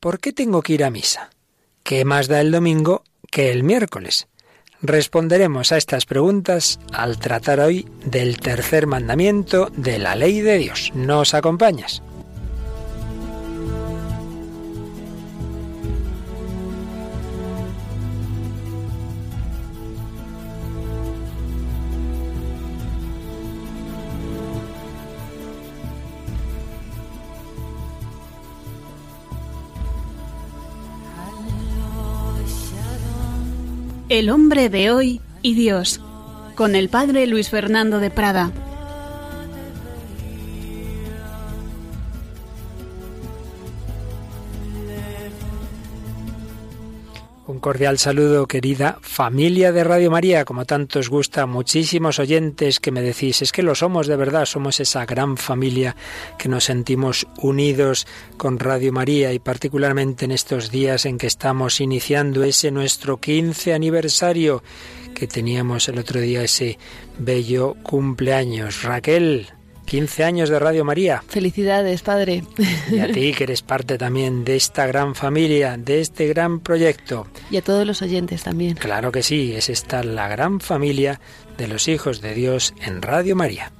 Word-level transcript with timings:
¿por 0.00 0.18
qué 0.18 0.32
tengo 0.32 0.62
que 0.62 0.72
ir 0.72 0.84
a 0.84 0.90
misa? 0.90 1.30
¿Qué 1.84 2.04
más 2.04 2.26
da 2.26 2.40
el 2.40 2.50
domingo 2.50 3.04
que 3.30 3.52
el 3.52 3.62
miércoles? 3.62 4.28
Responderemos 4.82 5.72
a 5.72 5.76
estas 5.76 6.06
preguntas 6.06 6.80
al 6.92 7.18
tratar 7.18 7.60
hoy 7.60 7.86
del 8.04 8.38
tercer 8.38 8.86
mandamiento 8.86 9.70
de 9.76 9.98
la 9.98 10.16
ley 10.16 10.40
de 10.40 10.56
Dios. 10.56 10.90
¿Nos 10.94 11.34
acompañas? 11.34 12.02
El 34.10 34.28
hombre 34.28 34.68
de 34.70 34.90
hoy 34.90 35.20
y 35.40 35.54
Dios, 35.54 36.00
con 36.56 36.74
el 36.74 36.88
padre 36.88 37.28
Luis 37.28 37.48
Fernando 37.48 38.00
de 38.00 38.10
Prada. 38.10 38.50
Cordial 47.60 47.98
saludo, 47.98 48.46
querida 48.46 48.98
familia 49.02 49.70
de 49.70 49.84
Radio 49.84 50.10
María, 50.10 50.46
como 50.46 50.64
tanto 50.64 50.98
os 50.98 51.10
gusta, 51.10 51.44
muchísimos 51.44 52.18
oyentes 52.18 52.80
que 52.80 52.90
me 52.90 53.02
decís, 53.02 53.42
es 53.42 53.52
que 53.52 53.62
lo 53.62 53.74
somos 53.74 54.06
de 54.06 54.16
verdad, 54.16 54.46
somos 54.46 54.80
esa 54.80 55.04
gran 55.04 55.36
familia 55.36 55.94
que 56.38 56.48
nos 56.48 56.64
sentimos 56.64 57.26
unidos 57.36 58.06
con 58.38 58.58
Radio 58.58 58.92
María 58.92 59.34
y 59.34 59.38
particularmente 59.38 60.24
en 60.24 60.30
estos 60.30 60.70
días 60.70 61.04
en 61.04 61.18
que 61.18 61.26
estamos 61.26 61.82
iniciando 61.82 62.44
ese 62.44 62.70
nuestro 62.70 63.18
15 63.18 63.74
aniversario 63.74 64.62
que 65.14 65.26
teníamos 65.26 65.86
el 65.90 65.98
otro 65.98 66.18
día, 66.18 66.42
ese 66.42 66.78
bello 67.18 67.76
cumpleaños. 67.82 68.82
Raquel, 68.84 69.48
15 69.90 70.22
años 70.22 70.48
de 70.48 70.60
Radio 70.60 70.84
María. 70.84 71.24
Felicidades, 71.26 72.02
padre. 72.02 72.44
Y 72.92 73.00
a 73.00 73.10
ti, 73.10 73.32
que 73.32 73.42
eres 73.42 73.62
parte 73.62 73.98
también 73.98 74.44
de 74.44 74.54
esta 74.54 74.86
gran 74.86 75.16
familia, 75.16 75.76
de 75.76 76.00
este 76.00 76.28
gran 76.28 76.60
proyecto. 76.60 77.26
Y 77.50 77.56
a 77.56 77.62
todos 77.62 77.84
los 77.84 78.00
oyentes 78.00 78.44
también. 78.44 78.76
Claro 78.76 79.10
que 79.10 79.24
sí, 79.24 79.52
es 79.52 79.68
esta 79.68 80.04
la 80.04 80.28
gran 80.28 80.60
familia 80.60 81.20
de 81.58 81.66
los 81.66 81.88
hijos 81.88 82.20
de 82.20 82.34
Dios 82.34 82.72
en 82.80 83.02
Radio 83.02 83.34
María. 83.34 83.72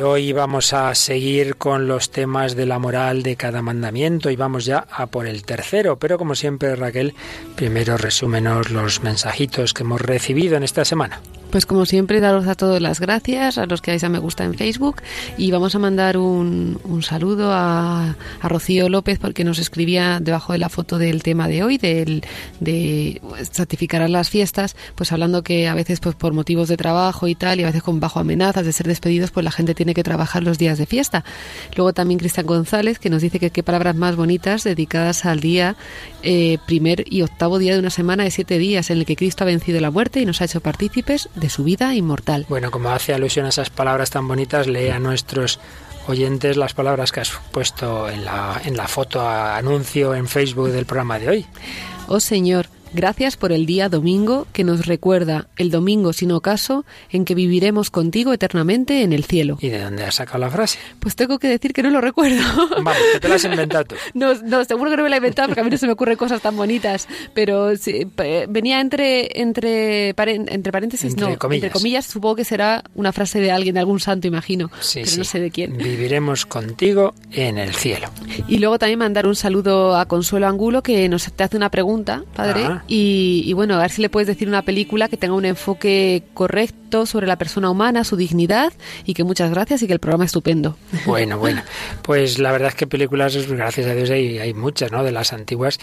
Hoy 0.00 0.32
vamos 0.32 0.74
a 0.74 0.94
seguir 0.94 1.56
con 1.56 1.88
los 1.88 2.10
temas 2.10 2.54
de 2.54 2.66
la 2.66 2.78
moral 2.78 3.24
de 3.24 3.34
cada 3.34 3.62
mandamiento 3.62 4.30
y 4.30 4.36
vamos 4.36 4.64
ya 4.64 4.86
a 4.92 5.06
por 5.06 5.26
el 5.26 5.44
tercero. 5.44 5.98
Pero 5.98 6.18
como 6.18 6.36
siempre, 6.36 6.76
Raquel, 6.76 7.14
primero 7.56 7.96
resúmenos 7.96 8.70
los 8.70 9.02
mensajitos 9.02 9.74
que 9.74 9.82
hemos 9.82 10.00
recibido 10.00 10.56
en 10.56 10.62
esta 10.62 10.84
semana. 10.84 11.20
Pues 11.50 11.64
como 11.64 11.86
siempre, 11.86 12.20
daros 12.20 12.46
a 12.46 12.54
todos 12.54 12.80
las 12.82 13.00
gracias, 13.00 13.56
a 13.56 13.64
los 13.64 13.80
que 13.80 13.90
dais 13.90 14.04
a 14.04 14.10
me 14.10 14.18
gusta 14.18 14.44
en 14.44 14.52
Facebook 14.52 15.02
y 15.38 15.50
vamos 15.50 15.74
a 15.74 15.78
mandar 15.78 16.18
un, 16.18 16.78
un 16.84 17.02
saludo 17.02 17.52
a, 17.52 18.16
Rocío 18.42 18.88
López 18.88 19.18
porque 19.18 19.44
nos 19.44 19.58
escribía 19.58 20.20
debajo 20.20 20.52
de 20.52 20.58
la 20.58 20.68
foto 20.68 20.98
del 20.98 21.22
tema 21.22 21.48
de 21.48 21.62
hoy, 21.62 21.78
del, 21.78 22.22
de 22.60 23.20
certificar 23.50 24.08
las 24.10 24.28
fiestas, 24.28 24.76
pues 24.94 25.10
hablando 25.10 25.42
que 25.42 25.68
a 25.68 25.74
veces 25.74 26.00
pues 26.00 26.14
por 26.14 26.34
motivos 26.34 26.68
de 26.68 26.76
trabajo 26.76 27.28
y 27.28 27.34
tal 27.34 27.60
y 27.60 27.62
a 27.62 27.66
veces 27.66 27.82
con 27.82 27.98
bajo 27.98 28.20
amenazas 28.20 28.66
de 28.66 28.72
ser 28.72 28.86
despedidos, 28.86 29.30
pues 29.30 29.44
la 29.44 29.50
gente 29.50 29.74
tiene 29.74 29.94
que 29.94 30.02
trabajar 30.02 30.42
los 30.42 30.58
días 30.58 30.76
de 30.76 30.84
fiesta. 30.86 31.24
Luego 31.76 31.94
también 31.94 32.18
Cristian 32.18 32.46
González 32.46 32.98
que 32.98 33.08
nos 33.10 33.22
dice 33.22 33.40
que 33.40 33.50
qué 33.50 33.62
palabras 33.62 33.96
más 33.96 34.16
bonitas 34.16 34.64
dedicadas 34.64 35.24
al 35.24 35.40
día 35.40 35.76
eh, 36.22 36.58
primer 36.66 37.04
y 37.10 37.22
octavo 37.22 37.58
día 37.58 37.72
de 37.72 37.78
una 37.78 37.90
semana 37.90 38.24
de 38.24 38.30
siete 38.30 38.58
días 38.58 38.90
en 38.90 38.98
el 38.98 39.06
que 39.06 39.16
Cristo 39.16 39.44
ha 39.44 39.46
vencido 39.46 39.80
la 39.80 39.90
muerte 39.90 40.20
y 40.20 40.26
nos 40.26 40.42
ha 40.42 40.44
hecho 40.44 40.60
partícipes 40.60 41.28
de 41.38 41.50
su 41.50 41.64
vida 41.64 41.94
inmortal. 41.94 42.46
Bueno, 42.48 42.70
como 42.70 42.90
hace 42.90 43.14
alusión 43.14 43.46
a 43.46 43.50
esas 43.50 43.70
palabras 43.70 44.10
tan 44.10 44.26
bonitas, 44.28 44.66
lee 44.66 44.88
a 44.88 44.98
nuestros 44.98 45.60
oyentes 46.06 46.56
las 46.56 46.74
palabras 46.74 47.12
que 47.12 47.20
has 47.20 47.32
puesto 47.52 48.08
en 48.08 48.24
la, 48.24 48.60
en 48.64 48.76
la 48.76 48.88
foto 48.88 49.20
a 49.20 49.56
anuncio 49.56 50.14
en 50.14 50.26
Facebook 50.26 50.70
del 50.70 50.86
programa 50.86 51.18
de 51.18 51.28
hoy. 51.28 51.46
Oh 52.06 52.20
Señor, 52.20 52.68
Gracias 52.92 53.36
por 53.36 53.52
el 53.52 53.66
día 53.66 53.88
domingo 53.88 54.46
que 54.52 54.64
nos 54.64 54.86
recuerda 54.86 55.48
el 55.56 55.70
domingo 55.70 56.12
sin 56.12 56.32
ocaso 56.32 56.84
en 57.10 57.24
que 57.24 57.34
viviremos 57.34 57.90
contigo 57.90 58.32
eternamente 58.32 59.02
en 59.02 59.12
el 59.12 59.24
cielo. 59.24 59.58
¿Y 59.60 59.68
de 59.68 59.80
dónde 59.80 60.04
has 60.04 60.16
sacado 60.16 60.38
la 60.38 60.50
frase? 60.50 60.78
Pues 60.98 61.16
tengo 61.16 61.38
que 61.38 61.48
decir 61.48 61.72
que 61.72 61.82
no 61.82 61.90
lo 61.90 62.00
recuerdo. 62.00 62.40
Vamos, 62.76 62.94
que 63.12 63.20
te 63.20 63.28
la 63.28 63.34
has 63.36 63.44
inventado 63.44 63.84
tú. 63.84 63.94
No, 64.14 64.34
no, 64.34 64.64
seguro 64.64 64.90
que 64.90 64.96
no 64.96 65.02
me 65.04 65.10
la 65.10 65.16
he 65.16 65.18
inventado 65.18 65.48
porque 65.48 65.60
a 65.60 65.64
mí 65.64 65.70
no 65.70 65.76
se 65.76 65.86
me 65.86 65.92
ocurren 65.92 66.16
cosas 66.16 66.40
tan 66.40 66.56
bonitas. 66.56 67.06
Pero 67.34 67.76
sí, 67.76 68.06
venía 68.48 68.80
entre, 68.80 69.40
entre, 69.40 70.08
entre 70.08 70.72
paréntesis, 70.72 71.12
entre 71.12 71.30
no, 71.30 71.38
comillas. 71.38 71.64
entre 71.64 71.78
comillas, 71.78 72.06
supongo 72.06 72.36
que 72.36 72.44
será 72.44 72.82
una 72.94 73.12
frase 73.12 73.40
de 73.40 73.50
alguien, 73.50 73.74
de 73.74 73.80
algún 73.80 74.00
santo, 74.00 74.26
imagino. 74.26 74.70
Sí, 74.80 75.00
pero 75.00 75.10
sí. 75.10 75.18
no 75.18 75.24
sé 75.24 75.40
de 75.40 75.50
quién. 75.50 75.76
Viviremos 75.76 76.46
contigo 76.46 77.14
en 77.30 77.58
el 77.58 77.74
cielo. 77.74 78.08
Y 78.48 78.58
luego 78.58 78.78
también 78.78 78.98
mandar 78.98 79.26
un 79.26 79.36
saludo 79.36 79.96
a 79.96 80.06
Consuelo 80.06 80.48
Angulo 80.48 80.82
que 80.82 81.08
nos 81.08 81.30
te 81.30 81.44
hace 81.44 81.56
una 81.56 81.70
pregunta, 81.70 82.24
padre. 82.34 82.77
Y, 82.86 83.42
y, 83.46 83.52
bueno, 83.52 83.74
a 83.74 83.78
ver 83.78 83.90
si 83.90 84.02
le 84.02 84.08
puedes 84.08 84.26
decir 84.26 84.48
una 84.48 84.62
película 84.62 85.08
que 85.08 85.16
tenga 85.16 85.34
un 85.34 85.44
enfoque 85.44 86.22
correcto 86.34 87.06
sobre 87.06 87.26
la 87.26 87.36
persona 87.36 87.70
humana, 87.70 88.04
su 88.04 88.16
dignidad 88.16 88.72
y 89.04 89.14
que 89.14 89.24
muchas 89.24 89.50
gracias 89.50 89.82
y 89.82 89.86
que 89.86 89.92
el 89.92 89.98
programa 89.98 90.24
es 90.24 90.28
estupendo. 90.28 90.76
Bueno, 91.06 91.38
bueno. 91.38 91.62
Pues 92.02 92.38
la 92.38 92.52
verdad 92.52 92.68
es 92.68 92.74
que 92.74 92.86
películas, 92.86 93.36
gracias 93.48 93.86
a 93.86 93.94
Dios, 93.94 94.10
hay, 94.10 94.38
hay 94.38 94.54
muchas, 94.54 94.92
¿no? 94.92 95.04
De 95.04 95.12
las 95.12 95.32
antiguas 95.32 95.78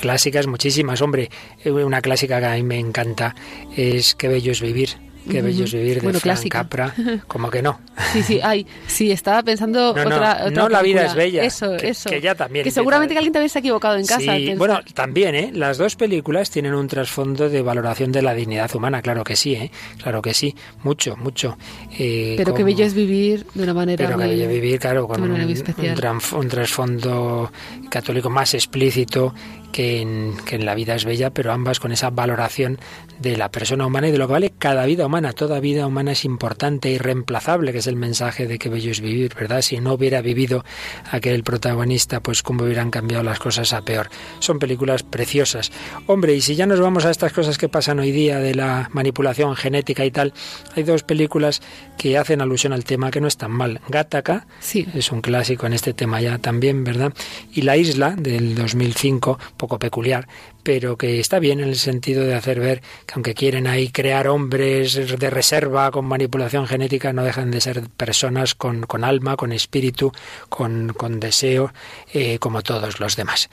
clásicas, 0.00 0.46
muchísimas. 0.46 1.02
Hombre, 1.02 1.30
una 1.64 2.00
clásica 2.00 2.40
que 2.40 2.46
a 2.46 2.54
mí 2.54 2.62
me 2.62 2.78
encanta 2.78 3.34
es 3.76 4.14
Qué 4.14 4.28
bello 4.28 4.52
es 4.52 4.60
vivir. 4.60 5.09
Qué 5.28 5.42
bello 5.42 5.64
es 5.64 5.72
vivir 5.72 5.96
de 5.96 6.00
bueno, 6.02 6.18
Frank. 6.20 6.48
Capra, 6.48 6.94
como 7.26 7.50
que 7.50 7.62
no. 7.62 7.80
Sí, 8.12 8.22
sí, 8.22 8.40
ay, 8.42 8.66
sí, 8.86 9.10
estaba 9.10 9.42
pensando 9.42 9.92
No, 9.94 10.04
no, 10.04 10.16
otra, 10.16 10.32
otra 10.46 10.50
no, 10.50 10.68
la 10.68 10.82
vida 10.82 11.04
es 11.06 11.14
bella, 11.14 11.42
Eso, 11.44 11.76
que- 11.76 11.88
eso. 11.88 12.08
que 12.10 12.20
ya 12.20 12.34
también 12.34 12.64
Que 12.64 12.70
seguramente 12.70 13.14
que 13.14 13.18
alguien 13.18 13.32
también 13.32 13.50
se 13.50 13.58
ha 13.58 13.60
equivocado 13.60 13.96
en 13.96 14.06
casa. 14.06 14.20
Sí, 14.36 14.46
que- 14.46 14.54
bueno, 14.56 14.80
también, 14.94 15.34
¿eh? 15.34 15.50
Las 15.54 15.78
dos 15.78 15.96
películas 15.96 16.50
tienen 16.50 16.74
un 16.74 16.88
trasfondo 16.88 17.48
de 17.48 17.62
valoración 17.62 18.12
de 18.12 18.22
la 18.22 18.34
dignidad 18.34 18.74
humana, 18.74 19.02
claro 19.02 19.22
que 19.24 19.36
sí, 19.36 19.54
¿eh? 19.54 19.70
Claro 20.02 20.22
que 20.22 20.32
sí, 20.34 20.54
mucho, 20.82 21.16
mucho. 21.16 21.58
Eh, 21.98 22.34
pero 22.36 22.52
qué 22.54 22.62
como- 22.62 22.66
bello 22.66 22.84
es 22.86 22.94
vivir 22.94 23.46
de 23.54 23.62
una 23.64 23.74
manera 23.74 24.04
Pero 24.06 24.18
que 24.18 24.24
muy- 24.26 24.34
bello 24.36 24.48
vivir, 24.48 24.78
claro, 24.80 25.06
con 25.06 25.22
un, 25.22 25.32
un 25.32 26.48
trasfondo 26.48 27.52
católico 27.90 28.30
más 28.30 28.54
explícito 28.54 29.34
que 29.72 30.00
en, 30.00 30.34
que 30.44 30.56
en 30.56 30.64
La 30.64 30.74
vida 30.74 30.94
es 30.94 31.04
bella, 31.04 31.30
pero 31.30 31.52
ambas 31.52 31.78
con 31.78 31.92
esa 31.92 32.10
valoración 32.10 32.78
de 33.20 33.36
la 33.36 33.50
persona 33.50 33.86
humana 33.86 34.08
y 34.08 34.12
de 34.12 34.18
lo 34.18 34.26
que 34.26 34.32
vale 34.32 34.52
cada 34.58 34.86
vida 34.86 35.06
humana. 35.06 35.32
Toda 35.32 35.60
vida 35.60 35.86
humana 35.86 36.12
es 36.12 36.24
importante 36.24 36.88
e 36.88 36.92
irreemplazable, 36.92 37.72
que 37.72 37.78
es 37.78 37.86
el 37.86 37.96
mensaje 37.96 38.46
de 38.46 38.58
que 38.58 38.68
bello 38.68 38.90
es 38.90 39.00
vivir, 39.00 39.34
¿verdad? 39.34 39.62
Si 39.62 39.78
no 39.78 39.94
hubiera 39.94 40.22
vivido 40.22 40.64
aquel 41.10 41.42
protagonista, 41.44 42.20
pues 42.20 42.42
cómo 42.42 42.64
hubieran 42.64 42.90
cambiado 42.90 43.22
las 43.22 43.38
cosas 43.38 43.72
a 43.72 43.82
peor. 43.82 44.08
Son 44.38 44.58
películas 44.58 45.02
preciosas. 45.02 45.70
Hombre, 46.06 46.34
y 46.34 46.40
si 46.40 46.56
ya 46.56 46.66
nos 46.66 46.80
vamos 46.80 47.04
a 47.04 47.10
estas 47.10 47.32
cosas 47.32 47.58
que 47.58 47.68
pasan 47.68 47.98
hoy 48.00 48.10
día 48.10 48.38
de 48.38 48.54
la 48.54 48.88
manipulación 48.92 49.54
genética 49.56 50.04
y 50.04 50.10
tal, 50.10 50.32
hay 50.74 50.82
dos 50.82 51.02
películas 51.02 51.60
que 51.98 52.16
hacen 52.16 52.40
alusión 52.40 52.72
al 52.72 52.84
tema 52.84 53.10
que 53.10 53.20
no 53.20 53.28
están 53.28 53.50
mal. 53.50 53.80
Gattaca, 53.88 54.46
Sí. 54.60 54.86
es 54.94 55.12
un 55.12 55.20
clásico 55.20 55.66
en 55.66 55.74
este 55.74 55.92
tema 55.92 56.20
ya 56.20 56.38
también, 56.38 56.84
¿verdad? 56.84 57.12
Y 57.52 57.62
La 57.62 57.76
Isla, 57.76 58.12
del 58.16 58.54
2005, 58.54 59.38
poco 59.56 59.78
peculiar, 59.78 60.26
pero 60.62 60.96
que 60.96 61.20
está 61.20 61.38
bien 61.38 61.60
en 61.60 61.68
el 61.68 61.76
sentido 61.76 62.24
de 62.24 62.34
hacer 62.34 62.60
ver 62.60 62.82
que 63.06 63.14
aunque 63.14 63.34
quieren 63.34 63.66
ahí 63.66 63.90
crear 63.90 64.28
hombres 64.28 65.18
de 65.18 65.30
reserva 65.30 65.90
con 65.90 66.04
manipulación 66.06 66.66
genética, 66.66 67.12
no 67.12 67.24
dejan 67.24 67.50
de 67.50 67.60
ser 67.60 67.88
personas 67.96 68.54
con, 68.54 68.82
con 68.82 69.04
alma, 69.04 69.36
con 69.36 69.52
espíritu, 69.52 70.12
con, 70.48 70.92
con 70.92 71.20
deseo, 71.20 71.72
eh, 72.12 72.38
como 72.38 72.62
todos 72.62 73.00
los 73.00 73.16
demás. 73.16 73.48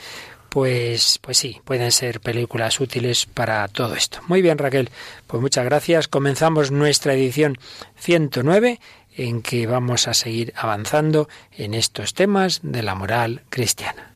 Pues, 0.49 1.19
pues 1.21 1.37
sí, 1.37 1.61
pueden 1.65 1.91
ser 1.91 2.21
películas 2.21 2.79
útiles 2.79 3.25
para 3.25 3.67
todo 3.67 3.95
esto. 3.95 4.19
Muy 4.27 4.41
bien, 4.41 4.57
Raquel, 4.57 4.89
pues 5.27 5.41
muchas 5.41 5.65
gracias. 5.65 6.07
Comenzamos 6.07 6.71
nuestra 6.71 7.13
edición 7.13 7.57
109 7.97 8.79
en 9.17 9.41
que 9.41 9.67
vamos 9.67 10.07
a 10.07 10.13
seguir 10.13 10.53
avanzando 10.55 11.27
en 11.51 11.73
estos 11.73 12.13
temas 12.13 12.61
de 12.63 12.83
la 12.83 12.95
moral 12.95 13.41
cristiana. 13.49 14.06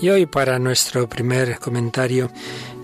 Y 0.00 0.10
hoy 0.10 0.26
para 0.26 0.58
nuestro 0.58 1.08
primer 1.08 1.58
comentario 1.58 2.30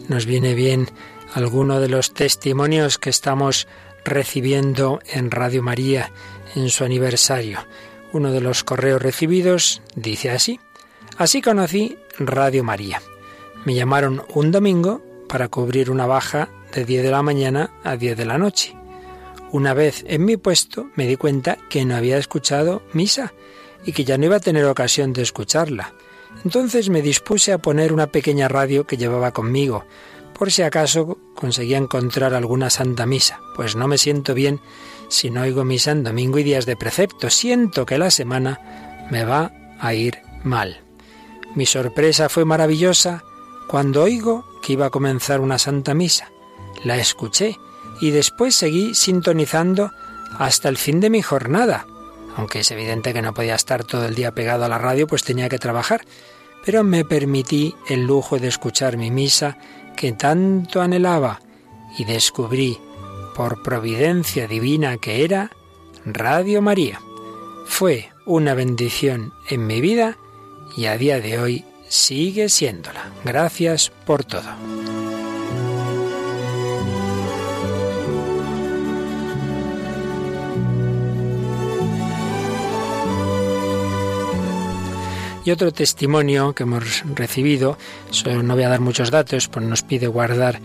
nos 0.09 0.25
viene 0.25 0.55
bien 0.55 0.89
alguno 1.35 1.81
de 1.81 1.89
los 1.89 2.15
testimonios 2.15 2.99
que 2.99 3.11
estamos 3.11 3.69
recibiendo 4.05 5.01
en 5.11 5.31
Radio 5.31 5.63
María 5.63 6.11
en 6.55 6.71
su 6.71 6.85
aniversario. 6.85 7.59
Uno 8.13 8.33
de 8.33 8.41
los 8.41 8.65
correos 8.65 9.03
recibidos 9.03 9.83
dice 9.95 10.31
así. 10.31 10.59
Así 11.19 11.43
conocí 11.43 11.99
Radio 12.19 12.65
María. 12.65 13.03
Me 13.65 13.75
llamaron 13.75 14.25
un 14.35 14.51
domingo 14.51 15.03
para 15.29 15.49
cubrir 15.49 15.91
una 15.91 16.07
baja 16.07 16.49
de 16.75 16.85
10 16.85 17.03
de 17.03 17.11
la 17.11 17.23
mañana 17.23 17.71
a 17.85 17.97
10 17.97 18.17
de 18.17 18.25
la 18.25 18.39
noche. 18.39 18.75
Una 19.51 19.75
vez 19.75 20.03
en 20.09 20.25
mi 20.25 20.39
puesto 20.39 20.91
me 20.95 21.07
di 21.07 21.17
cuenta 21.17 21.59
que 21.69 21.85
no 21.85 21.95
había 21.95 22.17
escuchado 22.17 22.83
misa 22.95 23.35
y 23.85 23.93
que 23.93 24.05
ya 24.05 24.17
no 24.17 24.25
iba 24.25 24.37
a 24.37 24.41
tener 24.41 24.65
ocasión 24.65 25.13
de 25.13 25.23
escucharla. 25.23 25.93
Entonces 26.45 26.89
me 26.89 27.03
dispuse 27.03 27.53
a 27.53 27.59
poner 27.59 27.93
una 27.93 28.09
pequeña 28.09 28.49
radio 28.49 28.87
que 28.87 28.97
llevaba 28.97 29.33
conmigo, 29.33 29.85
por 30.35 30.51
si 30.51 30.63
acaso 30.63 31.19
conseguía 31.37 31.79
encontrar 31.79 32.35
alguna 32.35 32.69
santa 32.69 33.07
misa, 33.07 33.41
pues 33.55 33.77
no 33.77 33.87
me 33.87 33.99
siento 33.99 34.35
bien 34.35 34.61
si 35.09 35.31
no 35.31 35.43
oigo 35.43 35.65
misa 35.65 35.93
en 35.93 36.03
domingo 36.03 36.39
y 36.39 36.43
días 36.43 36.67
de 36.67 36.77
precepto. 36.77 37.31
Siento 37.31 37.87
que 37.87 37.99
la 37.99 38.11
semana 38.11 39.07
me 39.11 39.25
va 39.25 39.53
a 39.79 39.95
ir 39.95 40.19
mal. 40.43 40.81
Mi 41.55 41.67
sorpresa 41.67 42.29
fue 42.29 42.45
maravillosa 42.45 43.23
cuando 43.69 44.03
oigo 44.03 44.45
que 44.63 44.73
iba 44.73 44.87
a 44.87 44.91
comenzar 44.91 45.41
una 45.41 45.59
santa 45.59 45.95
misa. 45.95 46.31
La 46.83 46.97
escuché 46.97 47.57
y 48.01 48.11
después 48.11 48.57
seguí 48.57 48.95
sintonizando 48.95 49.93
hasta 50.39 50.69
el 50.69 50.79
fin 50.79 50.99
de 51.01 51.11
mi 51.11 51.23
jornada 51.23 51.87
aunque 52.37 52.61
es 52.61 52.71
evidente 52.71 53.13
que 53.13 53.23
no 53.23 53.35
podía 53.35 53.55
estar 53.55 53.85
todo 53.85 54.07
el 54.07 54.15
día 54.15 54.33
pegado 54.33 54.65
a 54.65 54.69
la 54.69 54.79
radio, 54.79 55.07
pues 55.07 55.23
tenía 55.23 55.49
que 55.49 55.59
trabajar, 55.59 56.05
pero 56.65 56.85
me 56.85 57.05
permití 57.05 57.75
el 57.89 58.07
lujo 58.07 58.39
de 58.39 58.49
escuchar 58.49 58.97
mi 58.97 59.11
misa 59.11 59.59
que 59.97 60.13
tanto 60.13 60.81
anhelaba 60.81 61.41
y 61.99 62.05
descubrí, 62.05 62.79
por 63.35 63.63
providencia 63.63 64.47
divina 64.47 64.99
que 64.99 65.25
era, 65.25 65.51
Radio 66.05 66.63
María. 66.63 67.01
Fue 67.67 68.11
una 68.27 68.55
bendición 68.55 69.33
en 69.49 69.67
mi 69.67 69.81
vida 69.81 70.19
y 70.77 70.87
a 70.87 70.97
día 70.97 71.21
de 71.21 71.39
hoy 71.39 71.65
sigue 71.89 72.49
siéndola. 72.49 73.11
Gracias 73.25 73.91
por 74.07 74.25
todo. 74.25 75.02
Y 85.45 85.51
otro 85.51 85.73
testimonio 85.73 86.53
que 86.53 86.63
hemos 86.63 87.03
recibido, 87.15 87.77
no 88.43 88.55
voy 88.55 88.63
a 88.63 88.69
dar 88.69 88.81
muchos 88.81 89.11
datos, 89.11 89.49
pues 89.49 89.67
nos 89.67 89.83
pide 89.83 90.07
guardar 90.07 90.61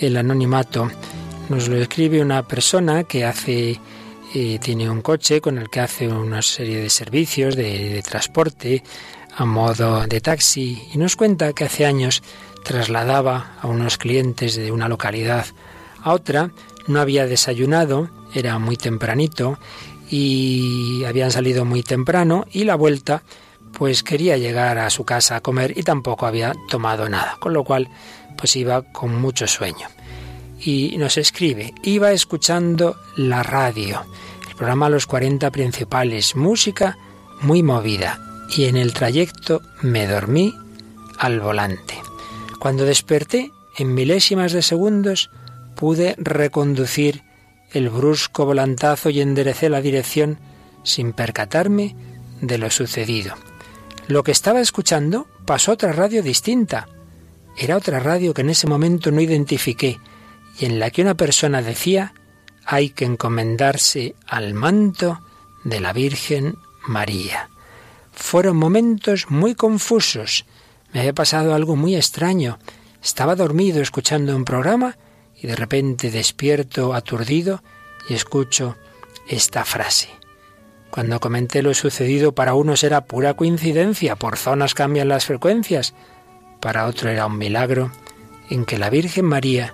el 0.00 0.16
anonimato. 0.16 0.90
Nos 1.50 1.68
lo 1.68 1.76
escribe 1.76 2.22
una 2.22 2.42
persona 2.46 3.04
que 3.04 3.26
hace 3.26 3.78
eh, 4.34 4.58
tiene 4.62 4.88
un 4.88 5.02
coche 5.02 5.42
con 5.42 5.58
el 5.58 5.68
que 5.68 5.80
hace 5.80 6.08
una 6.08 6.40
serie 6.40 6.80
de 6.80 6.88
servicios 6.88 7.54
de, 7.54 8.02
transporte 8.02 8.82
a 9.36 9.44
modo 9.44 10.06
de 10.06 10.22
taxi 10.22 10.82
y 10.94 10.96
nos 10.96 11.16
cuenta 11.16 11.52
que 11.52 11.64
hace 11.64 11.84
años 11.84 12.22
trasladaba 12.64 13.58
a 13.60 13.66
unos 13.66 13.98
clientes 13.98 14.56
de 14.56 14.72
una 14.72 14.88
localidad 14.88 15.44
a 16.02 16.14
otra, 16.14 16.50
no 16.86 17.00
había 17.00 17.26
desayunado, 17.26 18.08
era 18.34 18.58
muy 18.58 18.78
tempranito 18.78 19.58
y 20.10 21.04
habían 21.04 21.30
salido 21.30 21.66
muy 21.66 21.82
temprano 21.82 22.46
y 22.50 22.64
la 22.64 22.74
vuelta 22.74 23.22
pues 23.76 24.02
quería 24.02 24.36
llegar 24.36 24.78
a 24.78 24.90
su 24.90 25.04
casa 25.04 25.36
a 25.36 25.40
comer 25.40 25.76
y 25.76 25.82
tampoco 25.82 26.26
había 26.26 26.54
tomado 26.68 27.08
nada, 27.08 27.36
con 27.40 27.52
lo 27.52 27.64
cual 27.64 27.88
pues 28.36 28.56
iba 28.56 28.82
con 28.82 29.14
mucho 29.20 29.46
sueño. 29.46 29.88
Y 30.60 30.96
nos 30.98 31.16
escribe, 31.16 31.74
iba 31.82 32.12
escuchando 32.12 32.96
la 33.16 33.42
radio, 33.42 34.04
el 34.48 34.56
programa 34.56 34.88
Los 34.88 35.06
40 35.06 35.50
Principales, 35.50 36.36
música 36.36 36.96
muy 37.40 37.62
movida, 37.62 38.20
y 38.56 38.66
en 38.66 38.76
el 38.76 38.92
trayecto 38.92 39.62
me 39.80 40.06
dormí 40.06 40.54
al 41.18 41.40
volante. 41.40 42.00
Cuando 42.60 42.84
desperté, 42.84 43.50
en 43.76 43.94
milésimas 43.94 44.52
de 44.52 44.62
segundos, 44.62 45.30
pude 45.74 46.14
reconducir 46.18 47.24
el 47.72 47.88
brusco 47.88 48.44
volantazo 48.44 49.10
y 49.10 49.20
enderecé 49.20 49.68
la 49.68 49.80
dirección 49.80 50.38
sin 50.84 51.12
percatarme 51.12 51.96
de 52.40 52.58
lo 52.58 52.70
sucedido. 52.70 53.34
Lo 54.08 54.24
que 54.24 54.32
estaba 54.32 54.60
escuchando 54.60 55.26
pasó 55.46 55.70
a 55.70 55.74
otra 55.74 55.92
radio 55.92 56.22
distinta. 56.22 56.88
Era 57.56 57.76
otra 57.76 58.00
radio 58.00 58.34
que 58.34 58.42
en 58.42 58.50
ese 58.50 58.66
momento 58.66 59.10
no 59.10 59.20
identifiqué 59.20 60.00
y 60.58 60.64
en 60.66 60.78
la 60.78 60.90
que 60.90 61.02
una 61.02 61.14
persona 61.14 61.62
decía 61.62 62.14
hay 62.64 62.90
que 62.90 63.04
encomendarse 63.04 64.14
al 64.26 64.54
manto 64.54 65.20
de 65.64 65.80
la 65.80 65.92
Virgen 65.92 66.56
María. 66.86 67.48
Fueron 68.12 68.56
momentos 68.56 69.30
muy 69.30 69.54
confusos. 69.54 70.46
Me 70.92 71.00
había 71.00 71.12
pasado 71.12 71.54
algo 71.54 71.76
muy 71.76 71.96
extraño. 71.96 72.58
Estaba 73.02 73.36
dormido 73.36 73.80
escuchando 73.80 74.36
un 74.36 74.44
programa 74.44 74.96
y 75.40 75.46
de 75.46 75.56
repente 75.56 76.10
despierto 76.10 76.94
aturdido 76.94 77.62
y 78.08 78.14
escucho 78.14 78.76
esta 79.28 79.64
frase. 79.64 80.21
Cuando 80.92 81.20
comenté 81.20 81.62
lo 81.62 81.72
sucedido, 81.72 82.34
para 82.34 82.52
unos 82.52 82.84
era 82.84 83.06
pura 83.06 83.32
coincidencia, 83.32 84.14
por 84.14 84.36
zonas 84.36 84.74
cambian 84.74 85.08
las 85.08 85.24
frecuencias, 85.24 85.94
para 86.60 86.84
otro 86.84 87.08
era 87.08 87.24
un 87.24 87.38
milagro 87.38 87.90
en 88.50 88.66
que 88.66 88.76
la 88.76 88.90
Virgen 88.90 89.24
María 89.24 89.72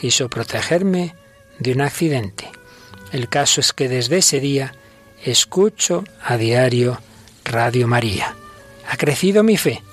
quiso 0.00 0.28
protegerme 0.28 1.14
de 1.60 1.74
un 1.74 1.80
accidente. 1.80 2.50
El 3.12 3.28
caso 3.28 3.60
es 3.60 3.72
que 3.72 3.88
desde 3.88 4.18
ese 4.18 4.40
día 4.40 4.74
escucho 5.24 6.02
a 6.24 6.36
diario 6.36 6.98
Radio 7.44 7.86
María. 7.86 8.34
¿Ha 8.90 8.96
crecido 8.96 9.44
mi 9.44 9.56
fe? 9.56 9.84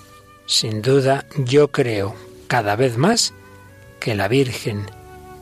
Sin 0.48 0.82
duda 0.82 1.28
yo 1.38 1.68
creo 1.68 2.16
cada 2.48 2.76
vez 2.76 2.98
más 2.98 3.36
que 4.00 4.16
la 4.16 4.28
Virgen 4.28 4.90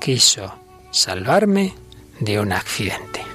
quiso 0.01 0.53
salvarme 0.91 1.75
de 2.19 2.41
un 2.41 2.51
accidente. 2.51 3.32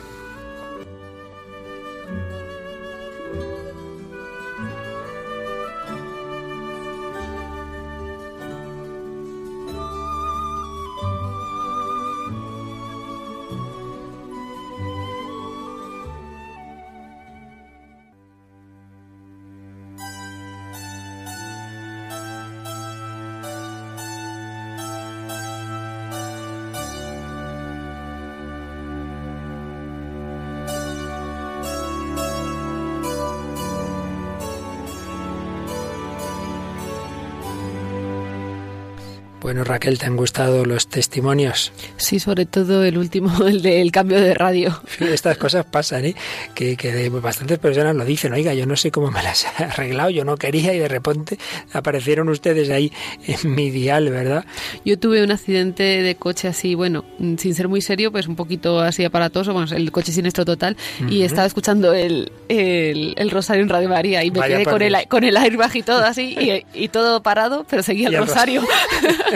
Bueno, 39.49 39.65
Raquel, 39.65 39.99
¿te 39.99 40.05
han 40.05 40.15
gustado 40.15 40.67
los 40.67 40.89
testimonios? 40.89 41.73
Sí, 41.97 42.21
sobre 42.21 42.45
todo 42.45 42.85
el 42.85 42.99
último, 42.99 43.47
el 43.47 43.63
del 43.63 43.91
cambio 43.91 44.21
de 44.21 44.35
radio. 44.35 44.79
Estas 45.01 45.39
cosas 45.39 45.65
pasan, 45.65 46.05
¿eh? 46.05 46.15
Que, 46.55 46.77
que 46.77 47.09
bastantes 47.09 47.59
personas 47.59 47.97
lo 47.97 48.05
dicen, 48.05 48.35
oiga, 48.35 48.53
yo 48.53 48.67
no 48.67 48.77
sé 48.77 48.91
cómo 48.91 49.11
me 49.11 49.23
las 49.23 49.47
he 49.59 49.65
arreglado, 49.65 50.11
yo 50.11 50.27
no 50.27 50.37
quería 50.37 50.75
y 50.75 50.79
de 50.79 50.89
repente 50.89 51.39
aparecieron 51.73 52.29
ustedes 52.29 52.69
ahí 52.69 52.93
en 53.27 53.55
mi 53.55 53.71
dial, 53.71 54.11
¿verdad? 54.11 54.45
Yo 54.85 54.99
tuve 54.99 55.25
un 55.25 55.31
accidente 55.31 55.83
de 55.83 56.15
coche 56.15 56.49
así, 56.49 56.75
bueno, 56.75 57.07
sin 57.39 57.55
ser 57.55 57.69
muy 57.69 57.81
serio, 57.81 58.13
pues 58.13 58.29
un 58.29 58.37
poquito 58.37 58.81
así 58.81 59.03
aparatoso, 59.03 59.55
bueno, 59.55 59.75
el 59.75 59.91
coche 59.93 60.13
siniestro 60.13 60.45
total, 60.45 60.77
y 61.09 61.23
estaba 61.23 61.47
escuchando 61.47 61.95
el, 61.95 62.31
el, 62.51 63.31
Rosario 63.31 63.63
en 63.63 63.71
Radio 63.71 63.89
María 63.89 64.23
y 64.25 64.31
me 64.31 64.43
quedé 64.43 64.67
con 64.67 64.83
el, 64.83 64.95
con 65.09 65.25
el 65.25 65.39
airbag 65.39 65.75
y 65.75 65.83
todo 65.83 66.05
así, 66.05 66.37
y, 66.39 66.85
y 66.85 66.89
todo 66.89 67.23
parado, 67.23 67.65
pero 67.71 67.83
seguía 67.83 68.09
el, 68.09 68.19
Rosario. 68.19 68.63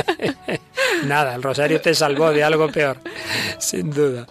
Nada, 1.06 1.34
el 1.34 1.42
rosario 1.42 1.80
te 1.80 1.94
salvó 1.94 2.30
de 2.30 2.44
algo 2.44 2.68
peor, 2.70 2.98
sin 3.58 3.90
duda. 3.90 4.26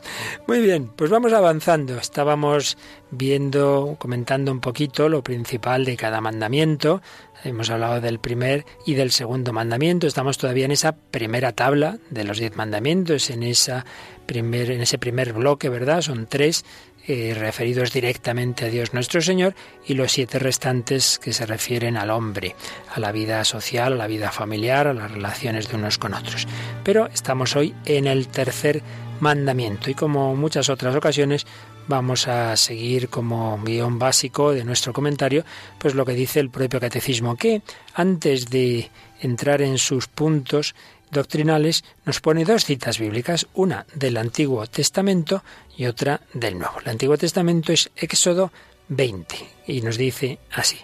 Muy 0.48 0.60
bien, 0.62 0.88
pues 0.96 1.10
vamos 1.10 1.34
avanzando. 1.34 1.98
Estábamos 1.98 2.78
viendo, 3.10 3.96
comentando 4.00 4.52
un 4.52 4.62
poquito 4.62 5.10
lo 5.10 5.24
principal 5.24 5.86
de 5.86 5.98
cada 5.98 6.22
mandamiento. 6.22 7.02
Hemos 7.44 7.70
hablado 7.72 8.00
del 8.02 8.20
primer 8.20 8.66
y 8.86 8.94
del 8.94 9.12
segundo 9.12 9.52
mandamiento. 9.52 10.06
Estamos 10.06 10.38
todavía 10.38 10.66
en 10.66 10.72
esa 10.72 10.96
primera 10.96 11.54
tabla 11.54 11.98
de 12.10 12.24
los 12.24 12.38
diez 12.38 12.56
mandamientos, 12.56 13.30
en, 13.32 13.44
esa 13.44 13.86
primer, 14.28 14.72
en 14.72 14.82
ese 14.82 15.00
primer 15.00 15.34
bloque, 15.34 15.68
¿verdad? 15.68 16.02
Son 16.02 16.28
tres 16.28 16.64
eh, 17.08 17.36
referidos 17.38 17.92
directamente 17.92 18.66
a 18.66 18.70
Dios 18.70 18.94
nuestro 18.94 19.22
Señor, 19.22 19.56
y 19.86 19.96
los 19.96 20.12
siete 20.12 20.40
restantes 20.40 21.20
que 21.20 21.34
se 21.34 21.46
refieren 21.46 21.98
al 21.98 22.10
hombre, 22.10 22.56
a 22.94 23.00
la 23.00 23.12
vida 23.12 23.44
social, 23.44 23.94
a 23.94 23.98
la 23.98 24.08
vida 24.08 24.32
familiar, 24.32 24.88
a 24.88 24.94
las 24.94 25.12
relaciones 25.12 25.70
de 25.70 25.78
unos 25.78 25.98
con 25.98 26.14
otros. 26.14 26.48
Pero 26.84 27.08
estamos 27.08 27.56
hoy 27.56 27.74
en 27.86 28.08
el 28.08 28.28
tercer 28.28 28.84
mandamiento 29.20 29.90
y 29.90 29.94
como 29.94 30.36
muchas 30.36 30.70
otras 30.70 30.96
ocasiones 30.96 31.46
vamos 31.88 32.28
a 32.28 32.56
seguir 32.58 33.10
como 33.10 33.60
guion 33.64 34.00
básico 34.00 34.52
de 34.52 34.64
nuestro 34.64 34.94
comentario, 34.94 35.44
pues 35.78 35.96
lo 35.96 36.06
que 36.06 36.14
dice 36.14 36.40
el 36.40 36.50
propio 36.50 36.80
catecismo, 36.80 37.36
que 37.36 37.62
antes 37.94 38.50
de 38.50 38.90
entrar 39.20 39.62
en 39.62 39.78
sus 39.78 40.08
puntos 40.08 40.76
doctrinales, 41.12 41.84
nos 42.06 42.22
pone 42.22 42.46
dos 42.46 42.66
citas 42.66 43.00
bíblicas, 43.00 43.48
una 43.54 43.86
del 43.94 44.18
Antiguo 44.18 44.66
Testamento 44.68 45.44
y 45.78 45.86
otra 45.86 46.22
del 46.34 46.58
Nuevo. 46.58 46.80
El 46.82 46.90
Antiguo 46.90 47.18
Testamento 47.18 47.74
es 47.74 47.92
Éxodo 47.96 48.52
20 48.88 49.36
y 49.68 49.82
nos 49.82 49.98
dice 49.98 50.40
así. 50.52 50.78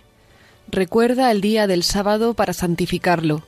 Recuerda 0.70 1.32
el 1.32 1.42
día 1.42 1.68
del 1.68 1.84
sábado 1.84 2.34
para 2.34 2.54
santificarlo. 2.54 3.44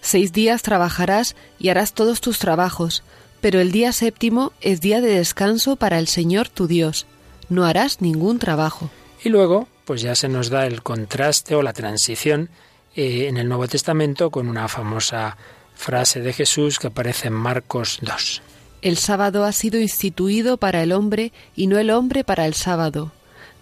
Seis 0.00 0.32
días 0.32 0.62
trabajarás 0.62 1.36
y 1.58 1.68
harás 1.68 1.92
todos 1.92 2.20
tus 2.20 2.38
trabajos, 2.38 3.02
pero 3.40 3.60
el 3.60 3.72
día 3.72 3.92
séptimo 3.92 4.52
es 4.60 4.80
día 4.80 5.00
de 5.00 5.08
descanso 5.08 5.76
para 5.76 5.98
el 5.98 6.08
Señor 6.08 6.48
tu 6.48 6.66
Dios. 6.66 7.06
No 7.48 7.64
harás 7.64 8.00
ningún 8.00 8.38
trabajo. 8.38 8.90
Y 9.22 9.28
luego, 9.28 9.68
pues 9.84 10.02
ya 10.02 10.14
se 10.14 10.28
nos 10.28 10.50
da 10.50 10.66
el 10.66 10.82
contraste 10.82 11.54
o 11.54 11.62
la 11.62 11.72
transición 11.72 12.50
eh, 12.94 13.26
en 13.28 13.36
el 13.36 13.48
Nuevo 13.48 13.68
Testamento 13.68 14.30
con 14.30 14.48
una 14.48 14.68
famosa 14.68 15.36
frase 15.76 16.20
de 16.20 16.32
Jesús 16.32 16.80
que 16.80 16.88
aparece 16.88 17.28
en 17.28 17.34
Marcos 17.34 17.98
2. 18.02 18.42
El 18.82 18.96
sábado 18.96 19.44
ha 19.44 19.52
sido 19.52 19.80
instituido 19.80 20.56
para 20.56 20.82
el 20.82 20.92
hombre 20.92 21.32
y 21.54 21.68
no 21.68 21.78
el 21.78 21.90
hombre 21.90 22.24
para 22.24 22.46
el 22.46 22.54
sábado, 22.54 23.12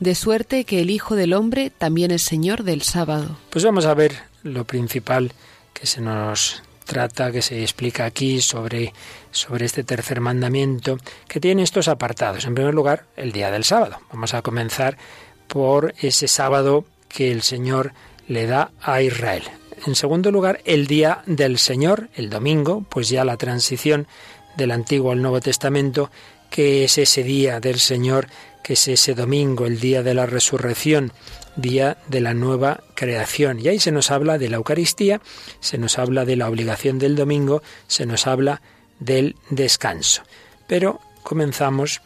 de 0.01 0.15
suerte 0.15 0.65
que 0.65 0.81
el 0.81 0.91
Hijo 0.91 1.17
del 1.17 1.33
Hombre 1.33 1.71
también 1.71 2.11
es 2.11 2.23
Señor 2.23 2.65
del 2.65 2.83
sábado. 2.83 3.39
Pues 3.51 3.65
vamos 3.65 3.87
a 3.87 3.95
ver 3.95 4.15
lo 4.43 4.65
principal 4.65 5.33
que 5.73 5.87
se 5.87 6.01
nos 6.01 6.63
trata, 6.85 7.33
que 7.33 7.43
se 7.43 7.63
explica 7.63 8.05
aquí 8.05 8.41
sobre, 8.41 8.93
sobre 9.31 9.65
este 9.65 9.85
tercer 9.85 10.21
mandamiento, 10.21 10.99
que 11.29 11.41
tiene 11.41 11.63
estos 11.63 11.89
apartados. 11.89 12.45
En 12.45 12.55
primer 12.55 12.75
lugar, 12.75 13.07
el 13.17 13.33
día 13.33 13.51
del 13.51 13.65
sábado. 13.65 13.99
Vamos 14.13 14.35
a 14.35 14.43
comenzar 14.43 14.99
por 15.49 15.95
ese 16.01 16.29
sábado 16.29 16.85
que 17.09 17.33
el 17.33 17.43
Señor 17.43 17.93
le 18.29 18.47
da 18.47 18.71
a 18.81 19.03
Israel. 19.03 19.45
En 19.87 19.95
segundo 19.95 20.31
lugar, 20.31 20.61
el 20.65 20.87
día 20.87 21.23
del 21.27 21.59
Señor, 21.59 22.09
el 22.15 22.31
domingo, 22.31 22.85
pues 22.89 23.09
ya 23.09 23.25
la 23.25 23.37
transición 23.37 24.07
del 24.57 24.71
Antiguo 24.71 25.13
al 25.13 25.23
Nuevo 25.23 25.41
Testamento, 25.41 26.11
que 26.51 26.85
es 26.85 26.99
ese 26.99 27.23
día 27.23 27.61
del 27.61 27.81
Señor, 27.81 28.29
que 28.63 28.75
es 28.75 28.89
ese 28.89 29.15
domingo, 29.15 29.67
el 29.67 29.81
día 29.81 30.03
de 30.03 30.15
la 30.15 30.27
resurrección, 30.27 31.13
día 31.57 31.99
de 32.09 32.21
la 32.21 32.35
nueva 32.35 32.83
creación. 32.95 33.61
Y 33.61 33.69
ahí 33.69 33.79
se 33.79 33.93
nos 33.93 34.11
habla 34.11 34.39
de 34.39 34.49
la 34.49 34.57
Eucaristía, 34.57 35.21
se 35.61 35.79
nos 35.79 35.99
habla 35.99 36.25
de 36.25 36.37
la 36.37 36.49
obligación 36.49 36.99
del 36.99 37.17
domingo, 37.17 37.63
se 37.87 38.07
nos 38.07 38.27
habla 38.27 38.63
del 39.01 39.37
descanso. 39.51 40.23
Pero 40.67 41.01
comenzamos 41.23 42.01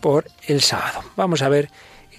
por 0.00 0.26
el 0.46 0.60
sábado. 0.60 1.02
Vamos 1.16 1.42
a 1.42 1.48
ver 1.48 1.70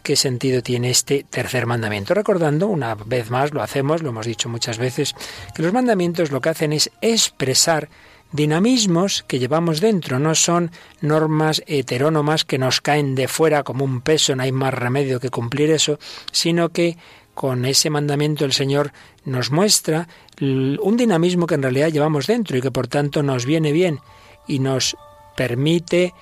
qué 0.06 0.16
sentido 0.16 0.62
tiene 0.62 0.92
este 0.92 1.26
tercer 1.28 1.66
mandamiento. 1.66 2.14
Recordando, 2.14 2.68
una 2.68 2.94
vez 2.94 3.32
más 3.32 3.56
lo 3.56 3.64
hacemos, 3.64 4.04
lo 4.04 4.10
hemos 4.10 4.28
dicho 4.28 4.48
muchas 4.48 4.78
veces, 4.78 5.16
que 5.56 5.64
los 5.64 5.74
mandamientos 5.74 6.32
lo 6.32 6.42
que 6.42 6.50
hacen 6.50 6.74
es 6.74 6.92
expresar 7.02 7.90
dinamismos 8.32 9.24
que 9.28 9.40
llevamos 9.40 9.82
dentro, 9.82 10.20
no 10.20 10.36
son 10.36 10.70
normas 11.02 11.64
heterónomas 11.66 12.46
que 12.46 12.60
nos 12.60 12.82
caen 12.82 13.16
de 13.16 13.28
fuera 13.28 13.64
como 13.64 13.84
un 13.84 14.02
peso, 14.02 14.36
no 14.36 14.44
hay 14.44 14.52
más 14.52 14.76
remedio 14.76 15.20
que 15.20 15.32
cumplir 15.32 15.72
eso, 15.72 15.98
sino 16.32 16.70
que 16.70 16.98
con 17.34 17.66
ese 17.66 17.90
mandamiento 17.90 18.46
el 18.46 18.54
Señor 18.54 18.92
nos 19.26 19.50
muestra 19.50 20.08
un 20.40 20.98
dinamismo 20.98 21.48
que 21.48 21.56
en 21.56 21.64
realidad 21.64 21.90
llevamos 21.90 22.28
dentro 22.28 22.58
y 22.58 22.62
que 22.62 22.72
por 22.72 22.88
tanto 22.88 23.24
nos 23.24 23.46
viene 23.46 23.72
bien 23.72 24.02
y 24.48 24.60
nos 24.60 24.96
permite 25.36 26.14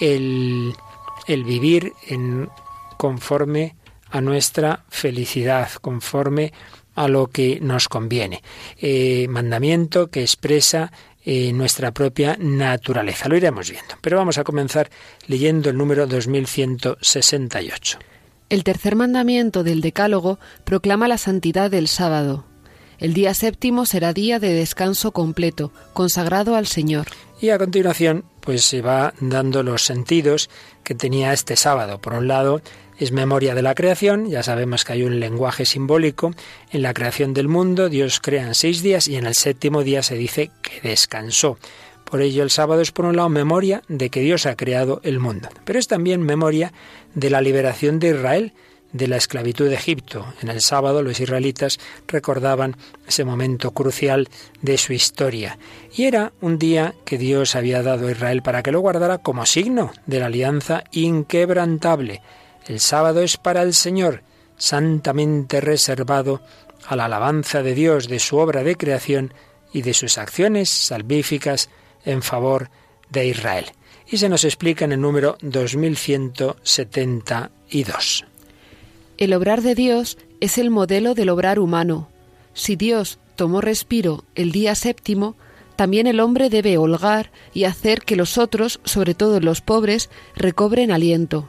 el, 0.00 0.74
el 1.26 1.44
vivir 1.44 1.92
en 2.06 2.48
conforme 3.02 3.74
a 4.12 4.20
nuestra 4.20 4.84
felicidad, 4.88 5.68
conforme 5.80 6.52
a 6.94 7.08
lo 7.08 7.30
que 7.30 7.58
nos 7.60 7.88
conviene. 7.88 8.44
Eh, 8.80 9.26
mandamiento 9.28 10.08
que 10.08 10.20
expresa 10.20 10.92
eh, 11.24 11.52
nuestra 11.52 11.90
propia 11.90 12.36
naturaleza. 12.38 13.28
Lo 13.28 13.36
iremos 13.36 13.68
viendo. 13.68 13.96
Pero 14.00 14.18
vamos 14.18 14.38
a 14.38 14.44
comenzar 14.44 14.88
leyendo 15.26 15.68
el 15.68 15.76
número 15.76 16.06
2168. 16.06 17.98
El 18.48 18.62
tercer 18.62 18.94
mandamiento 18.94 19.64
del 19.64 19.80
Decálogo 19.80 20.38
proclama 20.62 21.08
la 21.08 21.18
santidad 21.18 21.72
del 21.72 21.88
sábado. 21.88 22.44
El 23.00 23.14
día 23.14 23.34
séptimo 23.34 23.84
será 23.84 24.12
día 24.12 24.38
de 24.38 24.54
descanso 24.54 25.10
completo, 25.10 25.72
consagrado 25.92 26.54
al 26.54 26.68
Señor. 26.68 27.08
Y 27.40 27.50
a 27.50 27.58
continuación, 27.58 28.24
pues 28.40 28.64
se 28.64 28.80
va 28.80 29.12
dando 29.18 29.64
los 29.64 29.82
sentidos 29.82 30.48
que 30.82 30.94
tenía 30.94 31.32
este 31.32 31.56
sábado. 31.56 32.00
Por 32.00 32.14
un 32.14 32.28
lado, 32.28 32.62
es 32.98 33.12
memoria 33.12 33.54
de 33.54 33.62
la 33.62 33.74
creación, 33.74 34.28
ya 34.28 34.42
sabemos 34.42 34.84
que 34.84 34.92
hay 34.92 35.02
un 35.02 35.18
lenguaje 35.18 35.66
simbólico. 35.66 36.32
En 36.70 36.82
la 36.82 36.94
creación 36.94 37.34
del 37.34 37.48
mundo 37.48 37.88
Dios 37.88 38.20
crea 38.20 38.46
en 38.46 38.54
seis 38.54 38.82
días 38.82 39.08
y 39.08 39.16
en 39.16 39.26
el 39.26 39.34
séptimo 39.34 39.82
día 39.82 40.02
se 40.02 40.14
dice 40.14 40.50
que 40.62 40.88
descansó. 40.88 41.58
Por 42.04 42.20
ello 42.20 42.42
el 42.42 42.50
sábado 42.50 42.80
es 42.80 42.92
por 42.92 43.06
un 43.06 43.16
lado 43.16 43.28
memoria 43.28 43.82
de 43.88 44.10
que 44.10 44.20
Dios 44.20 44.46
ha 44.46 44.56
creado 44.56 45.00
el 45.02 45.18
mundo, 45.18 45.48
pero 45.64 45.78
es 45.78 45.88
también 45.88 46.22
memoria 46.22 46.72
de 47.14 47.30
la 47.30 47.40
liberación 47.40 47.98
de 47.98 48.10
Israel 48.10 48.52
de 48.92 49.08
la 49.08 49.16
esclavitud 49.16 49.68
de 49.68 49.74
Egipto. 49.74 50.26
En 50.42 50.48
el 50.48 50.60
sábado 50.60 51.02
los 51.02 51.20
israelitas 51.20 51.78
recordaban 52.06 52.76
ese 53.06 53.24
momento 53.24 53.72
crucial 53.72 54.28
de 54.60 54.78
su 54.78 54.92
historia. 54.92 55.58
Y 55.94 56.04
era 56.04 56.32
un 56.40 56.58
día 56.58 56.94
que 57.04 57.18
Dios 57.18 57.56
había 57.56 57.82
dado 57.82 58.08
a 58.08 58.10
Israel 58.10 58.42
para 58.42 58.62
que 58.62 58.72
lo 58.72 58.80
guardara 58.80 59.18
como 59.18 59.46
signo 59.46 59.92
de 60.06 60.20
la 60.20 60.26
alianza 60.26 60.84
inquebrantable 60.92 62.22
el 62.66 62.80
sábado 62.80 63.22
es 63.22 63.36
para 63.36 63.62
el 63.62 63.74
Señor, 63.74 64.24
santamente 64.56 65.60
reservado 65.60 66.40
a 66.86 66.96
la 66.96 67.04
alabanza 67.06 67.62
de 67.62 67.74
Dios 67.74 68.08
de 68.08 68.18
su 68.20 68.38
obra 68.38 68.62
de 68.62 68.76
creación 68.76 69.34
y 69.72 69.82
de 69.82 69.94
sus 69.94 70.18
acciones 70.18 70.70
salvíficas 70.70 71.70
en 72.04 72.22
favor 72.22 72.70
de 73.10 73.26
Israel. 73.26 73.66
Y 74.06 74.18
se 74.18 74.28
nos 74.28 74.44
explica 74.44 74.84
en 74.84 74.92
el 74.92 75.00
número 75.00 75.36
2172. 75.40 78.26
El 79.18 79.34
obrar 79.34 79.62
de 79.62 79.74
Dios 79.74 80.18
es 80.40 80.58
el 80.58 80.70
modelo 80.70 81.14
del 81.14 81.28
obrar 81.28 81.58
humano. 81.58 82.08
Si 82.54 82.76
Dios 82.76 83.18
tomó 83.36 83.60
respiro 83.60 84.24
el 84.34 84.52
día 84.52 84.74
séptimo, 84.74 85.36
también 85.76 86.06
el 86.06 86.20
hombre 86.20 86.50
debe 86.50 86.76
holgar 86.78 87.30
y 87.54 87.64
hacer 87.64 88.02
que 88.02 88.16
los 88.16 88.38
otros, 88.38 88.80
sobre 88.84 89.14
todo 89.14 89.40
los 89.40 89.60
pobres, 89.60 90.10
recobren 90.36 90.90
aliento. 90.90 91.48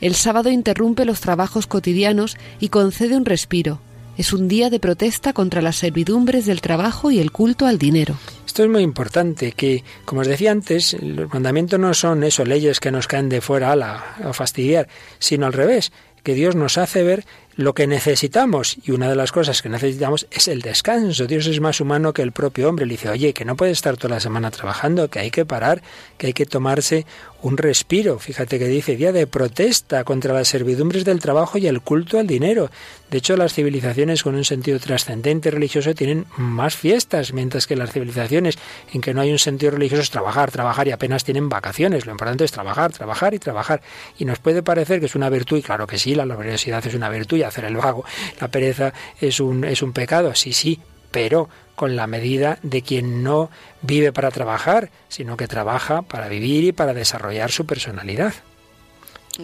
El 0.00 0.14
sábado 0.14 0.50
interrumpe 0.50 1.04
los 1.04 1.20
trabajos 1.20 1.66
cotidianos 1.66 2.36
y 2.60 2.68
concede 2.68 3.16
un 3.16 3.24
respiro. 3.24 3.80
Es 4.16 4.32
un 4.32 4.48
día 4.48 4.70
de 4.70 4.78
protesta 4.78 5.32
contra 5.32 5.62
las 5.62 5.76
servidumbres 5.76 6.46
del 6.46 6.60
trabajo 6.60 7.10
y 7.10 7.18
el 7.18 7.32
culto 7.32 7.66
al 7.66 7.78
dinero. 7.78 8.16
Esto 8.46 8.62
es 8.62 8.70
muy 8.70 8.82
importante, 8.82 9.52
que, 9.52 9.82
como 10.04 10.20
os 10.20 10.28
decía 10.28 10.52
antes, 10.52 10.96
los 11.00 11.32
mandamientos 11.32 11.80
no 11.80 11.92
son 11.94 12.22
eso, 12.22 12.44
leyes 12.44 12.78
que 12.78 12.92
nos 12.92 13.08
caen 13.08 13.28
de 13.28 13.40
fuera 13.40 13.72
a, 13.72 13.76
la, 13.76 14.14
a 14.22 14.32
fastidiar, 14.32 14.88
sino 15.18 15.46
al 15.46 15.52
revés, 15.52 15.90
que 16.24 16.34
Dios 16.34 16.56
nos 16.56 16.78
hace 16.78 17.04
ver 17.04 17.24
lo 17.56 17.74
que 17.74 17.86
necesitamos. 17.86 18.76
Y 18.82 18.90
una 18.90 19.08
de 19.08 19.14
las 19.14 19.30
cosas 19.30 19.62
que 19.62 19.68
necesitamos 19.68 20.26
es 20.30 20.48
el 20.48 20.62
descanso. 20.62 21.26
Dios 21.26 21.46
es 21.46 21.60
más 21.60 21.80
humano 21.80 22.12
que 22.12 22.22
el 22.22 22.32
propio 22.32 22.68
hombre. 22.68 22.86
Le 22.86 22.94
dice, 22.94 23.10
oye, 23.10 23.32
que 23.32 23.44
no 23.44 23.54
puede 23.56 23.70
estar 23.70 23.96
toda 23.96 24.14
la 24.14 24.20
semana 24.20 24.50
trabajando, 24.50 25.08
que 25.08 25.20
hay 25.20 25.30
que 25.30 25.44
parar, 25.44 25.82
que 26.18 26.28
hay 26.28 26.32
que 26.32 26.46
tomarse 26.46 27.06
un 27.42 27.56
respiro. 27.56 28.18
Fíjate 28.18 28.58
que 28.58 28.66
dice 28.66 28.96
día 28.96 29.12
de 29.12 29.26
protesta 29.26 30.02
contra 30.02 30.34
las 30.34 30.48
servidumbres 30.48 31.04
del 31.04 31.20
trabajo 31.20 31.58
y 31.58 31.66
el 31.66 31.82
culto 31.82 32.18
al 32.18 32.26
dinero. 32.26 32.70
De 33.14 33.18
hecho, 33.18 33.36
las 33.36 33.54
civilizaciones 33.54 34.24
con 34.24 34.34
un 34.34 34.44
sentido 34.44 34.80
trascendente 34.80 35.48
religioso 35.52 35.94
tienen 35.94 36.26
más 36.36 36.74
fiestas, 36.74 37.32
mientras 37.32 37.68
que 37.68 37.76
las 37.76 37.92
civilizaciones 37.92 38.58
en 38.92 39.00
que 39.00 39.14
no 39.14 39.20
hay 39.20 39.30
un 39.30 39.38
sentido 39.38 39.70
religioso 39.70 40.02
es 40.02 40.10
trabajar, 40.10 40.50
trabajar 40.50 40.88
y 40.88 40.90
apenas 40.90 41.22
tienen 41.22 41.48
vacaciones. 41.48 42.06
Lo 42.06 42.10
importante 42.10 42.42
es 42.42 42.50
trabajar, 42.50 42.90
trabajar 42.90 43.32
y 43.32 43.38
trabajar. 43.38 43.82
Y 44.18 44.24
nos 44.24 44.40
puede 44.40 44.64
parecer 44.64 44.98
que 44.98 45.06
es 45.06 45.14
una 45.14 45.30
virtud, 45.30 45.58
y 45.58 45.62
claro 45.62 45.86
que 45.86 45.96
sí, 45.96 46.16
la 46.16 46.26
laboriosidad 46.26 46.84
es 46.84 46.94
una 46.96 47.08
virtud 47.08 47.38
hacer 47.42 47.66
el 47.66 47.76
vago. 47.76 48.04
La 48.40 48.48
pereza 48.48 48.92
es 49.20 49.38
un, 49.38 49.62
es 49.62 49.80
un 49.82 49.92
pecado, 49.92 50.34
sí, 50.34 50.52
sí, 50.52 50.80
pero 51.12 51.48
con 51.76 51.94
la 51.94 52.08
medida 52.08 52.58
de 52.64 52.82
quien 52.82 53.22
no 53.22 53.48
vive 53.80 54.12
para 54.12 54.32
trabajar, 54.32 54.90
sino 55.08 55.36
que 55.36 55.46
trabaja 55.46 56.02
para 56.02 56.26
vivir 56.26 56.64
y 56.64 56.72
para 56.72 56.92
desarrollar 56.92 57.52
su 57.52 57.64
personalidad. 57.64 58.34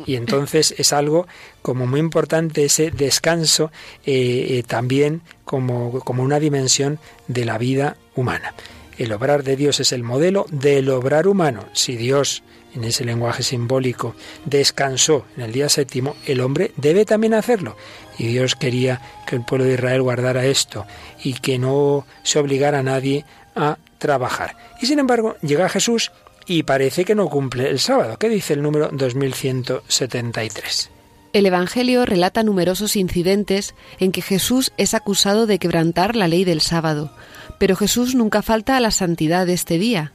Y 0.06 0.16
entonces 0.16 0.74
es 0.78 0.92
algo 0.92 1.26
como 1.62 1.86
muy 1.86 2.00
importante 2.00 2.64
ese 2.64 2.90
descanso 2.90 3.70
eh, 4.06 4.46
eh, 4.50 4.62
también 4.66 5.22
como, 5.44 6.00
como 6.00 6.22
una 6.22 6.38
dimensión 6.38 6.98
de 7.28 7.44
la 7.44 7.58
vida 7.58 7.96
humana. 8.14 8.54
El 8.98 9.12
obrar 9.12 9.42
de 9.42 9.56
Dios 9.56 9.80
es 9.80 9.92
el 9.92 10.02
modelo 10.02 10.46
del 10.50 10.90
obrar 10.90 11.26
humano. 11.26 11.64
Si 11.72 11.96
Dios 11.96 12.42
en 12.74 12.84
ese 12.84 13.04
lenguaje 13.04 13.42
simbólico, 13.42 14.14
descansó 14.44 15.24
en 15.36 15.42
el 15.42 15.52
día 15.52 15.68
séptimo, 15.68 16.16
el 16.26 16.40
hombre 16.40 16.72
debe 16.76 17.04
también 17.04 17.34
hacerlo. 17.34 17.76
Y 18.18 18.28
Dios 18.28 18.54
quería 18.54 19.00
que 19.26 19.36
el 19.36 19.44
pueblo 19.44 19.64
de 19.64 19.74
Israel 19.74 20.02
guardara 20.02 20.46
esto 20.46 20.86
y 21.22 21.34
que 21.34 21.58
no 21.58 22.06
se 22.22 22.38
obligara 22.38 22.80
a 22.80 22.82
nadie 22.82 23.24
a 23.56 23.78
trabajar. 23.98 24.56
Y 24.80 24.86
sin 24.86 24.98
embargo, 24.98 25.36
llega 25.42 25.68
Jesús 25.68 26.12
y 26.50 26.64
parece 26.64 27.04
que 27.04 27.14
no 27.14 27.28
cumple 27.28 27.70
el 27.70 27.78
sábado. 27.78 28.16
¿Qué 28.18 28.28
dice 28.28 28.54
el 28.54 28.62
número 28.62 28.88
2173? 28.90 30.90
El 31.32 31.46
Evangelio 31.46 32.04
relata 32.04 32.42
numerosos 32.42 32.96
incidentes 32.96 33.76
en 34.00 34.10
que 34.10 34.20
Jesús 34.20 34.72
es 34.76 34.94
acusado 34.94 35.46
de 35.46 35.60
quebrantar 35.60 36.16
la 36.16 36.26
ley 36.26 36.42
del 36.42 36.60
sábado, 36.60 37.12
pero 37.60 37.76
Jesús 37.76 38.16
nunca 38.16 38.42
falta 38.42 38.76
a 38.76 38.80
la 38.80 38.90
santidad 38.90 39.46
de 39.46 39.52
este 39.52 39.78
día. 39.78 40.12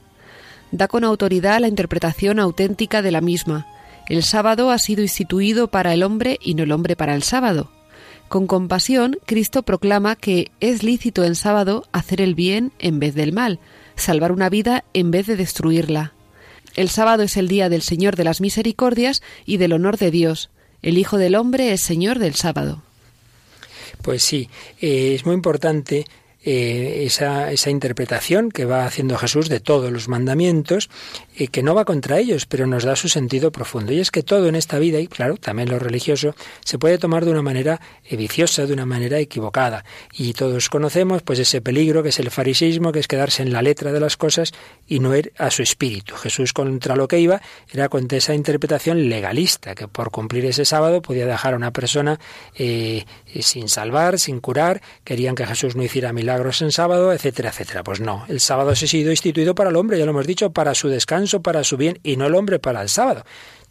Da 0.72 0.88
con 0.88 1.04
autoridad 1.04 1.58
la 1.58 1.68
interpretación 1.68 2.38
auténtica 2.38 3.00
de 3.00 3.12
la 3.12 3.22
misma. 3.22 3.66
El 4.06 4.22
sábado 4.22 4.70
ha 4.70 4.78
sido 4.78 5.00
instituido 5.00 5.68
para 5.68 5.94
el 5.94 6.02
hombre 6.02 6.38
y 6.42 6.54
no 6.54 6.64
el 6.64 6.72
hombre 6.72 6.96
para 6.96 7.14
el 7.14 7.22
sábado. 7.22 7.70
Con 8.28 8.46
compasión, 8.46 9.16
Cristo 9.24 9.62
proclama 9.62 10.16
que 10.16 10.50
es 10.60 10.82
lícito 10.82 11.24
en 11.24 11.34
sábado 11.34 11.84
hacer 11.92 12.20
el 12.20 12.34
bien 12.34 12.72
en 12.78 13.00
vez 13.00 13.14
del 13.14 13.32
mal, 13.32 13.58
salvar 13.94 14.32
una 14.32 14.50
vida 14.50 14.84
en 14.92 15.10
vez 15.10 15.26
de 15.26 15.36
destruirla. 15.36 16.12
El 16.76 16.90
sábado 16.90 17.22
es 17.22 17.38
el 17.38 17.48
día 17.48 17.70
del 17.70 17.82
Señor 17.82 18.16
de 18.16 18.24
las 18.24 18.42
misericordias 18.42 19.22
y 19.46 19.56
del 19.56 19.72
honor 19.72 19.96
de 19.96 20.10
Dios. 20.10 20.50
El 20.82 20.98
Hijo 20.98 21.16
del 21.16 21.34
Hombre 21.34 21.72
es 21.72 21.80
Señor 21.80 22.18
del 22.18 22.34
sábado. 22.34 22.82
Pues 24.02 24.22
sí, 24.22 24.50
eh, 24.80 25.14
es 25.14 25.24
muy 25.24 25.34
importante 25.34 26.04
eh, 26.48 27.02
esa, 27.04 27.50
esa, 27.50 27.70
interpretación 27.70 28.52
que 28.52 28.64
va 28.64 28.86
haciendo 28.86 29.18
Jesús 29.18 29.48
de 29.48 29.58
todos 29.58 29.90
los 29.90 30.06
mandamientos, 30.06 30.88
eh, 31.36 31.48
que 31.48 31.64
no 31.64 31.74
va 31.74 31.84
contra 31.84 32.20
ellos, 32.20 32.46
pero 32.46 32.68
nos 32.68 32.84
da 32.84 32.94
su 32.94 33.08
sentido 33.08 33.50
profundo. 33.50 33.92
Y 33.92 33.98
es 33.98 34.12
que 34.12 34.22
todo 34.22 34.46
en 34.46 34.54
esta 34.54 34.78
vida, 34.78 35.00
y 35.00 35.08
claro, 35.08 35.38
también 35.38 35.68
lo 35.68 35.80
religioso, 35.80 36.36
se 36.64 36.78
puede 36.78 36.98
tomar 36.98 37.24
de 37.24 37.32
una 37.32 37.42
manera 37.42 37.80
viciosa, 38.08 38.64
de 38.64 38.72
una 38.72 38.86
manera 38.86 39.18
equivocada. 39.18 39.84
Y 40.12 40.34
todos 40.34 40.68
conocemos 40.68 41.22
pues 41.22 41.40
ese 41.40 41.60
peligro 41.60 42.04
que 42.04 42.10
es 42.10 42.20
el 42.20 42.30
fariseísmo, 42.30 42.92
que 42.92 43.00
es 43.00 43.08
quedarse 43.08 43.42
en 43.42 43.52
la 43.52 43.60
letra 43.60 43.90
de 43.90 43.98
las 43.98 44.16
cosas 44.16 44.52
y 44.86 45.00
no 45.00 45.16
ir 45.16 45.32
a 45.38 45.50
su 45.50 45.62
espíritu. 45.62 46.14
Jesús 46.14 46.52
contra 46.52 46.94
lo 46.94 47.08
que 47.08 47.18
iba 47.18 47.42
era 47.72 47.88
contra 47.88 48.18
esa 48.18 48.34
interpretación 48.34 49.08
legalista, 49.08 49.74
que 49.74 49.88
por 49.88 50.12
cumplir 50.12 50.44
ese 50.44 50.64
sábado 50.64 51.02
podía 51.02 51.26
dejar 51.26 51.54
a 51.54 51.56
una 51.56 51.72
persona 51.72 52.20
eh, 52.54 53.04
sin 53.40 53.68
salvar, 53.68 54.20
sin 54.20 54.38
curar, 54.38 54.80
querían 55.02 55.34
que 55.34 55.44
Jesús 55.44 55.74
no 55.74 55.82
hiciera 55.82 56.12
milagros 56.12 56.35
en 56.36 56.72
sábado, 56.72 57.12
etcétera, 57.12 57.50
etcétera. 57.50 57.82
Pues 57.82 58.00
no, 58.00 58.24
el 58.28 58.40
sábado 58.40 58.74
se 58.74 58.84
ha 58.84 58.88
sido 58.88 59.10
instituido 59.10 59.54
para 59.54 59.70
el 59.70 59.76
hombre, 59.76 59.98
ya 59.98 60.04
lo 60.04 60.10
hemos 60.12 60.26
dicho, 60.26 60.50
para 60.50 60.74
su 60.74 60.88
descanso, 60.88 61.42
para 61.42 61.64
su 61.64 61.76
bien, 61.76 61.98
y 62.02 62.16
no 62.16 62.26
el 62.26 62.34
hombre 62.34 62.58
para 62.58 62.82
el 62.82 62.88
sábado 62.88 63.24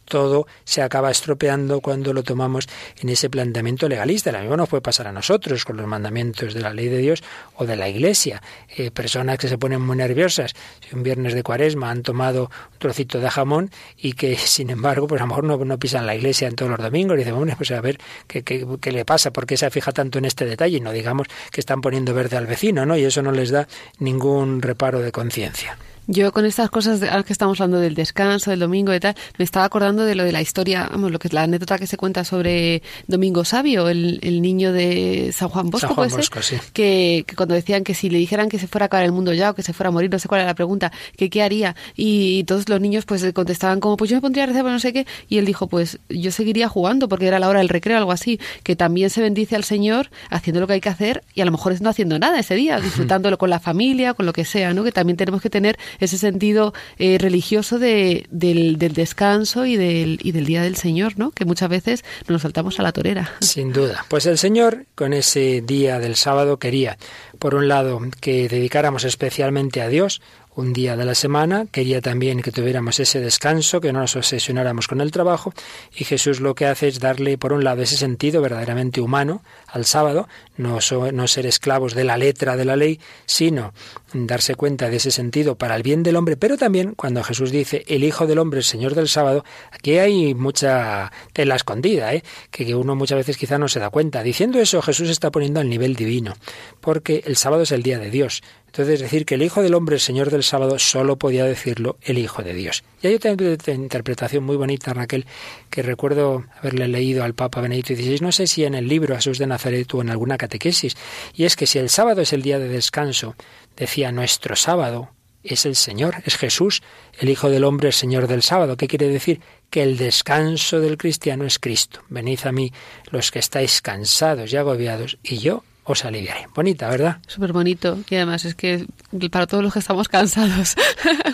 todo 0.06 0.46
se 0.64 0.82
acaba 0.82 1.10
estropeando 1.10 1.80
cuando 1.80 2.12
lo 2.12 2.22
tomamos 2.22 2.68
en 3.00 3.08
ese 3.08 3.28
planteamiento 3.28 3.88
legalista. 3.88 4.32
Lo 4.32 4.40
mismo 4.40 4.56
nos 4.56 4.68
puede 4.68 4.80
pasar 4.80 5.06
a 5.08 5.12
nosotros 5.12 5.64
con 5.64 5.76
los 5.76 5.86
mandamientos 5.86 6.54
de 6.54 6.60
la 6.60 6.72
ley 6.72 6.88
de 6.88 6.98
Dios 6.98 7.22
o 7.56 7.66
de 7.66 7.76
la 7.76 7.88
Iglesia. 7.88 8.42
Eh, 8.76 8.90
personas 8.90 9.38
que 9.38 9.48
se 9.48 9.58
ponen 9.58 9.80
muy 9.80 9.96
nerviosas 9.96 10.54
si 10.80 10.94
un 10.94 11.02
viernes 11.02 11.34
de 11.34 11.42
cuaresma 11.42 11.90
han 11.90 12.02
tomado 12.02 12.50
un 12.72 12.78
trocito 12.78 13.20
de 13.20 13.28
jamón 13.28 13.70
y 13.98 14.14
que, 14.14 14.36
sin 14.36 14.70
embargo, 14.70 15.06
pues 15.06 15.20
a 15.20 15.24
lo 15.24 15.28
mejor 15.28 15.66
no, 15.66 15.78
pisan 15.78 16.06
la 16.06 16.14
Iglesia 16.14 16.48
en 16.48 16.54
todos 16.54 16.70
los 16.70 16.80
domingos 16.80 17.16
y 17.16 17.18
dicen, 17.18 17.36
bueno, 17.36 17.54
pues 17.56 17.70
a 17.72 17.80
ver 17.80 17.98
qué, 18.26 18.42
qué, 18.42 18.66
qué 18.80 18.92
le 18.92 19.04
pasa, 19.04 19.32
por 19.32 19.46
qué 19.46 19.56
se 19.56 19.70
fija 19.70 19.92
tanto 19.92 20.18
en 20.18 20.24
este 20.24 20.46
detalle. 20.46 20.78
Y 20.78 20.80
no 20.80 20.92
digamos 20.92 21.26
que 21.50 21.60
están 21.60 21.80
poniendo 21.80 22.14
verde 22.14 22.36
al 22.36 22.46
vecino, 22.46 22.86
¿no? 22.86 22.96
Y 22.96 23.04
eso 23.04 23.22
no 23.22 23.32
les 23.32 23.50
da 23.50 23.68
ningún 23.98 24.62
reparo 24.62 25.00
de 25.00 25.12
conciencia. 25.12 25.76
Yo 26.06 26.32
con 26.32 26.46
estas 26.46 26.70
cosas 26.70 27.00
de, 27.00 27.08
que 27.24 27.32
estamos 27.32 27.60
hablando 27.60 27.80
del 27.80 27.94
descanso, 27.94 28.50
del 28.50 28.60
domingo 28.60 28.94
y 28.94 29.00
tal, 29.00 29.16
me 29.38 29.44
estaba 29.44 29.64
acordando 29.64 30.04
de 30.04 30.14
lo 30.14 30.24
de 30.24 30.32
la 30.32 30.40
historia, 30.40 30.88
vamos, 30.90 31.10
lo 31.10 31.18
que 31.18 31.28
es 31.28 31.34
la 31.34 31.42
anécdota 31.42 31.78
que 31.78 31.86
se 31.86 31.96
cuenta 31.96 32.24
sobre 32.24 32.82
Domingo 33.06 33.44
Sabio, 33.44 33.88
el, 33.88 34.20
el 34.22 34.40
niño 34.40 34.72
de 34.72 35.30
San 35.32 35.48
Juan 35.48 35.70
Bosco, 35.70 35.88
San 35.88 35.96
Juan 35.96 36.10
Bosco 36.10 36.42
sí. 36.42 36.56
que, 36.72 37.24
que, 37.26 37.34
cuando 37.36 37.54
decían 37.54 37.82
que 37.82 37.94
si 37.94 38.08
le 38.08 38.18
dijeran 38.18 38.48
que 38.48 38.58
se 38.58 38.68
fuera 38.68 38.84
a 38.84 38.86
acabar 38.86 39.04
el 39.04 39.12
mundo 39.12 39.32
ya 39.32 39.50
o 39.50 39.54
que 39.54 39.62
se 39.62 39.72
fuera 39.72 39.88
a 39.88 39.92
morir, 39.92 40.10
no 40.10 40.18
sé 40.18 40.28
cuál 40.28 40.42
era 40.42 40.50
la 40.50 40.54
pregunta, 40.54 40.92
que 41.16 41.28
qué 41.28 41.42
haría, 41.42 41.74
y, 41.96 42.44
todos 42.44 42.68
los 42.68 42.80
niños 42.80 43.04
pues 43.04 43.24
contestaban 43.32 43.80
como, 43.80 43.96
pues 43.96 44.10
yo 44.10 44.16
me 44.16 44.20
pondría 44.20 44.44
a 44.44 44.46
rezar, 44.46 44.64
no 44.64 44.78
sé 44.78 44.92
qué, 44.92 45.06
y 45.28 45.38
él 45.38 45.44
dijo, 45.44 45.66
pues 45.66 45.98
yo 46.08 46.30
seguiría 46.30 46.68
jugando 46.68 47.08
porque 47.08 47.26
era 47.26 47.38
la 47.38 47.48
hora 47.48 47.58
del 47.58 47.68
recreo, 47.68 47.96
algo 47.96 48.12
así, 48.12 48.38
que 48.62 48.76
también 48.76 49.10
se 49.10 49.20
bendice 49.20 49.56
al 49.56 49.64
Señor 49.64 50.10
haciendo 50.30 50.60
lo 50.60 50.66
que 50.66 50.74
hay 50.74 50.80
que 50.80 50.88
hacer 50.88 51.24
y 51.34 51.40
a 51.40 51.44
lo 51.44 51.50
mejor 51.50 51.80
no 51.80 51.90
haciendo 51.90 52.18
nada 52.18 52.38
ese 52.38 52.54
día, 52.54 52.80
disfrutándolo 52.80 53.38
con 53.38 53.50
la 53.50 53.58
familia, 53.58 54.14
con 54.14 54.26
lo 54.26 54.32
que 54.32 54.44
sea, 54.44 54.72
¿no? 54.72 54.84
Que 54.84 54.92
también 54.92 55.16
tenemos 55.16 55.42
que 55.42 55.50
tener 55.50 55.78
ese 56.00 56.18
sentido 56.18 56.72
eh, 56.98 57.18
religioso 57.18 57.78
de, 57.78 58.26
del, 58.30 58.78
del, 58.78 58.92
descanso 58.92 59.66
y 59.66 59.76
del, 59.76 60.18
y 60.22 60.32
del 60.32 60.46
Día 60.46 60.62
del 60.62 60.76
Señor, 60.76 61.14
¿no? 61.18 61.30
Que 61.30 61.44
muchas 61.44 61.68
veces 61.68 62.04
nos 62.28 62.42
saltamos 62.42 62.78
a 62.80 62.82
la 62.82 62.92
torera. 62.92 63.32
Sin 63.40 63.72
duda. 63.72 64.04
Pues 64.08 64.26
el 64.26 64.38
Señor, 64.38 64.86
con 64.94 65.12
ese 65.12 65.62
día 65.62 65.98
del 65.98 66.16
sábado, 66.16 66.58
quería, 66.58 66.98
por 67.38 67.54
un 67.54 67.68
lado, 67.68 68.00
que 68.20 68.48
dedicáramos 68.48 69.04
especialmente 69.04 69.82
a 69.82 69.88
Dios, 69.88 70.20
un 70.56 70.72
día 70.72 70.96
de 70.96 71.04
la 71.04 71.14
semana, 71.14 71.66
quería 71.70 72.00
también 72.00 72.40
que 72.40 72.50
tuviéramos 72.50 72.98
ese 72.98 73.20
descanso, 73.20 73.80
que 73.80 73.92
no 73.92 74.00
nos 74.00 74.16
obsesionáramos 74.16 74.88
con 74.88 75.02
el 75.02 75.10
trabajo, 75.10 75.52
y 75.94 76.04
Jesús 76.04 76.40
lo 76.40 76.54
que 76.54 76.64
hace 76.64 76.88
es 76.88 76.98
darle, 76.98 77.36
por 77.36 77.52
un 77.52 77.62
lado, 77.62 77.82
ese 77.82 77.98
sentido 77.98 78.40
verdaderamente 78.40 79.02
humano 79.02 79.42
al 79.66 79.84
sábado, 79.84 80.28
no, 80.56 80.80
ser 80.80 81.44
esclavos 81.44 81.94
de 81.94 82.04
la 82.04 82.16
letra 82.16 82.56
de 82.56 82.64
la 82.64 82.74
ley, 82.74 82.98
sino 83.26 83.74
darse 84.14 84.54
cuenta 84.54 84.88
de 84.88 84.96
ese 84.96 85.10
sentido 85.10 85.56
para 85.56 85.76
el 85.76 85.82
bien 85.82 86.02
del 86.02 86.16
hombre, 86.16 86.38
pero 86.38 86.56
también 86.56 86.94
cuando 86.94 87.22
Jesús 87.22 87.50
dice 87.50 87.84
el 87.86 88.02
Hijo 88.02 88.26
del 88.26 88.38
Hombre, 88.38 88.60
el 88.60 88.64
Señor 88.64 88.94
del 88.94 89.08
sábado, 89.08 89.44
aquí 89.70 89.98
hay 89.98 90.34
mucha 90.34 91.12
tela 91.34 91.56
escondida, 91.56 92.14
¿eh? 92.14 92.24
que 92.50 92.74
uno 92.74 92.96
muchas 92.96 93.18
veces 93.18 93.36
quizá 93.36 93.58
no 93.58 93.68
se 93.68 93.78
da 93.78 93.90
cuenta. 93.90 94.22
Diciendo 94.22 94.58
eso, 94.58 94.80
Jesús 94.80 95.10
está 95.10 95.30
poniendo 95.30 95.60
al 95.60 95.68
nivel 95.68 95.96
divino, 95.96 96.34
porque 96.80 97.22
el 97.26 97.36
sábado 97.36 97.64
es 97.64 97.72
el 97.72 97.82
día 97.82 97.98
de 97.98 98.10
Dios. 98.10 98.42
Entonces, 98.76 99.00
decir 99.00 99.24
que 99.24 99.36
el 99.36 99.42
Hijo 99.42 99.62
del 99.62 99.72
Hombre, 99.72 99.94
el 99.94 100.02
Señor 100.02 100.30
del 100.30 100.42
sábado, 100.42 100.78
solo 100.78 101.16
podía 101.16 101.46
decirlo 101.46 101.96
el 102.02 102.18
Hijo 102.18 102.42
de 102.42 102.52
Dios. 102.52 102.84
Y 103.00 103.06
hay 103.06 103.14
otra 103.14 103.34
interpretación 103.72 104.44
muy 104.44 104.56
bonita, 104.56 104.92
Raquel, 104.92 105.24
que 105.70 105.80
recuerdo 105.80 106.44
haberle 106.60 106.86
leído 106.86 107.24
al 107.24 107.32
Papa 107.32 107.62
Benedicto 107.62 107.94
XVI, 107.94 108.20
no 108.20 108.32
sé 108.32 108.46
si 108.46 108.66
en 108.66 108.74
el 108.74 108.86
libro 108.86 109.14
Jesús 109.14 109.38
de 109.38 109.46
Nazaret 109.46 109.94
o 109.94 110.02
en 110.02 110.10
alguna 110.10 110.36
catequesis, 110.36 110.94
y 111.32 111.44
es 111.44 111.56
que 111.56 111.66
si 111.66 111.78
el 111.78 111.88
sábado 111.88 112.20
es 112.20 112.34
el 112.34 112.42
día 112.42 112.58
de 112.58 112.68
descanso, 112.68 113.34
decía 113.78 114.12
nuestro 114.12 114.56
sábado 114.56 115.08
es 115.42 115.64
el 115.64 115.74
Señor, 115.74 116.16
es 116.26 116.36
Jesús, 116.36 116.82
el 117.18 117.30
Hijo 117.30 117.48
del 117.48 117.64
Hombre, 117.64 117.88
el 117.88 117.94
Señor 117.94 118.26
del 118.26 118.42
sábado. 118.42 118.76
¿Qué 118.76 118.88
quiere 118.88 119.08
decir? 119.08 119.40
Que 119.70 119.84
el 119.84 119.96
descanso 119.96 120.80
del 120.80 120.98
cristiano 120.98 121.46
es 121.46 121.58
Cristo. 121.58 122.00
Venid 122.10 122.40
a 122.44 122.52
mí 122.52 122.74
los 123.10 123.30
que 123.30 123.38
estáis 123.38 123.80
cansados 123.80 124.52
y 124.52 124.56
agobiados, 124.58 125.16
y 125.22 125.38
yo 125.38 125.64
os 125.86 126.04
aliviaré. 126.04 126.48
Bonita, 126.54 126.88
¿verdad? 126.88 127.18
Súper 127.26 127.52
bonito. 127.52 127.98
Y 128.10 128.16
además 128.16 128.44
es 128.44 128.54
que 128.54 128.86
para 129.30 129.46
todos 129.46 129.62
los 129.62 129.72
que 129.72 129.78
estamos 129.78 130.08
cansados. 130.08 130.74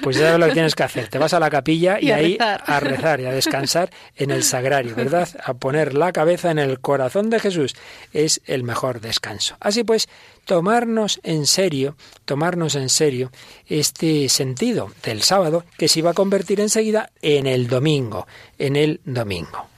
Pues 0.03 0.17
ya 0.17 0.37
lo 0.37 0.47
que 0.47 0.53
tienes 0.53 0.75
que 0.75 0.83
hacer. 0.83 1.09
Te 1.09 1.19
vas 1.19 1.33
a 1.33 1.41
la 1.41 1.49
capilla 1.49 1.99
y, 2.01 2.07
y 2.07 2.11
a 2.11 2.17
ahí 2.17 2.33
rezar. 2.33 2.62
a 2.67 2.81
rezar 2.81 3.21
y 3.21 3.27
a 3.27 3.33
descansar 3.33 3.91
en 4.17 4.31
el 4.31 4.43
sagrario, 4.43 4.95
¿verdad? 4.95 5.29
A 5.45 5.55
poner 5.55 5.95
la 5.95 6.12
cabeza 6.12 6.51
en 6.51 6.59
el 6.59 6.81
corazón 6.81 7.31
de 7.31 7.41
Jesús. 7.41 7.75
Es 8.12 8.43
el 8.47 8.62
mejor 8.62 9.01
descanso. 9.01 9.57
Así 9.61 9.85
pues, 9.85 10.09
tomarnos 10.45 11.21
en 11.23 11.47
serio, 11.47 11.97
tomarnos 12.25 12.75
en 12.75 12.88
serio 12.88 13.31
este 13.67 14.29
sentido 14.29 14.93
del 15.05 15.23
sábado 15.23 15.65
que 15.79 15.88
se 15.88 16.01
iba 16.01 16.11
a 16.11 16.15
convertir 16.15 16.61
enseguida 16.61 17.11
en 17.23 17.47
el 17.47 17.69
domingo, 17.69 18.27
en 18.59 18.77
el 18.77 19.01
domingo 19.05 19.72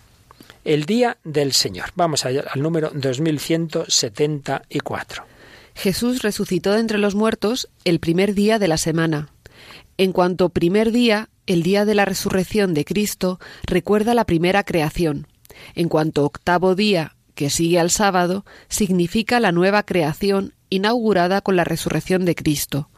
el 0.64 0.86
día 0.86 1.18
del 1.24 1.52
Señor. 1.52 1.90
Vamos 1.94 2.24
al 2.24 2.42
número 2.56 2.90
2174. 2.94 5.24
Jesús 5.74 6.22
resucitó 6.22 6.72
de 6.72 6.80
entre 6.80 6.96
los 6.98 7.14
muertos 7.14 7.68
el 7.84 8.00
primer 8.00 8.34
día 8.34 8.58
de 8.58 8.66
la 8.68 8.78
semana. 8.78 9.28
En 9.98 10.12
cuanto 10.12 10.48
primer 10.48 10.90
día, 10.90 11.28
el 11.46 11.62
día 11.62 11.84
de 11.84 11.94
la 11.94 12.06
resurrección 12.06 12.74
de 12.74 12.84
Cristo 12.84 13.38
recuerda 13.66 14.14
la 14.14 14.24
primera 14.24 14.64
creación. 14.64 15.28
En 15.74 15.88
cuanto 15.88 16.24
octavo 16.24 16.74
día, 16.74 17.14
que 17.34 17.50
sigue 17.50 17.78
al 17.78 17.90
sábado, 17.90 18.46
significa 18.68 19.40
la 19.40 19.52
nueva 19.52 19.82
creación 19.82 20.54
inaugurada 20.70 21.42
con 21.42 21.56
la 21.56 21.64
resurrección 21.64 22.24
de 22.24 22.34
Cristo. 22.34 22.88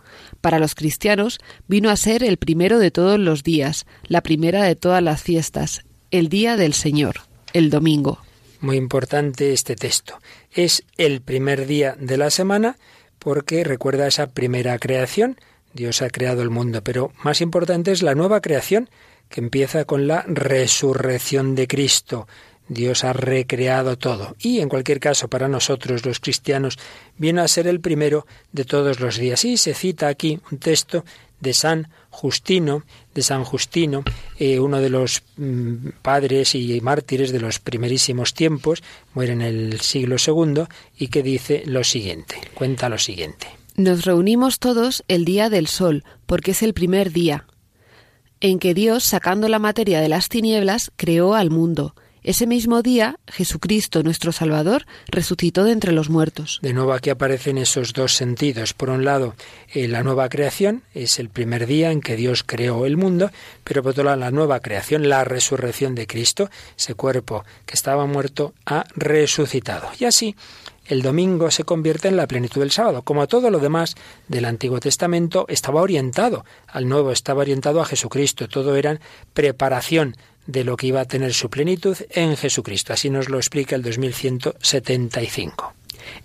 Para 0.41 0.61
los 0.61 0.75
cristianos 0.75 1.39
vino 1.67 1.91
a 1.91 1.97
ser 1.97 2.23
el 2.23 2.37
primero 2.37 2.79
de 2.79 2.91
todos 2.91 3.19
los 3.19 3.43
días, 3.43 3.87
la 4.07 4.23
primera 4.23 4.63
de 4.63 4.77
todas 4.77 5.03
las 5.03 5.23
fiestas, 5.23 5.85
el 6.11 6.29
día 6.29 6.57
del 6.57 6.73
Señor 6.73 7.17
el 7.57 7.71
domingo. 7.71 8.19
Muy 8.61 8.77
importante 8.77 9.55
este 9.55 9.77
texto. 9.77 10.19
Es 10.53 10.85
el 10.99 11.23
primer 11.23 11.67
día 11.67 11.97
de 11.99 12.19
la 12.19 12.29
semana 12.29 12.77
porque 13.19 13.65
recuerda 13.65 14.07
esa 14.07 14.27
primera 14.27 14.79
creación. 14.79 15.41
Dios 15.73 16.03
ha 16.03 16.11
creado 16.11 16.43
el 16.43 16.51
mundo, 16.51 16.83
pero 16.85 17.13
más 17.25 17.41
importante 17.41 17.93
es 17.93 18.03
la 18.03 18.15
nueva 18.15 18.43
creación 18.43 18.91
que 19.31 19.41
empieza 19.41 19.87
con 19.87 20.07
la 20.07 20.23
resurrección 20.29 21.55
de 21.55 21.67
Cristo. 21.67 22.29
Dios 22.69 23.05
ha 23.05 23.15
recreado 23.15 23.97
todo. 23.97 24.37
Y 24.39 24.61
en 24.61 24.69
cualquier 24.69 25.01
caso, 25.01 25.29
para 25.29 25.49
nosotros 25.49 26.05
los 26.05 26.21
cristianos, 26.21 26.79
viene 27.17 27.41
a 27.41 27.49
ser 27.49 27.67
el 27.69 27.81
primero 27.81 28.27
de 28.53 28.67
todos 28.67 29.01
los 29.01 29.17
días. 29.17 29.47
Y 29.47 29.57
se 29.57 29.73
cita 29.73 30.09
aquí 30.09 30.41
un 30.51 30.59
texto 30.59 31.07
de 31.41 31.55
San 31.55 31.89
Justino, 32.11 32.85
de 33.15 33.23
San 33.23 33.45
Justino, 33.45 34.05
eh, 34.39 34.59
uno 34.59 34.81
de 34.81 34.91
los 34.91 35.23
mm, 35.37 35.89
padres 36.03 36.55
y 36.55 36.81
mártires 36.81 37.33
de 37.33 37.41
los 37.41 37.59
primerísimos 37.59 38.35
tiempos, 38.35 38.83
muere 39.15 39.33
en 39.33 39.43
el 39.43 39.81
siglo 39.81 40.17
II, 40.25 40.65
y 40.99 41.09
que 41.09 41.23
dice 41.23 41.63
lo 41.67 41.85
siguiente, 41.85 42.37
cuenta 42.55 42.89
lo 42.89 42.99
siguiente. 42.99 43.49
Nos 43.77 44.05
reunimos 44.05 44.59
todos 44.59 45.05
el 45.09 45.25
día 45.25 45.51
del 45.51 45.67
sol, 45.67 46.05
porque 46.25 46.53
es 46.53 46.63
el 46.63 46.73
primer 46.73 47.13
día, 47.13 47.47
en 48.41 48.59
que 48.59 48.75
Dios, 48.75 49.05
sacando 49.05 49.49
la 49.49 49.59
materia 49.59 50.01
de 50.01 50.09
las 50.09 50.29
tinieblas, 50.29 50.93
creó 50.97 51.35
al 51.35 51.51
mundo 51.51 51.95
ese 52.27 52.49
mismo 52.49 52.83
día, 52.83 53.21
Jesucristo, 53.29 54.03
nuestro 54.03 54.33
Salvador, 54.33 54.85
resucitó 55.07 55.63
de 55.63 55.71
entre 55.71 55.93
los 55.93 56.11
muertos. 56.11 56.59
De 56.61 56.73
nuevo 56.73 56.93
aquí 56.93 57.09
aparecen 57.09 57.57
esos 57.57 57.93
dos 57.93 58.17
sentidos. 58.17 58.75
Por 58.75 58.91
un 58.91 59.05
lado, 59.05 59.37
eh, 59.73 59.87
la 59.87 60.03
nueva 60.03 60.29
creación 60.29 60.83
es 60.93 61.21
el 61.21 61.29
primer 61.29 61.67
día 61.67 61.93
en 61.93 62.01
que 62.01 62.17
Dios 62.17 62.43
creó 62.43 62.85
el 62.85 62.97
mundo, 62.97 63.31
pero 63.63 63.85
por 63.85 63.93
otro 63.93 64.03
lado, 64.03 64.17
la 64.17 64.33
nueva 64.33 64.59
creación, 64.59 65.09
la 65.09 65.23
resurrección 65.23 65.95
de 65.95 66.09
Cristo, 66.09 66.51
ese 66.77 66.95
cuerpo 66.95 67.45
que 67.65 67.75
estaba 67.75 68.07
muerto, 68.07 68.55
ha 68.67 68.85
resucitado. 68.97 69.89
Y 70.01 70.05
así, 70.05 70.35
el 70.89 71.03
domingo 71.03 71.51
se 71.51 71.63
convierte 71.63 72.09
en 72.09 72.17
la 72.17 72.27
plenitud 72.27 72.61
del 72.61 72.71
sábado. 72.71 73.03
Como 73.03 73.27
todo 73.27 73.51
lo 73.51 73.61
demás 73.61 73.95
del 74.27 74.45
Antiguo 74.47 74.81
Testamento 74.81 75.47
estaba 75.49 75.81
orientado 75.81 76.45
al 76.67 76.89
Nuevo, 76.89 77.13
estaba 77.13 77.43
orientado 77.43 77.81
a 77.81 77.87
Jesucristo. 77.87 78.49
Todo 78.49 78.77
era 78.77 79.01
preparación 79.33 80.17
de 80.47 80.65
lo 80.65 80.77
que 80.77 80.89
iba 80.89 81.01
a 81.01 81.07
tener 81.07 81.33
su 81.35 81.51
plenitud 81.51 81.97
en 82.11 82.37
Jesucristo. 82.37 82.93
Así 82.93 83.11
nos 83.11 83.29
lo 83.29 83.39
explica 83.39 83.77
el 83.77 83.83
2175. 83.83 85.75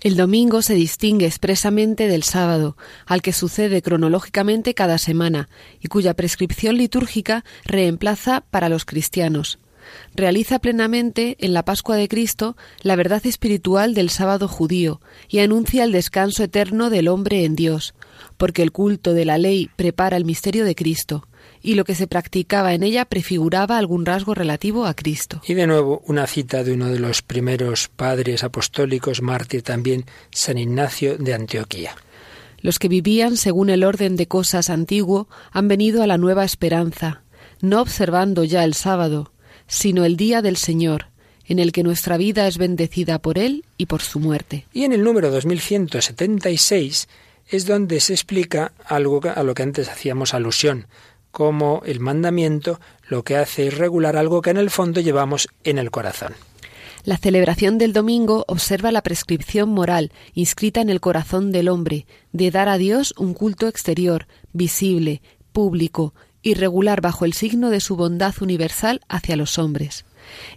El 0.01 0.15
domingo 0.15 0.61
se 0.61 0.75
distingue 0.75 1.25
expresamente 1.25 2.07
del 2.07 2.23
sábado, 2.23 2.77
al 3.05 3.21
que 3.21 3.33
sucede 3.33 3.81
cronológicamente 3.81 4.73
cada 4.73 4.97
semana, 4.97 5.49
y 5.79 5.87
cuya 5.87 6.13
prescripción 6.13 6.77
litúrgica 6.77 7.43
reemplaza 7.65 8.41
para 8.51 8.69
los 8.69 8.85
cristianos. 8.85 9.59
Realiza 10.13 10.59
plenamente 10.59 11.35
en 11.39 11.53
la 11.53 11.65
Pascua 11.65 11.95
de 11.95 12.07
Cristo 12.07 12.55
la 12.81 12.95
verdad 12.95 13.25
espiritual 13.25 13.93
del 13.93 14.09
sábado 14.09 14.47
judío 14.47 15.01
y 15.27 15.39
anuncia 15.39 15.83
el 15.83 15.91
descanso 15.91 16.43
eterno 16.43 16.89
del 16.89 17.07
hombre 17.07 17.43
en 17.43 17.55
Dios, 17.55 17.95
porque 18.37 18.61
el 18.61 18.71
culto 18.71 19.13
de 19.13 19.25
la 19.25 19.37
ley 19.37 19.69
prepara 19.75 20.17
el 20.17 20.25
misterio 20.25 20.63
de 20.65 20.75
Cristo 20.75 21.27
y 21.61 21.75
lo 21.75 21.85
que 21.85 21.95
se 21.95 22.07
practicaba 22.07 22.73
en 22.73 22.83
ella 22.83 23.05
prefiguraba 23.05 23.77
algún 23.77 24.05
rasgo 24.05 24.33
relativo 24.33 24.85
a 24.85 24.93
Cristo. 24.93 25.41
Y 25.47 25.53
de 25.53 25.67
nuevo 25.67 26.01
una 26.05 26.27
cita 26.27 26.63
de 26.63 26.73
uno 26.73 26.87
de 26.87 26.99
los 26.99 27.21
primeros 27.21 27.87
padres 27.87 28.43
apostólicos, 28.43 29.21
mártir 29.21 29.61
también, 29.61 30.05
San 30.31 30.57
Ignacio 30.57 31.17
de 31.17 31.33
Antioquía. 31.33 31.95
Los 32.61 32.77
que 32.77 32.87
vivían 32.87 33.37
según 33.37 33.69
el 33.69 33.83
orden 33.83 34.15
de 34.15 34.27
cosas 34.27 34.69
antiguo 34.69 35.27
han 35.51 35.67
venido 35.67 36.03
a 36.03 36.07
la 36.07 36.17
nueva 36.17 36.43
esperanza, 36.43 37.23
no 37.59 37.81
observando 37.81 38.43
ya 38.43 38.63
el 38.63 38.73
sábado, 38.73 39.31
sino 39.67 40.05
el 40.05 40.17
día 40.17 40.41
del 40.41 40.57
Señor, 40.57 41.07
en 41.45 41.59
el 41.59 41.71
que 41.71 41.83
nuestra 41.83 42.17
vida 42.17 42.47
es 42.47 42.57
bendecida 42.57 43.19
por 43.19 43.37
Él 43.37 43.65
y 43.77 43.87
por 43.87 44.01
su 44.01 44.19
muerte. 44.19 44.65
Y 44.73 44.83
en 44.83 44.93
el 44.93 45.03
número 45.03 45.31
2176 45.31 47.07
es 47.47 47.65
donde 47.65 47.99
se 47.99 48.13
explica 48.13 48.73
algo 48.85 49.21
a 49.23 49.43
lo 49.43 49.53
que 49.53 49.63
antes 49.63 49.89
hacíamos 49.89 50.33
alusión, 50.33 50.87
como 51.31 51.81
el 51.85 51.99
mandamiento 51.99 52.79
lo 53.07 53.23
que 53.23 53.37
hace 53.37 53.67
es 53.67 53.77
regular 53.77 54.15
algo 54.17 54.41
que 54.41 54.51
en 54.51 54.57
el 54.57 54.69
fondo 54.69 55.01
llevamos 55.01 55.47
en 55.63 55.77
el 55.77 55.91
corazón. 55.91 56.33
La 57.03 57.17
celebración 57.17 57.79
del 57.79 57.93
domingo 57.93 58.45
observa 58.47 58.91
la 58.91 59.01
prescripción 59.01 59.69
moral 59.69 60.11
inscrita 60.35 60.81
en 60.81 60.89
el 60.89 60.99
corazón 60.99 61.51
del 61.51 61.67
hombre 61.67 62.05
de 62.31 62.51
dar 62.51 62.69
a 62.69 62.77
Dios 62.77 63.15
un 63.17 63.33
culto 63.33 63.67
exterior, 63.67 64.27
visible, 64.53 65.21
público 65.51 66.13
y 66.43 66.53
regular 66.53 67.01
bajo 67.01 67.25
el 67.25 67.33
signo 67.33 67.69
de 67.71 67.79
su 67.79 67.95
bondad 67.95 68.35
universal 68.41 69.01
hacia 69.09 69.35
los 69.35 69.57
hombres. 69.57 70.05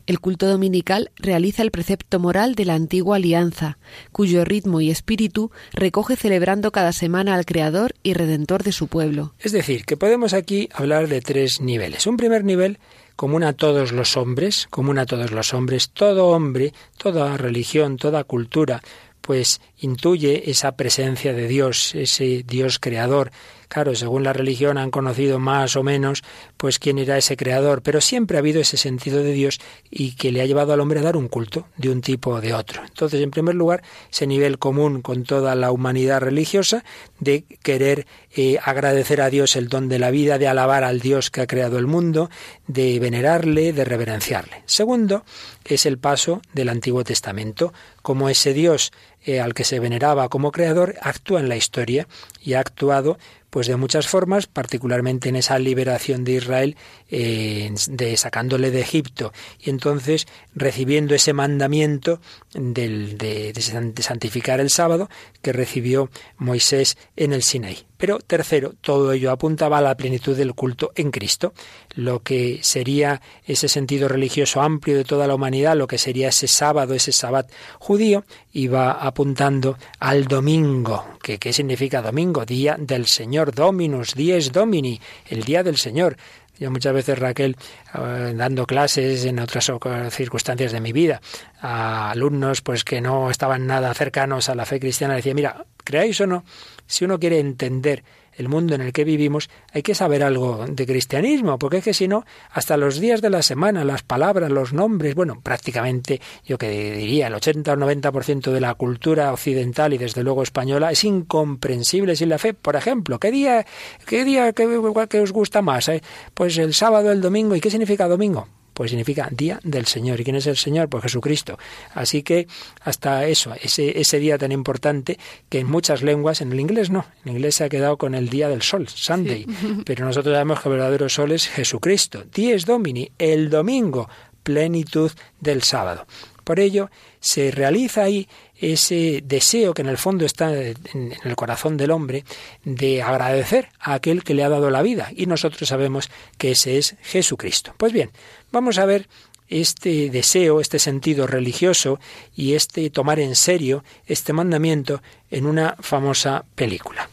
El 0.07 0.21
culto 0.21 0.47
dominical 0.47 1.11
realiza 1.17 1.63
el 1.63 1.71
precepto 1.71 2.19
moral 2.19 2.55
de 2.55 2.65
la 2.65 2.75
antigua 2.75 3.17
alianza, 3.17 3.79
cuyo 4.13 4.45
ritmo 4.45 4.81
y 4.81 4.91
espíritu 4.91 5.51
recoge 5.73 6.17
celebrando 6.17 6.73
cada 6.73 6.93
semana 6.93 7.35
al 7.35 7.45
Creador 7.45 7.95
y 8.03 8.15
Redentor 8.15 8.63
de 8.63 8.73
su 8.73 8.89
pueblo. 8.89 9.35
Es 9.39 9.53
decir, 9.53 9.85
que 9.85 9.97
podemos 9.97 10.33
aquí 10.33 10.69
hablar 10.73 11.09
de 11.09 11.21
tres 11.21 11.61
niveles. 11.61 12.07
Un 12.07 12.17
primer 12.17 12.45
nivel 12.45 12.79
común 13.17 13.45
a 13.45 13.53
todos 13.53 13.93
los 13.93 14.17
hombres, 14.17 14.67
común 14.71 14.99
a 14.99 15.07
todos 15.07 15.31
los 15.31 15.55
hombres, 15.55 15.91
todo 15.91 16.29
hombre, 16.29 16.73
toda 16.97 17.37
religión, 17.37 17.97
toda 17.97 18.25
cultura, 18.25 18.83
pues 19.21 19.61
intuye 19.79 20.51
esa 20.51 20.77
presencia 20.77 21.33
de 21.33 21.49
Dios, 21.49 21.95
ese 21.95 22.45
Dios 22.47 22.79
creador, 22.79 23.31
Claro, 23.75 23.97
según 23.97 24.23
la 24.23 24.33
religión 24.33 24.79
han 24.79 24.93
conocido 24.93 25.41
más 25.41 25.75
o 25.75 25.83
menos 25.83 26.23
pues 26.57 26.79
quién 26.79 26.97
era 26.97 27.19
ese 27.19 27.37
creador, 27.37 27.83
pero 27.83 28.01
siempre 28.01 28.37
ha 28.37 28.39
habido 28.39 28.61
ese 28.61 28.77
sentido 28.77 29.21
de 29.21 29.33
Dios 29.33 29.59
y 29.91 30.13
que 30.13 30.31
le 30.31 30.43
ha 30.43 30.47
llevado 30.47 30.73
al 30.73 30.79
hombre 30.79 31.01
a 31.01 31.03
dar 31.03 31.17
un 31.17 31.27
culto 31.27 31.67
de 31.77 31.91
un 31.91 32.01
tipo 32.01 32.31
o 32.31 32.41
de 32.41 32.55
otro. 32.55 32.85
Entonces, 32.85 33.21
en 33.21 33.33
primer 33.33 33.57
lugar, 33.57 33.83
ese 34.13 34.29
nivel 34.29 34.61
común 34.61 35.03
con 35.03 35.25
toda 35.25 35.57
la 35.57 35.73
humanidad 35.73 36.21
religiosa 36.21 36.85
de 37.19 37.47
querer 37.65 38.07
eh, 38.31 38.59
agradecer 38.63 39.21
a 39.21 39.29
Dios 39.29 39.57
el 39.57 39.69
don 39.69 39.89
de 39.89 39.99
la 39.99 40.13
vida, 40.13 40.39
de 40.39 40.47
alabar 40.47 40.85
al 40.85 41.01
Dios 41.01 41.33
que 41.33 41.41
ha 41.41 41.49
creado 41.49 41.77
el 41.77 41.89
mundo, 41.89 42.31
de 42.69 43.01
venerarle, 43.01 43.73
de 43.73 43.85
reverenciarle. 43.85 44.63
Segundo, 44.67 45.25
es 45.65 45.85
el 45.85 45.99
paso 45.99 46.43
del 46.53 46.69
Antiguo 46.69 47.03
Testamento, 47.03 47.73
como 48.03 48.29
ese 48.29 48.53
Dios 48.53 48.93
eh, 49.27 49.41
al 49.41 49.55
que 49.55 49.65
se 49.65 49.81
veneraba 49.81 50.29
como 50.29 50.53
creador 50.53 50.97
actúa 51.01 51.41
en 51.41 51.49
la 51.49 51.57
historia 51.57 52.07
y 52.43 52.53
ha 52.53 52.61
actuado 52.61 53.17
pues 53.55 53.69
de 53.69 53.77
muchas 53.77 54.09
formas, 54.09 54.49
particularmente 54.49 55.29
en 55.29 55.37
esa 55.37 55.61
liberación 55.61 56.25
de 56.25 56.33
Israel, 56.33 56.77
eh, 57.09 57.73
de 57.89 58.17
sacándole 58.17 58.73
de 58.73 58.81
Egipto 58.81 59.33
y 59.61 59.71
entonces 59.71 60.27
recibiendo 60.57 61.15
ese 61.15 61.35
mandamiento 61.35 62.21
del, 62.53 63.17
de, 63.17 63.53
de 63.53 64.03
santificar 64.03 64.59
el 64.59 64.71
sábado 64.71 65.09
que 65.41 65.53
recibió 65.53 66.11
Moisés 66.37 66.99
en 67.15 67.33
el 67.33 67.45
Sinaí. 67.45 67.87
Pero 67.97 68.19
tercero, 68.19 68.75
todo 68.81 69.13
ello 69.13 69.31
apuntaba 69.31 69.79
a 69.79 69.81
la 69.81 69.97
plenitud 69.97 70.37
del 70.37 70.55
culto 70.55 70.93
en 70.97 71.11
Cristo, 71.11 71.55
lo 71.95 72.21
que 72.21 72.59
sería 72.63 73.21
ese 73.45 73.69
sentido 73.69 74.09
religioso 74.09 74.61
amplio 74.61 74.97
de 74.97 75.05
toda 75.05 75.27
la 75.27 75.35
humanidad, 75.35 75.77
lo 75.77 75.87
que 75.87 75.99
sería 75.99 76.29
ese 76.29 76.49
sábado, 76.49 76.95
ese 76.95 77.13
sabbat 77.13 77.51
judío, 77.79 78.25
iba 78.53 78.93
apuntando 78.93 79.79
al 80.01 80.27
domingo. 80.27 81.05
¿Qué, 81.23 81.39
qué 81.39 81.53
significa 81.53 82.03
domingo? 82.03 82.45
Día 82.45 82.77
del 82.79 83.07
Señor, 83.07 83.55
Dominus, 83.55 84.15
dies 84.15 84.53
Domini, 84.53 85.01
el 85.29 85.45
día 85.45 85.63
del 85.63 85.77
Señor. 85.77 86.17
Yo 86.59 86.71
muchas 86.71 86.95
veces, 86.95 87.19
Raquel, 87.19 87.57
eh, 87.95 88.33
dando 88.37 88.65
clases 88.67 89.25
en 89.25 89.41
otras 89.41 89.71
circunstancias 90.11 90.71
de 90.71 90.81
mi 90.81 90.93
vida 90.93 91.21
a 91.61 92.11
alumnos 92.11 92.61
pues 92.61 92.85
que 92.85 93.01
no 93.01 93.31
estaban 93.31 93.67
nada 93.67 93.93
cercanos 93.95 94.49
a 94.49 94.55
la 94.55 94.65
fe 94.65 94.79
cristiana, 94.79 95.15
decía, 95.15 95.35
mira, 95.35 95.65
creáis 95.83 96.21
o 96.21 96.27
no, 96.27 96.45
si 96.87 97.05
uno 97.05 97.19
quiere 97.19 97.39
entender 97.39 98.05
el 98.37 98.49
mundo 98.49 98.75
en 98.75 98.81
el 98.81 98.93
que 98.93 99.05
vivimos, 99.05 99.49
hay 99.73 99.83
que 99.83 99.95
saber 99.95 100.23
algo 100.23 100.67
de 100.69 100.87
cristianismo, 100.87 101.59
porque 101.59 101.79
es 101.79 101.85
que 101.85 101.95
si 101.95 102.09
no, 102.09 102.25
hasta 102.51 102.77
los 102.77 102.99
días 102.99 103.23
de 103.23 103.31
la 103.31 103.43
semana, 103.43 103.85
las 103.85 104.03
palabras, 104.03 104.51
los 104.51 104.73
nombres, 104.73 105.15
bueno, 105.15 105.41
prácticamente 105.41 106.21
yo 106.45 106.59
que 106.59 106.93
diría 106.97 107.29
el 107.29 107.35
80 107.35 107.73
o 107.73 107.77
90% 107.77 108.51
de 108.51 108.61
la 108.61 108.75
cultura 108.75 109.33
occidental 109.33 109.93
y 109.95 109.99
desde 109.99 110.23
luego 110.23 110.43
española 110.43 110.91
es 110.91 111.05
incomprensible 111.05 112.17
sin 112.17 112.29
la 112.29 112.39
fe. 112.39 112.55
Por 112.55 112.77
ejemplo, 112.77 113.19
¿qué 113.19 113.31
día, 113.31 113.65
qué 114.07 114.25
día 114.25 114.53
que, 114.53 114.67
os 114.67 115.33
gusta 115.33 115.63
más? 115.63 115.89
Eh? 115.89 116.03
Pues 116.35 116.59
el 116.59 116.75
sábado, 116.75 117.13
el 117.13 117.21
domingo. 117.21 117.55
¿Y 117.55 117.61
qué 117.61 117.71
significa 117.71 118.09
domingo? 118.09 118.49
Pues 118.75 118.91
significa 118.91 119.29
día 119.31 119.61
del 119.63 119.87
Señor. 119.87 120.21
¿Y 120.21 120.25
quién 120.25 120.37
es 120.37 120.47
el 120.47 120.57
Señor? 120.57 120.89
Pues 120.89 121.05
Jesucristo. 121.05 121.59
Así 121.95 122.23
que 122.23 122.47
hasta 122.83 123.27
eso, 123.27 123.55
ese, 123.63 123.99
ese 123.99 124.19
día 124.19 124.37
tan 124.37 124.53
importante 124.53 125.19
que 125.49 125.61
en 125.61 125.71
muchas 125.71 126.03
lenguas, 126.03 126.41
en 126.41 126.53
el 126.53 126.61
inglés 126.61 126.91
no, 126.91 127.07
en 127.25 127.33
inglés 127.33 127.57
se 127.57 127.65
ha 127.65 127.69
quedado 127.69 127.97
con 127.97 128.15
el 128.15 128.29
día 128.29 128.49
del 128.49 128.63
sol, 128.63 128.89
Sunday, 128.89 129.47
pero 129.87 130.05
nosotros 130.05 130.35
sabemos 130.35 130.61
que 130.61 130.69
el 130.69 130.75
verdadero 130.75 131.09
sol 131.09 131.33
es 131.33 131.49
Jesucristo. 131.49 132.25
Dies 132.35 132.67
Domini, 132.67 133.11
el 133.19 133.49
domingo, 133.49 134.09
plenitud 134.43 135.11
del 135.41 135.63
sábado. 135.63 136.07
Por 136.45 136.61
ello, 136.61 136.91
se 137.21 137.51
realiza 137.51 138.03
ahí 138.03 138.29
ese 138.57 139.23
deseo 139.25 139.73
que 139.73 139.83
en 139.83 139.89
el 139.89 139.97
fondo 139.97 140.27
está 140.27 140.55
en 140.55 141.15
el 141.25 141.37
corazón 141.37 141.79
del 141.79 141.91
hombre 141.91 142.25
de 142.65 143.03
agradecer 143.03 143.71
a 143.81 143.95
aquel 143.95 144.23
que 144.23 144.35
le 144.35 144.45
ha 144.45 144.51
dado 144.51 144.71
la 144.71 144.83
vida. 144.83 145.11
Y 145.17 145.25
nosotros 145.25 145.69
sabemos 145.69 146.11
que 146.37 146.53
ese 146.53 146.77
es 146.77 146.97
Jesucristo. 147.03 147.75
Pues 147.79 147.93
bien, 147.93 148.11
vamos 148.55 148.79
a 148.79 148.87
ver 148.87 149.09
este 149.49 150.09
deseo, 150.11 150.61
este 150.61 150.79
sentido 150.79 151.27
religioso 151.27 151.99
y 152.35 152.55
este 152.55 152.89
tomar 152.89 153.19
en 153.19 153.35
serio 153.35 153.85
este 154.07 154.33
mandamiento 154.33 155.03
en 155.31 155.45
una 155.45 155.77
famosa 155.81 156.45
película. 156.55 157.11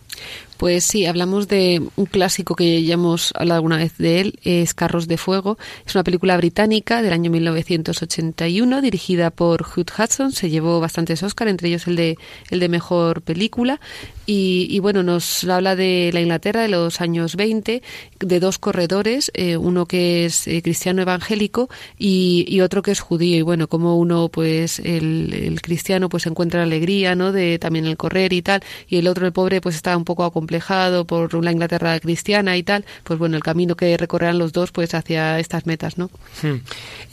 Pues 0.62 0.84
sí, 0.84 1.08
hablamos 1.08 1.48
de 1.48 1.82
un 1.96 2.06
clásico 2.06 2.54
que 2.54 2.84
ya 2.84 2.94
hemos 2.94 3.34
hablado 3.34 3.56
alguna 3.56 3.78
vez 3.78 3.98
de 3.98 4.22
él, 4.22 4.40
es 4.44 4.76
Carros 4.76 5.08
de 5.08 5.18
Fuego. 5.18 5.58
Es 5.88 5.96
una 5.96 6.04
película 6.04 6.38
británica 6.38 7.02
del 7.02 7.14
año 7.14 7.32
1981, 7.32 8.80
dirigida 8.80 9.32
por 9.32 9.64
Hugh 9.64 9.88
Hudson. 9.98 10.32
Se 10.32 10.52
llevó 10.52 10.80
bastantes 10.80 11.24
Oscar, 11.24 11.48
entre 11.48 11.70
ellos 11.70 11.88
el 11.88 11.96
de, 11.96 12.16
el 12.52 12.60
de 12.60 12.70
Mejor 12.70 13.24
Película. 13.24 13.80
Y, 14.34 14.80
bueno, 14.80 15.04
nos 15.04 15.44
habla 15.44 15.76
de 15.76 16.10
la 16.14 16.22
Inglaterra 16.22 16.62
de 16.62 16.70
los 16.70 17.02
años 17.02 17.36
20, 17.36 17.82
de 18.20 18.40
dos 18.40 18.60
corredores, 18.60 19.30
eh, 19.34 19.58
uno 19.58 19.88
que 19.88 20.24
es 20.24 20.48
eh, 20.48 20.62
cristiano 20.62 21.02
evangélico 21.02 21.70
y, 21.98 22.62
otro 22.62 22.82
que 22.82 22.92
es 22.92 23.02
judío. 23.02 23.36
Y 23.36 23.42
bueno, 23.42 23.68
como 23.68 23.98
uno, 23.98 24.30
pues 24.30 24.80
el, 24.80 25.60
cristiano, 25.62 26.08
pues 26.08 26.28
encuentra 26.28 26.64
alegría, 26.64 27.14
¿no? 27.14 27.34
De 27.34 27.60
también 27.60 27.86
el 27.86 27.98
correr 27.98 28.32
y 28.32 28.42
tal, 28.42 28.64
y 28.88 28.98
el 28.98 29.08
otro, 29.10 29.26
el 29.26 29.34
pobre, 29.34 29.60
pues 29.60 29.76
está 29.76 29.98
un 29.98 30.06
poco 30.06 30.24
acomplejado 30.24 30.51
por 31.06 31.34
la 31.44 31.52
Inglaterra 31.52 32.00
cristiana 32.00 32.58
y 32.58 32.64
tal. 32.64 32.86
Pues 33.04 33.18
bueno, 33.20 33.38
el 33.38 33.44
camino 33.44 33.76
que 33.76 33.96
recorrerán 33.98 34.38
los 34.38 34.52
dos, 34.52 34.72
pues 34.72 34.94
hacia 34.94 35.40
estas 35.40 35.66
metas, 35.66 35.98
¿no? 35.98 36.10
Hmm. 36.42 36.62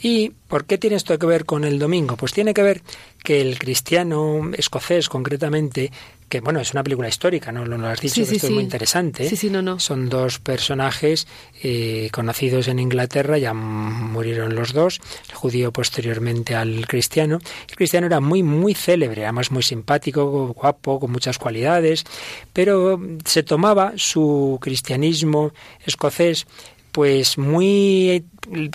Y 0.01 0.31
¿Por 0.49 0.65
qué 0.65 0.79
tiene 0.79 0.95
esto 0.95 1.17
que 1.19 1.27
ver 1.27 1.45
con 1.45 1.63
el 1.63 1.77
domingo? 1.77 2.17
Pues 2.17 2.33
tiene 2.33 2.55
que 2.55 2.63
ver 2.63 2.81
que 3.23 3.39
el 3.39 3.59
cristiano 3.59 4.49
escocés, 4.57 5.07
concretamente, 5.07 5.91
que 6.29 6.41
bueno, 6.41 6.59
es 6.59 6.71
una 6.73 6.83
película 6.83 7.09
histórica, 7.09 7.51
¿no? 7.51 7.65
Lo, 7.65 7.85
has 7.87 7.99
dicho, 7.99 8.21
esto 8.21 8.47
es 8.47 8.51
muy 8.51 8.63
interesante. 8.63 9.27
Sí, 9.35 9.49
no, 9.49 9.61
no. 9.61 9.79
Son 9.79 10.09
dos 10.09 10.39
personajes 10.39 11.27
eh, 11.63 12.09
conocidos 12.11 12.67
en 12.67 12.79
Inglaterra, 12.79 13.37
ya 13.37 13.53
murieron 13.53 14.55
los 14.55 14.73
dos, 14.73 15.01
el 15.29 15.35
judío 15.35 15.73
posteriormente 15.73 16.55
al 16.55 16.87
cristiano. 16.87 17.39
El 17.67 17.75
cristiano 17.75 18.07
era 18.07 18.19
muy, 18.19 18.43
muy 18.43 18.75
célebre, 18.75 19.23
además 19.23 19.51
muy 19.51 19.63
simpático, 19.63 20.53
guapo, 20.53 20.99
con 20.99 21.11
muchas 21.11 21.39
cualidades, 21.39 22.05
pero 22.53 23.01
se 23.25 23.43
tomaba 23.43 23.93
su 23.95 24.59
cristianismo 24.61 25.51
escocés 25.85 26.45
pues 26.91 27.37
muy 27.37 28.25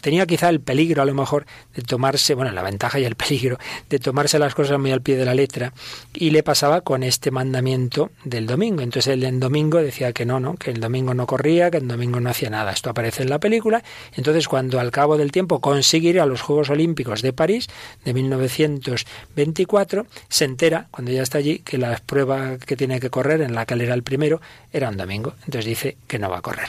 tenía 0.00 0.26
quizá 0.26 0.48
el 0.48 0.60
peligro 0.60 1.02
a 1.02 1.04
lo 1.04 1.14
mejor 1.14 1.46
de 1.74 1.82
tomarse, 1.82 2.34
bueno, 2.34 2.52
la 2.52 2.62
ventaja 2.62 2.98
y 2.98 3.04
el 3.04 3.14
peligro 3.16 3.58
de 3.88 3.98
tomarse 3.98 4.38
las 4.38 4.54
cosas 4.54 4.78
muy 4.78 4.92
al 4.92 5.02
pie 5.02 5.16
de 5.16 5.24
la 5.24 5.34
letra 5.34 5.72
y 6.14 6.30
le 6.30 6.42
pasaba 6.42 6.82
con 6.82 7.02
este 7.02 7.30
mandamiento 7.30 8.10
del 8.24 8.46
domingo. 8.46 8.82
Entonces 8.82 9.12
él 9.12 9.24
en 9.24 9.40
domingo 9.40 9.78
decía 9.78 10.12
que 10.12 10.24
no, 10.24 10.40
no, 10.40 10.54
que 10.54 10.70
el 10.70 10.80
domingo 10.80 11.14
no 11.14 11.26
corría, 11.26 11.70
que 11.70 11.78
el 11.78 11.88
domingo 11.88 12.20
no 12.20 12.30
hacía 12.30 12.50
nada. 12.50 12.72
Esto 12.72 12.90
aparece 12.90 13.22
en 13.22 13.30
la 13.30 13.38
película. 13.38 13.82
Entonces 14.14 14.48
cuando 14.48 14.80
al 14.80 14.90
cabo 14.90 15.16
del 15.16 15.32
tiempo 15.32 15.60
consigue 15.60 16.10
ir 16.10 16.20
a 16.20 16.26
los 16.26 16.42
Juegos 16.42 16.70
Olímpicos 16.70 17.22
de 17.22 17.32
París 17.32 17.68
de 18.04 18.14
1924, 18.14 20.06
se 20.28 20.44
entera 20.44 20.86
cuando 20.90 21.12
ya 21.12 21.22
está 21.22 21.38
allí 21.38 21.58
que 21.60 21.78
la 21.78 22.00
prueba 22.04 22.58
que 22.58 22.76
tiene 22.76 23.00
que 23.00 23.10
correr 23.10 23.40
en 23.40 23.54
la 23.54 23.66
que 23.66 23.74
él 23.74 23.80
era 23.82 23.94
el 23.94 24.02
primero 24.02 24.40
era 24.72 24.88
un 24.88 24.96
domingo. 24.96 25.34
Entonces 25.46 25.64
dice 25.64 25.96
que 26.06 26.18
no 26.18 26.30
va 26.30 26.38
a 26.38 26.42
correr. 26.42 26.68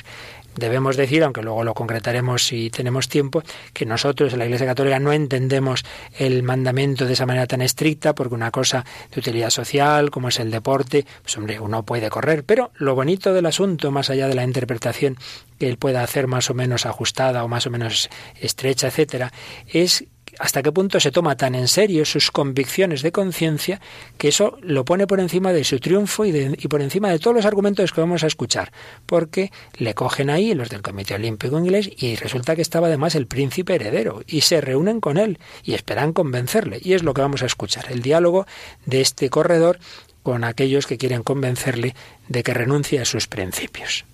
Debemos 0.55 0.95
decir, 0.95 1.23
aunque 1.23 1.41
luego 1.41 1.63
lo 1.63 1.73
concretaremos 1.73 2.45
si 2.45 2.69
tenemos 2.69 3.09
tiempo, 3.09 3.43
que 3.73 3.85
nosotros 3.85 4.33
en 4.33 4.39
la 4.39 4.45
Iglesia 4.45 4.67
Católica 4.67 4.99
no 4.99 5.11
entendemos 5.11 5.83
el 6.17 6.43
mandamiento 6.43 7.05
de 7.05 7.13
esa 7.13 7.25
manera 7.25 7.45
tan 7.45 7.61
estricta, 7.61 8.15
porque 8.15 8.35
una 8.35 8.51
cosa 8.51 8.85
de 9.13 9.19
utilidad 9.19 9.49
social, 9.49 10.11
como 10.11 10.29
es 10.29 10.39
el 10.39 10.51
deporte, 10.51 11.05
pues 11.21 11.37
hombre, 11.37 11.59
uno 11.59 11.83
puede 11.83 12.09
correr. 12.09 12.43
Pero 12.45 12.71
lo 12.75 12.95
bonito 12.95 13.33
del 13.33 13.45
asunto, 13.45 13.91
más 13.91 14.09
allá 14.09 14.27
de 14.27 14.35
la 14.35 14.43
interpretación 14.43 15.17
que 15.59 15.67
él 15.67 15.77
pueda 15.77 16.03
hacer 16.03 16.27
más 16.27 16.49
o 16.49 16.53
menos 16.53 16.85
ajustada 16.85 17.43
o 17.43 17.47
más 17.47 17.67
o 17.67 17.69
menos 17.69 18.09
estrecha, 18.39 18.87
etcétera, 18.87 19.31
es 19.67 20.05
hasta 20.39 20.63
qué 20.63 20.71
punto 20.71 20.99
se 20.99 21.11
toma 21.11 21.35
tan 21.35 21.55
en 21.55 21.67
serio 21.67 22.05
sus 22.05 22.31
convicciones 22.31 23.01
de 23.01 23.11
conciencia 23.11 23.81
que 24.17 24.29
eso 24.29 24.57
lo 24.61 24.85
pone 24.85 25.07
por 25.07 25.19
encima 25.19 25.53
de 25.53 25.63
su 25.63 25.79
triunfo 25.79 26.25
y, 26.25 26.67
por 26.67 26.81
encima 26.81 27.09
de 27.09 27.19
todos 27.19 27.35
los 27.35 27.45
argumentos 27.45 27.91
que 27.91 28.01
vamos 28.01 28.23
a 28.23 28.27
escuchar, 28.27 28.71
porque 29.05 29.51
le 29.77 29.93
cogen 29.93 30.29
ahí 30.29 30.53
los 30.53 30.69
del 30.69 30.81
Comité 30.81 31.15
Olímpico 31.15 31.57
Inglés 31.59 31.89
y 31.97 32.15
resulta 32.15 32.55
que 32.55 32.61
estaba 32.61 32.87
además 32.87 33.15
el 33.15 33.27
príncipe 33.27 33.75
heredero 33.75 34.21
y 34.27 34.41
se 34.41 34.61
reúnen 34.61 35.01
con 35.01 35.17
él 35.17 35.39
y 35.63 35.73
esperan 35.73 36.13
convencerle 36.13 36.79
y 36.81 36.93
es 36.93 37.03
lo 37.03 37.13
que 37.13 37.21
vamos 37.21 37.43
a 37.43 37.47
escuchar, 37.47 37.91
el 37.91 38.01
diálogo 38.01 38.45
de 38.85 39.01
este 39.01 39.29
corredor 39.29 39.79
con 40.23 40.43
aquellos 40.43 40.87
que 40.87 40.97
quieren 40.97 41.23
convencerle 41.23 41.95
de 42.27 42.43
que 42.43 42.53
renuncie 42.53 42.99
a 42.99 43.05
sus 43.05 43.27
principios. 43.27 44.05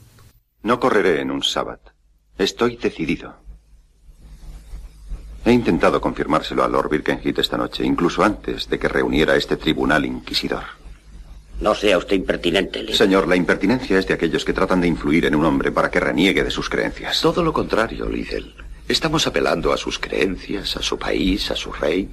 No 0.61 0.79
correré 0.79 1.21
en 1.21 1.31
un 1.31 1.41
sábado. 1.41 1.81
Estoy 2.37 2.75
decidido. 2.75 3.35
He 5.43 5.51
intentado 5.51 5.99
confirmárselo 5.99 6.63
a 6.63 6.67
Lord 6.67 6.89
Birkenhead 6.89 7.39
esta 7.39 7.57
noche, 7.57 7.83
incluso 7.83 8.23
antes 8.23 8.69
de 8.69 8.77
que 8.77 8.87
reuniera 8.87 9.35
este 9.35 9.57
tribunal 9.57 10.05
inquisidor. 10.05 10.63
No 11.59 11.75
sea 11.75 11.97
usted 11.97 12.15
impertinente, 12.15 12.81
Lee. 12.83 12.93
Señor, 12.93 13.27
la 13.27 13.35
impertinencia 13.35 13.99
es 13.99 14.07
de 14.07 14.15
aquellos 14.15 14.43
que 14.43 14.53
tratan 14.53 14.81
de 14.81 14.87
influir 14.87 15.25
en 15.25 15.35
un 15.35 15.45
hombre 15.45 15.71
para 15.71 15.91
que 15.91 15.99
reniegue 15.99 16.43
de 16.43 16.51
sus 16.51 16.69
creencias. 16.69 17.21
Todo 17.21 17.43
lo 17.43 17.53
contrario, 17.53 18.09
Liddell. 18.09 18.55
Estamos 18.87 19.27
apelando 19.27 19.71
a 19.71 19.77
sus 19.77 19.99
creencias, 19.99 20.75
a 20.75 20.81
su 20.81 20.97
país, 20.97 21.49
a 21.51 21.55
su 21.55 21.71
rey 21.71 22.09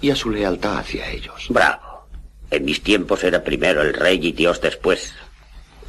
y 0.00 0.10
a 0.10 0.16
su 0.16 0.30
lealtad 0.30 0.78
hacia 0.78 1.08
ellos. 1.10 1.46
Bravo. 1.48 2.06
En 2.50 2.64
mis 2.64 2.82
tiempos 2.82 3.24
era 3.24 3.42
primero 3.42 3.82
el 3.82 3.94
rey 3.94 4.20
y 4.22 4.32
Dios 4.32 4.60
después. 4.60 5.12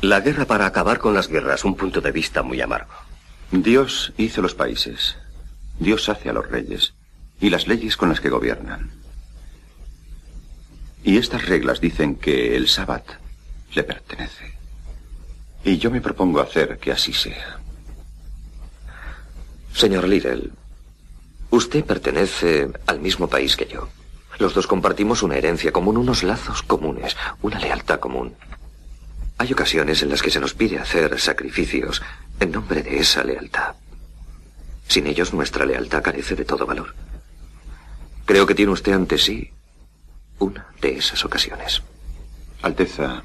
La 0.02 0.20
guerra 0.20 0.46
para 0.46 0.66
acabar 0.66 1.00
con 1.00 1.14
las 1.14 1.28
guerras, 1.28 1.64
un 1.64 1.76
punto 1.76 2.02
de 2.02 2.12
vista 2.12 2.42
muy 2.42 2.62
amargo. 2.62 2.94
Dios 3.52 4.12
hizo 4.18 4.42
los 4.42 4.56
países. 4.56 5.18
Dios 5.80 6.10
hace 6.10 6.30
a 6.30 6.34
los 6.34 6.50
reyes 6.50 6.94
y 7.40 7.50
las 7.50 7.68
leyes 7.68 7.98
con 7.98 8.10
las 8.10 8.20
que 8.20 8.30
gobiernan. 8.30 8.92
Y 11.04 11.18
estas 11.18 11.46
reglas 11.46 11.82
dicen 11.82 12.16
que 12.16 12.56
el 12.56 12.68
sabbat 12.68 13.04
le 13.74 13.84
pertenece. 13.84 14.54
Y 15.64 15.78
yo 15.78 15.92
me 15.92 16.02
propongo 16.02 16.40
hacer 16.40 16.78
que 16.78 16.92
así 16.92 17.14
sea. 17.14 17.60
Señor 19.74 20.08
Liddell, 20.08 20.52
usted 21.50 21.84
pertenece 21.84 22.70
al 22.86 23.00
mismo 23.00 23.28
país 23.28 23.58
que 23.58 23.66
yo. 23.66 23.90
Los 24.40 24.54
dos 24.54 24.68
compartimos 24.68 25.24
una 25.24 25.36
herencia 25.36 25.72
común, 25.72 25.98
unos 25.98 26.24
lazos 26.24 26.64
comunes, 26.64 27.16
una 27.42 27.60
lealtad 27.60 28.00
común. 28.00 28.36
Hay 29.38 29.52
ocasiones 29.52 30.02
en 30.02 30.10
las 30.10 30.22
que 30.22 30.32
se 30.32 30.40
nos 30.40 30.54
pide 30.54 30.80
hacer 30.80 31.20
sacrificios 31.20 32.02
en 32.40 32.52
nombre 32.52 32.82
de 32.82 33.00
esa 33.00 33.24
lealtad. 33.24 33.76
Sin 34.88 35.08
ellos 35.08 35.34
nuestra 35.34 35.66
lealtad 35.66 36.04
carece 36.04 36.36
de 36.36 36.46
todo 36.46 36.66
valor. 36.66 36.94
Creo 38.26 38.46
que 38.46 38.56
tiene 38.56 38.72
usted 38.72 38.94
ante 38.94 39.18
sí 39.18 39.52
una 40.40 40.68
de 40.82 40.98
esas 40.98 41.24
ocasiones. 41.26 41.82
Alteza, 42.62 43.24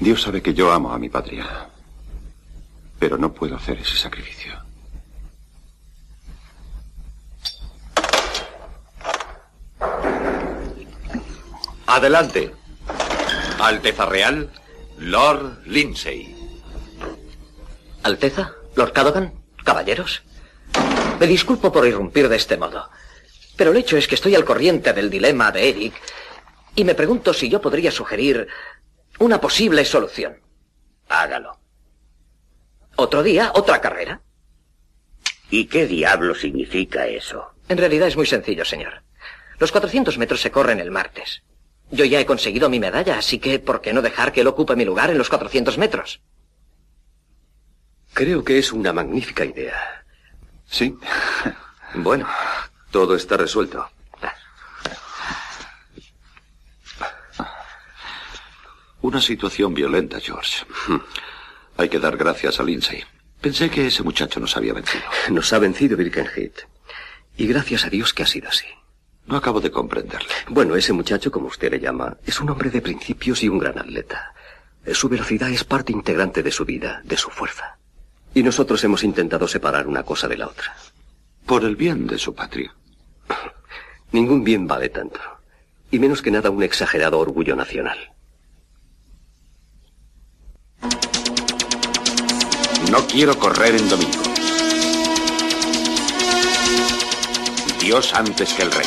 Dios 0.00 0.22
sabe 0.22 0.42
que 0.42 0.54
yo 0.54 0.72
amo 0.72 0.92
a 0.92 0.98
mi 0.98 1.08
patria, 1.08 1.68
pero 2.98 3.18
no 3.18 3.32
puedo 3.32 3.56
hacer 3.56 3.78
ese 3.78 3.96
sacrificio. 3.96 4.52
Adelante. 11.86 12.54
Alteza 13.58 14.06
Real, 14.06 14.50
Lord 14.98 15.62
Lindsay. 15.66 16.36
¿Alteza? 18.02 18.57
Lord 18.78 18.92
Cadogan, 18.92 19.32
caballeros. 19.64 20.22
Me 21.18 21.26
disculpo 21.26 21.72
por 21.72 21.84
irrumpir 21.84 22.28
de 22.28 22.36
este 22.36 22.56
modo, 22.56 22.88
pero 23.56 23.72
el 23.72 23.76
hecho 23.76 23.96
es 23.96 24.06
que 24.06 24.14
estoy 24.14 24.36
al 24.36 24.44
corriente 24.44 24.92
del 24.92 25.10
dilema 25.10 25.50
de 25.50 25.68
Eric 25.68 25.94
y 26.76 26.84
me 26.84 26.94
pregunto 26.94 27.34
si 27.34 27.48
yo 27.48 27.60
podría 27.60 27.90
sugerir 27.90 28.46
una 29.18 29.40
posible 29.40 29.84
solución. 29.84 30.40
Hágalo. 31.08 31.58
¿Otro 32.94 33.24
día? 33.24 33.50
¿Otra 33.56 33.80
carrera? 33.80 34.22
¿Y 35.50 35.64
qué 35.64 35.88
diablo 35.88 36.36
significa 36.36 37.08
eso? 37.08 37.54
En 37.68 37.78
realidad 37.78 38.06
es 38.06 38.16
muy 38.16 38.26
sencillo, 38.26 38.64
señor. 38.64 39.02
Los 39.58 39.72
400 39.72 40.18
metros 40.18 40.40
se 40.40 40.52
corren 40.52 40.78
el 40.78 40.92
martes. 40.92 41.42
Yo 41.90 42.04
ya 42.04 42.20
he 42.20 42.26
conseguido 42.26 42.70
mi 42.70 42.78
medalla, 42.78 43.18
así 43.18 43.40
que 43.40 43.58
¿por 43.58 43.80
qué 43.80 43.92
no 43.92 44.02
dejar 44.02 44.30
que 44.30 44.42
él 44.42 44.46
ocupe 44.46 44.76
mi 44.76 44.84
lugar 44.84 45.10
en 45.10 45.18
los 45.18 45.28
400 45.28 45.78
metros? 45.78 46.20
Creo 48.18 48.42
que 48.42 48.58
es 48.58 48.72
una 48.72 48.92
magnífica 48.92 49.44
idea. 49.44 50.04
Sí. 50.66 50.98
Bueno, 51.94 52.26
todo 52.90 53.14
está 53.14 53.36
resuelto. 53.36 53.88
Una 59.02 59.20
situación 59.20 59.72
violenta, 59.72 60.18
George. 60.18 60.66
Hay 61.76 61.88
que 61.88 62.00
dar 62.00 62.16
gracias 62.16 62.58
a 62.58 62.64
Lindsay. 62.64 63.04
Pensé 63.40 63.70
que 63.70 63.86
ese 63.86 64.02
muchacho 64.02 64.40
nos 64.40 64.56
había 64.56 64.74
vencido. 64.74 65.04
Nos 65.30 65.52
ha 65.52 65.60
vencido 65.60 65.96
Birkenhead. 65.96 66.54
Y 67.36 67.46
gracias 67.46 67.84
a 67.84 67.88
Dios 67.88 68.12
que 68.12 68.24
ha 68.24 68.26
sido 68.26 68.48
así. 68.48 68.66
No 69.26 69.36
acabo 69.36 69.60
de 69.60 69.70
comprenderle. 69.70 70.34
Bueno, 70.48 70.74
ese 70.74 70.92
muchacho, 70.92 71.30
como 71.30 71.46
usted 71.46 71.70
le 71.70 71.78
llama, 71.78 72.16
es 72.26 72.40
un 72.40 72.50
hombre 72.50 72.70
de 72.70 72.82
principios 72.82 73.44
y 73.44 73.48
un 73.48 73.60
gran 73.60 73.78
atleta. 73.78 74.34
Su 74.92 75.08
velocidad 75.08 75.50
es 75.50 75.62
parte 75.62 75.92
integrante 75.92 76.42
de 76.42 76.50
su 76.50 76.64
vida, 76.64 77.00
de 77.04 77.16
su 77.16 77.30
fuerza. 77.30 77.77
Y 78.38 78.42
nosotros 78.44 78.84
hemos 78.84 79.02
intentado 79.02 79.48
separar 79.48 79.88
una 79.88 80.04
cosa 80.04 80.28
de 80.28 80.36
la 80.36 80.46
otra. 80.46 80.76
Por 81.44 81.64
el 81.64 81.74
bien 81.74 82.06
de 82.06 82.18
su 82.18 82.36
patria. 82.36 82.72
Ningún 84.12 84.44
bien 84.44 84.64
vale 84.64 84.90
tanto. 84.90 85.18
Y 85.90 85.98
menos 85.98 86.22
que 86.22 86.30
nada 86.30 86.48
un 86.48 86.62
exagerado 86.62 87.18
orgullo 87.18 87.56
nacional. 87.56 87.98
No 92.92 93.04
quiero 93.08 93.36
correr 93.36 93.74
en 93.74 93.88
domingo. 93.88 94.22
Dios 97.80 98.14
antes 98.14 98.54
que 98.54 98.62
el 98.62 98.70
rey. 98.70 98.86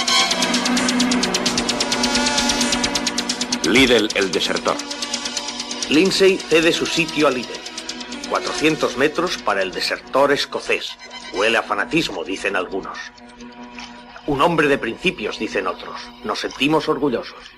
Lidl 3.66 4.08
el 4.16 4.32
desertor. 4.32 4.78
Lindsay 5.90 6.38
cede 6.38 6.72
su 6.72 6.86
sitio 6.86 7.28
a 7.28 7.32
Lidl. 7.32 7.61
400 8.32 8.96
metros 8.96 9.38
para 9.39 9.62
el 9.62 9.74
desertor 9.74 10.32
escocés. 10.32 10.98
Huele 11.34 11.58
a 11.58 11.63
fanatismo, 11.63 12.24
dicen 12.24 12.56
algunos. 12.56 12.98
Un 14.26 14.41
hombre 14.41 14.70
de 14.70 14.78
principios, 14.78 15.38
dicen 15.38 15.67
otros. 15.67 16.00
Nos 16.24 16.39
sentimos 16.39 16.88
orgullosos. 16.88 17.52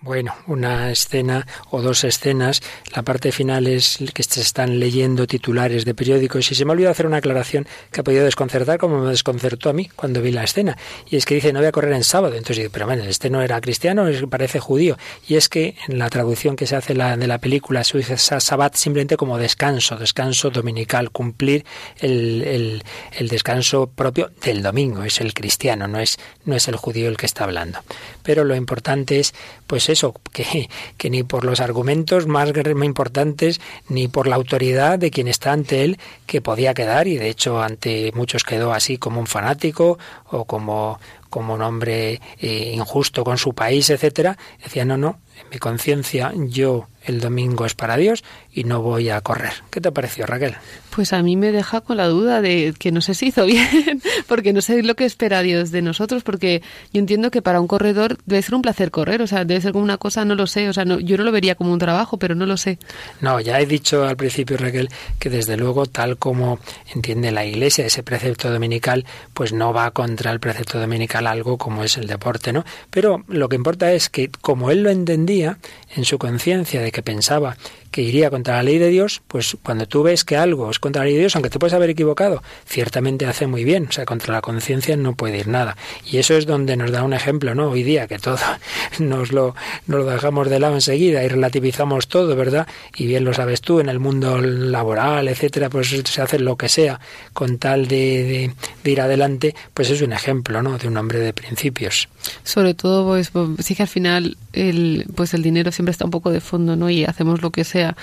Bueno, 0.00 0.32
una 0.46 0.92
escena 0.92 1.44
o 1.70 1.82
dos 1.82 2.04
escenas. 2.04 2.62
La 2.94 3.02
parte 3.02 3.32
final 3.32 3.66
es 3.66 3.98
que 4.14 4.22
se 4.22 4.40
están 4.40 4.78
leyendo 4.78 5.26
titulares 5.26 5.84
de 5.84 5.92
periódicos 5.92 6.52
y 6.52 6.54
se 6.54 6.64
me 6.64 6.70
ha 6.70 6.74
olvidado 6.74 6.92
hacer 6.92 7.06
una 7.06 7.16
aclaración 7.16 7.66
que 7.90 8.00
ha 8.00 8.04
podido 8.04 8.24
desconcertar 8.24 8.78
como 8.78 9.00
me 9.00 9.10
desconcertó 9.10 9.70
a 9.70 9.72
mí 9.72 9.88
cuando 9.96 10.22
vi 10.22 10.30
la 10.30 10.44
escena. 10.44 10.78
Y 11.10 11.16
es 11.16 11.24
que 11.24 11.34
dice, 11.34 11.52
no 11.52 11.58
voy 11.58 11.66
a 11.66 11.72
correr 11.72 11.92
en 11.94 12.04
sábado. 12.04 12.34
Entonces 12.34 12.58
digo, 12.58 12.70
pero 12.72 12.86
bueno, 12.86 13.02
este 13.02 13.28
no 13.28 13.42
era 13.42 13.60
cristiano, 13.60 14.06
parece 14.30 14.60
judío. 14.60 14.96
Y 15.26 15.34
es 15.34 15.48
que 15.48 15.74
en 15.88 15.98
la 15.98 16.08
traducción 16.10 16.54
que 16.54 16.68
se 16.68 16.76
hace 16.76 16.94
la, 16.94 17.16
de 17.16 17.26
la 17.26 17.38
película 17.38 17.82
se 17.82 17.98
dice 17.98 18.18
sabbat 18.18 18.76
simplemente 18.76 19.16
como 19.16 19.36
descanso, 19.36 19.96
descanso 19.96 20.50
dominical, 20.50 21.10
cumplir 21.10 21.64
el, 21.98 22.42
el, 22.42 22.84
el 23.18 23.28
descanso 23.28 23.88
propio 23.88 24.30
del 24.44 24.62
domingo. 24.62 25.02
Es 25.02 25.20
el 25.20 25.34
cristiano, 25.34 25.88
no 25.88 25.98
es, 25.98 26.18
no 26.44 26.54
es 26.54 26.68
el 26.68 26.76
judío 26.76 27.08
el 27.08 27.16
que 27.16 27.26
está 27.26 27.42
hablando. 27.42 27.80
Pero 28.28 28.44
lo 28.44 28.54
importante 28.54 29.20
es 29.20 29.32
pues 29.66 29.88
eso, 29.88 30.12
que, 30.34 30.68
que 30.98 31.08
ni 31.08 31.22
por 31.22 31.46
los 31.46 31.60
argumentos 31.60 32.26
más 32.26 32.52
importantes, 32.84 33.58
ni 33.88 34.06
por 34.06 34.26
la 34.26 34.36
autoridad 34.36 34.98
de 34.98 35.10
quien 35.10 35.28
está 35.28 35.52
ante 35.52 35.82
él, 35.82 35.98
que 36.26 36.42
podía 36.42 36.74
quedar, 36.74 37.08
y 37.08 37.16
de 37.16 37.30
hecho 37.30 37.62
ante 37.62 38.12
muchos 38.14 38.44
quedó 38.44 38.74
así 38.74 38.98
como 38.98 39.18
un 39.18 39.26
fanático 39.26 39.98
o 40.30 40.44
como, 40.44 41.00
como 41.30 41.54
un 41.54 41.62
hombre 41.62 42.20
eh, 42.38 42.72
injusto 42.74 43.24
con 43.24 43.38
su 43.38 43.54
país, 43.54 43.88
etcétera, 43.88 44.36
decía 44.62 44.84
no, 44.84 44.98
no, 44.98 45.20
en 45.42 45.48
mi 45.48 45.58
conciencia 45.58 46.30
yo 46.36 46.86
el 47.08 47.20
domingo 47.20 47.66
es 47.66 47.74
para 47.74 47.96
Dios 47.96 48.24
y 48.52 48.64
no 48.64 48.82
voy 48.82 49.08
a 49.10 49.20
correr. 49.20 49.52
¿Qué 49.70 49.80
te 49.80 49.90
pareció, 49.92 50.26
Raquel? 50.26 50.56
Pues 50.90 51.12
a 51.12 51.22
mí 51.22 51.36
me 51.36 51.52
deja 51.52 51.80
con 51.80 51.96
la 51.96 52.06
duda 52.06 52.40
de 52.40 52.74
que 52.78 52.92
no 52.92 53.00
sé 53.00 53.14
si 53.14 53.26
hizo 53.26 53.46
bien, 53.46 54.02
porque 54.26 54.52
no 54.52 54.60
sé 54.60 54.82
lo 54.82 54.94
que 54.94 55.04
espera 55.04 55.42
Dios 55.42 55.70
de 55.70 55.82
nosotros, 55.82 56.22
porque 56.22 56.62
yo 56.92 57.00
entiendo 57.00 57.30
que 57.30 57.42
para 57.42 57.60
un 57.60 57.66
corredor 57.66 58.18
debe 58.26 58.42
ser 58.42 58.54
un 58.54 58.62
placer 58.62 58.90
correr, 58.90 59.22
o 59.22 59.26
sea, 59.26 59.44
debe 59.44 59.60
ser 59.60 59.72
como 59.72 59.84
una 59.84 59.98
cosa, 59.98 60.24
no 60.24 60.34
lo 60.34 60.46
sé, 60.46 60.68
o 60.68 60.72
sea, 60.72 60.84
no, 60.84 60.98
yo 61.00 61.16
no 61.16 61.24
lo 61.24 61.32
vería 61.32 61.54
como 61.54 61.72
un 61.72 61.78
trabajo, 61.78 62.18
pero 62.18 62.34
no 62.34 62.46
lo 62.46 62.56
sé. 62.56 62.78
No, 63.20 63.40
ya 63.40 63.60
he 63.60 63.66
dicho 63.66 64.04
al 64.06 64.16
principio, 64.16 64.56
Raquel, 64.56 64.88
que 65.18 65.30
desde 65.30 65.56
luego, 65.56 65.86
tal 65.86 66.18
como 66.18 66.58
entiende 66.94 67.32
la 67.32 67.44
Iglesia, 67.44 67.86
ese 67.86 68.02
precepto 68.02 68.50
dominical, 68.50 69.04
pues 69.34 69.52
no 69.52 69.72
va 69.72 69.90
contra 69.90 70.30
el 70.32 70.40
precepto 70.40 70.78
dominical 70.78 71.26
algo 71.26 71.58
como 71.58 71.84
es 71.84 71.96
el 71.96 72.06
deporte, 72.06 72.52
¿no? 72.52 72.64
Pero 72.90 73.24
lo 73.28 73.48
que 73.48 73.56
importa 73.56 73.92
es 73.92 74.08
que, 74.08 74.30
como 74.40 74.70
él 74.70 74.82
lo 74.82 74.90
entendía 74.90 75.58
en 75.94 76.04
su 76.04 76.18
conciencia 76.18 76.80
de 76.80 76.92
que 76.92 76.97
pensaba 77.02 77.56
que 77.90 78.02
iría 78.02 78.30
contra 78.30 78.56
la 78.56 78.62
ley 78.62 78.78
de 78.78 78.88
Dios, 78.88 79.22
pues 79.26 79.56
cuando 79.62 79.86
tú 79.86 80.02
ves 80.02 80.24
que 80.24 80.36
algo 80.36 80.70
es 80.70 80.78
contra 80.78 81.02
la 81.02 81.06
ley 81.06 81.14
de 81.14 81.20
Dios, 81.20 81.36
aunque 81.36 81.50
te 81.50 81.58
puedes 81.58 81.74
haber 81.74 81.90
equivocado, 81.90 82.42
ciertamente 82.66 83.26
hace 83.26 83.46
muy 83.46 83.64
bien. 83.64 83.86
O 83.88 83.92
sea, 83.92 84.04
contra 84.04 84.34
la 84.34 84.40
conciencia 84.40 84.96
no 84.96 85.14
puede 85.14 85.38
ir 85.38 85.48
nada. 85.48 85.76
Y 86.04 86.18
eso 86.18 86.34
es 86.36 86.46
donde 86.46 86.76
nos 86.76 86.90
da 86.90 87.02
un 87.02 87.12
ejemplo, 87.12 87.54
¿no? 87.54 87.70
Hoy 87.70 87.82
día, 87.82 88.06
que 88.06 88.18
todo 88.18 88.38
nos 88.98 89.32
lo, 89.32 89.54
nos 89.86 90.04
lo 90.04 90.10
dejamos 90.10 90.48
de 90.48 90.60
lado 90.60 90.74
enseguida 90.74 91.24
y 91.24 91.28
relativizamos 91.28 92.08
todo, 92.08 92.36
¿verdad? 92.36 92.66
Y 92.96 93.06
bien 93.06 93.24
lo 93.24 93.32
sabes 93.34 93.60
tú, 93.60 93.80
en 93.80 93.88
el 93.88 93.98
mundo 93.98 94.40
laboral, 94.40 95.28
etcétera, 95.28 95.70
pues 95.70 95.88
se 95.88 96.22
hace 96.22 96.38
lo 96.38 96.56
que 96.56 96.68
sea 96.68 97.00
con 97.32 97.58
tal 97.58 97.88
de, 97.88 98.52
de, 98.82 98.90
ir 98.90 99.00
adelante, 99.00 99.54
pues 99.74 99.90
es 99.90 100.02
un 100.02 100.12
ejemplo, 100.12 100.62
¿no? 100.62 100.78
De 100.78 100.88
un 100.88 100.96
hombre 100.96 101.18
de 101.20 101.32
principios. 101.32 102.08
Sobre 102.44 102.74
todo, 102.74 103.06
pues, 103.06 103.30
pues 103.30 103.48
sí 103.60 103.74
que 103.74 103.82
al 103.82 103.88
final 103.88 104.36
el, 104.52 105.06
pues 105.14 105.34
el 105.34 105.42
dinero 105.42 105.72
siempre 105.72 105.92
está 105.92 106.04
un 106.04 106.10
poco 106.10 106.30
de 106.30 106.40
fondo, 106.40 106.76
¿no? 106.76 106.90
Y 106.90 107.04
hacemos 107.04 107.42
lo 107.42 107.50
que 107.50 107.64
sea 107.64 107.77
sea, 107.78 107.96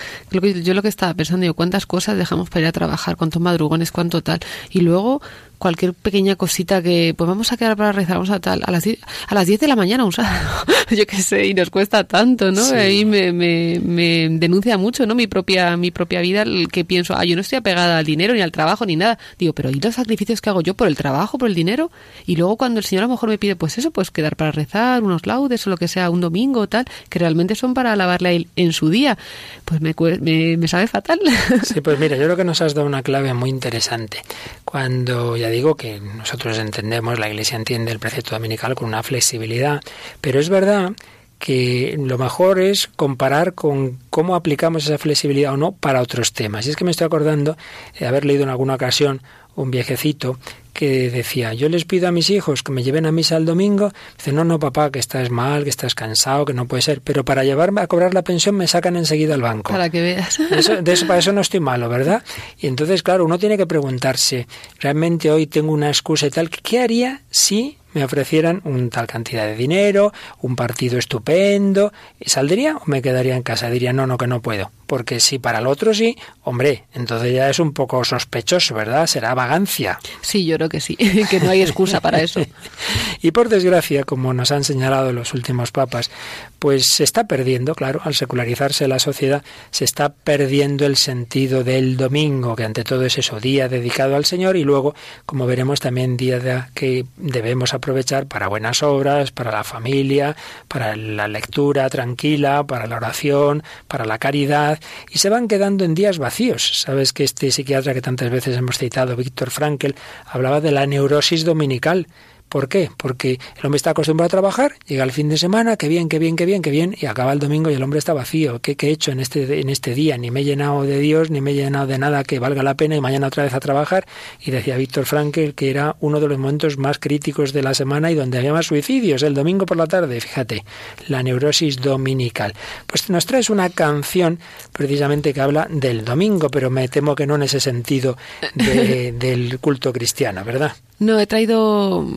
yo 0.64 0.74
lo 0.74 0.82
que 0.82 0.88
estaba 0.88 1.14
pensando, 1.14 1.42
digo, 1.42 1.54
¿cuántas 1.54 1.86
cosas 1.86 2.18
dejamos 2.18 2.50
para 2.50 2.62
ir 2.62 2.68
a 2.68 2.72
trabajar? 2.72 3.18
¿Cuántos 3.18 3.42
madrugones? 3.42 3.92
¿Cuánto 3.92 4.22
tal? 4.22 4.40
Y 4.70 4.82
luego 4.82 5.22
cualquier 5.66 5.96
pequeña 5.96 6.36
cosita 6.36 6.84
que, 6.84 7.16
pues 7.18 7.28
vamos 7.28 7.52
a 7.52 7.58
quedar 7.58 7.76
para 7.76 7.92
rezar, 7.92 8.18
vamos 8.18 8.30
a 8.30 8.40
tal, 8.40 8.62
a 8.68 8.70
las 8.70 8.84
10, 8.84 9.00
a 9.30 9.34
las 9.34 9.48
10 9.48 9.62
de 9.62 9.68
la 9.68 9.76
mañana 9.76 10.06
un 10.06 10.12
yo 10.92 11.08
qué 11.08 11.18
sé, 11.24 11.48
y 11.48 11.56
nos 11.56 11.72
cuesta 11.72 12.04
tanto, 12.04 12.52
¿no? 12.52 12.64
Ahí 12.76 13.04
me, 13.04 13.32
me, 13.32 13.82
me, 13.84 14.30
denuncia 14.30 14.78
mucho, 14.78 15.08
¿no? 15.08 15.16
Mi 15.16 15.26
propia, 15.26 15.76
mi 15.76 15.90
propia 15.90 16.22
vida, 16.22 16.44
el 16.44 16.68
que 16.68 16.86
pienso, 16.86 17.16
ah, 17.18 17.26
yo 17.26 17.34
no 17.34 17.42
estoy 17.42 17.58
apegada 17.58 17.98
al 17.98 18.06
dinero, 18.06 18.36
ni 18.36 18.42
al 18.42 18.52
trabajo, 18.52 18.86
ni 18.86 18.96
nada. 18.96 19.18
Digo, 19.40 19.54
pero 19.54 19.72
¿y 19.72 19.80
los 19.80 19.96
sacrificios 19.96 20.40
que 20.40 20.52
hago 20.52 20.62
yo 20.62 20.76
por 20.76 20.88
el 20.88 20.96
trabajo, 20.96 21.40
por 21.40 21.50
el 21.50 21.56
dinero? 21.56 21.90
Y 22.28 22.36
luego 22.36 22.58
cuando 22.58 22.80
el 22.80 22.86
Señor 22.86 23.06
a 23.06 23.08
lo 23.08 23.14
mejor 23.14 23.30
me 23.30 23.40
pide, 23.40 23.56
pues 23.56 23.80
eso, 23.80 23.90
pues 23.90 24.12
quedar 24.12 24.36
para 24.36 24.52
rezar, 24.52 25.02
unos 25.02 25.26
laudes 25.26 25.66
o 25.66 25.72
lo 25.72 25.78
que 25.78 25.88
sea, 25.88 26.12
un 26.12 26.22
domingo 26.22 26.60
o 26.60 26.68
tal, 26.68 26.86
que 27.10 27.18
realmente 27.18 27.56
son 27.56 27.74
para 27.74 27.94
alabarle 27.94 28.30
a 28.30 28.32
Él 28.34 28.50
en 28.56 28.72
su 28.72 28.90
día, 28.90 29.18
pues 29.66 29.82
me, 29.82 29.96
me, 30.22 30.58
me 30.58 30.68
sabe 30.68 30.86
fatal. 30.86 31.20
Sí, 31.64 31.82
pues 31.82 31.98
mira, 31.98 32.16
yo 32.18 32.26
creo 32.26 32.38
que 32.38 32.44
nos 32.44 32.62
has 32.62 32.76
dado 32.76 32.86
una 32.86 33.02
clave 33.02 33.34
muy 33.34 33.50
interesante. 33.50 34.22
Cuando 34.64 35.36
ya 35.38 35.50
digo 35.56 35.76
que 35.76 36.00
nosotros 36.00 36.58
entendemos, 36.60 37.18
la 37.20 37.30
Iglesia 37.30 37.56
entiende 37.56 37.92
el 37.92 38.00
precepto 38.00 38.36
dominical 38.36 38.76
con 38.76 38.88
una 38.88 39.04
flexibilidad, 39.04 39.82
pero 40.22 40.40
es 40.40 40.50
verdad 40.50 40.94
que 41.40 41.96
lo 42.00 42.18
mejor 42.18 42.60
es 42.60 42.88
comparar 42.96 43.54
con 43.54 44.00
cómo 44.10 44.36
aplicamos 44.36 44.86
esa 44.86 44.98
flexibilidad 44.98 45.54
o 45.54 45.58
no 45.58 45.72
para 45.74 46.02
otros 46.02 46.34
temas. 46.34 46.66
Y 46.66 46.70
es 46.70 46.76
que 46.76 46.86
me 46.86 46.92
estoy 46.92 47.06
acordando 47.06 47.58
de 48.00 48.08
haber 48.08 48.26
leído 48.26 48.44
en 48.44 48.50
alguna 48.50 48.76
ocasión 48.76 49.22
un 49.56 49.72
viejecito 49.72 50.38
que 50.76 51.10
decía, 51.10 51.54
yo 51.54 51.70
les 51.70 51.86
pido 51.86 52.10
a 52.10 52.12
mis 52.12 52.30
hijos 52.30 52.62
que 52.62 52.74
me 52.74 52.84
lleven 52.84 53.06
a 53.06 53.12
misa 53.14 53.38
el 53.38 53.46
domingo, 53.46 53.94
dice, 54.18 54.34
no, 54.34 54.44
no, 54.44 54.60
papá, 54.60 54.92
que 54.92 55.00
estás 55.00 55.30
mal, 55.30 55.64
que 55.64 55.70
estás 55.70 55.96
cansado, 55.96 56.44
que 56.44 56.54
no 56.54 56.68
puede 56.68 56.82
ser, 56.82 57.00
pero 57.02 57.24
para 57.24 57.46
llevarme 57.46 57.80
a 57.80 57.88
cobrar 57.88 58.14
la 58.14 58.24
pensión 58.24 58.56
me 58.56 58.68
sacan 58.68 58.98
enseguida 58.98 59.36
al 59.36 59.42
banco. 59.42 59.72
Para 59.72 59.90
que 59.90 60.02
veas. 60.02 60.38
Eso, 60.52 60.82
de 60.82 60.92
eso, 60.92 61.08
para 61.08 61.20
eso 61.20 61.32
no 61.32 61.40
estoy 61.40 61.62
malo, 61.62 61.88
¿verdad? 61.88 62.24
Y 62.60 62.68
entonces, 62.68 63.04
claro, 63.04 63.24
uno 63.24 63.40
tiene 63.40 63.58
que 63.58 63.66
preguntarse, 63.66 64.48
realmente 64.80 65.32
hoy 65.32 65.48
tengo 65.48 65.72
una 65.72 65.88
excusa 65.88 66.28
y 66.28 66.32
tal, 66.32 66.50
¿qué 66.50 66.80
haría 66.80 67.22
si 67.30 67.78
me 67.96 68.04
ofrecieran 68.04 68.62
un 68.66 68.90
tal 68.90 69.08
cantidad 69.08 69.46
de 69.46 69.56
dinero, 69.56 70.14
un 70.42 70.56
partido 70.56 71.00
estupendo, 71.00 71.92
¿saldría 72.24 72.78
o 72.78 72.84
me 72.86 73.02
quedaría 73.02 73.36
en 73.36 73.42
casa? 73.42 73.70
Diría, 73.70 73.94
no, 73.94 74.06
no, 74.06 74.18
que 74.18 74.28
no 74.28 74.42
puedo. 74.42 74.70
Porque 74.86 75.20
si 75.20 75.40
para 75.40 75.60
el 75.60 75.68
otro 75.68 75.94
sí, 75.94 76.16
hombre, 76.44 76.84
entonces 76.94 77.34
ya 77.34 77.50
es 77.50 77.58
un 77.58 77.74
poco 77.74 78.04
sospechoso, 78.04 78.76
¿verdad? 78.76 79.08
Será 79.08 79.34
vagancia. 79.34 79.98
Sí, 80.22 80.46
yo 80.46 80.58
creo 80.58 80.70
que 80.70 80.82
sí, 80.82 80.96
que 81.30 81.40
no 81.40 81.50
hay 81.50 81.62
excusa 81.62 82.02
para 82.02 82.22
eso. 82.22 82.42
y 83.22 83.32
por 83.32 83.50
desgracia, 83.50 84.04
como 84.04 84.34
nos 84.34 84.52
han 84.52 84.64
señalado 84.64 85.12
los 85.12 85.34
últimos 85.34 85.72
papas, 85.72 86.12
pues 86.60 86.88
se 86.88 87.04
está 87.04 87.26
perdiendo, 87.28 87.74
claro, 87.76 88.02
al 88.04 88.14
secularizarse 88.14 88.88
la 88.88 89.00
sociedad, 89.00 89.44
se 89.72 89.86
está 89.86 90.10
perdiendo 90.10 90.86
el 90.86 90.98
sentido 90.98 91.64
del 91.64 91.98
domingo, 91.98 92.56
que 92.56 92.64
ante 92.64 92.84
todo 92.84 93.06
es 93.06 93.18
eso, 93.18 93.40
día 93.40 93.68
dedicado 93.70 94.16
al 94.16 94.26
Señor 94.26 94.58
y 94.58 94.64
luego, 94.64 94.96
como 95.26 95.46
veremos, 95.46 95.80
también 95.80 96.18
día 96.18 96.40
de, 96.40 96.64
que 96.74 97.06
debemos 97.18 97.74
aprovechar 97.86 98.26
para 98.26 98.48
buenas 98.48 98.82
obras, 98.82 99.32
para 99.32 99.52
la 99.52 99.64
familia, 99.64 100.36
para 100.68 100.96
la 100.96 101.28
lectura 101.28 101.88
tranquila, 101.88 102.66
para 102.66 102.88
la 102.88 102.96
oración, 102.96 103.62
para 103.88 104.06
la 104.06 104.18
caridad, 104.18 104.80
y 105.12 105.20
se 105.20 105.30
van 105.30 105.48
quedando 105.48 105.86
en 105.86 105.94
días 105.94 106.18
vacíos. 106.18 106.82
Sabes 106.82 107.14
que 107.14 107.24
este 107.24 107.52
psiquiatra 107.52 107.94
que 107.94 108.02
tantas 108.02 108.32
veces 108.32 108.58
hemos 108.58 108.80
citado, 108.80 109.16
Víctor 109.16 109.52
Frankel, 109.52 109.96
hablaba 110.26 110.62
de 110.62 110.72
la 110.72 110.88
neurosis 110.88 111.46
dominical 111.46 112.08
¿Por 112.56 112.70
qué? 112.70 112.90
Porque 112.96 113.32
el 113.58 113.66
hombre 113.66 113.76
está 113.76 113.90
acostumbrado 113.90 114.28
a 114.28 114.30
trabajar, 114.30 114.76
llega 114.88 115.04
el 115.04 115.12
fin 115.12 115.28
de 115.28 115.38
semana, 115.38 115.76
qué 115.76 115.90
bien, 115.90 116.08
qué 116.08 116.20
bien, 116.20 116.38
qué 116.38 116.46
bien, 116.46 116.62
qué 116.62 116.72
bien, 116.72 116.96
y 116.98 117.06
acaba 117.06 117.34
el 117.34 117.40
domingo 117.40 117.70
y 117.70 117.74
el 117.74 117.84
hombre 117.84 118.00
está 118.00 118.14
vacío. 118.14 118.62
¿Qué, 118.62 118.78
he 118.80 118.92
hecho 118.92 119.12
en 119.12 119.20
este, 119.20 119.60
en 119.60 119.68
este 119.68 119.94
día? 119.94 120.18
Ni 120.18 120.32
me 120.32 120.40
he 120.40 120.46
llenado 120.46 120.84
de 120.84 120.98
Dios, 121.00 121.30
ni 121.30 121.42
me 121.42 121.52
he 121.52 121.54
llenado 121.54 121.86
de 121.86 121.98
nada 121.98 122.24
que 122.24 122.40
valga 122.40 122.64
la 122.64 122.76
pena 122.76 122.96
y 122.96 123.02
mañana 123.02 123.28
otra 123.28 123.44
vez 123.44 123.54
a 123.54 123.60
trabajar. 123.60 124.08
Y 124.40 124.52
decía 124.52 124.78
Víctor 124.78 125.06
Frankel 125.06 125.54
que 125.54 125.70
era 125.70 125.98
uno 126.00 126.22
de 126.22 126.30
los 126.30 126.38
momentos 126.38 126.78
más 126.78 126.98
críticos 126.98 127.52
de 127.52 127.62
la 127.62 127.74
semana 127.74 128.10
y 128.10 128.16
donde 128.16 128.38
había 128.38 128.54
más 128.54 128.68
suicidios, 128.68 129.24
el 129.24 129.34
domingo 129.34 129.66
por 129.66 129.76
la 129.76 129.88
tarde, 129.88 130.22
fíjate, 130.22 130.64
la 131.10 131.22
neurosis 131.24 131.82
dominical. 131.82 132.54
Pues 132.88 133.10
nos 133.10 133.26
traes 133.26 133.50
una 133.50 133.70
canción 133.70 134.40
precisamente 134.72 135.34
que 135.34 135.42
habla 135.42 135.68
del 135.70 136.06
domingo, 136.06 136.48
pero 136.48 136.70
me 136.70 136.88
temo 136.88 137.16
que 137.16 137.28
no 137.28 137.36
en 137.36 137.44
ese 137.44 137.60
sentido 137.60 138.18
del 138.56 139.60
culto 139.60 139.92
cristiano, 139.92 140.46
¿verdad? 140.46 140.72
No, 140.98 141.20
he 141.20 141.28
traído 141.28 142.08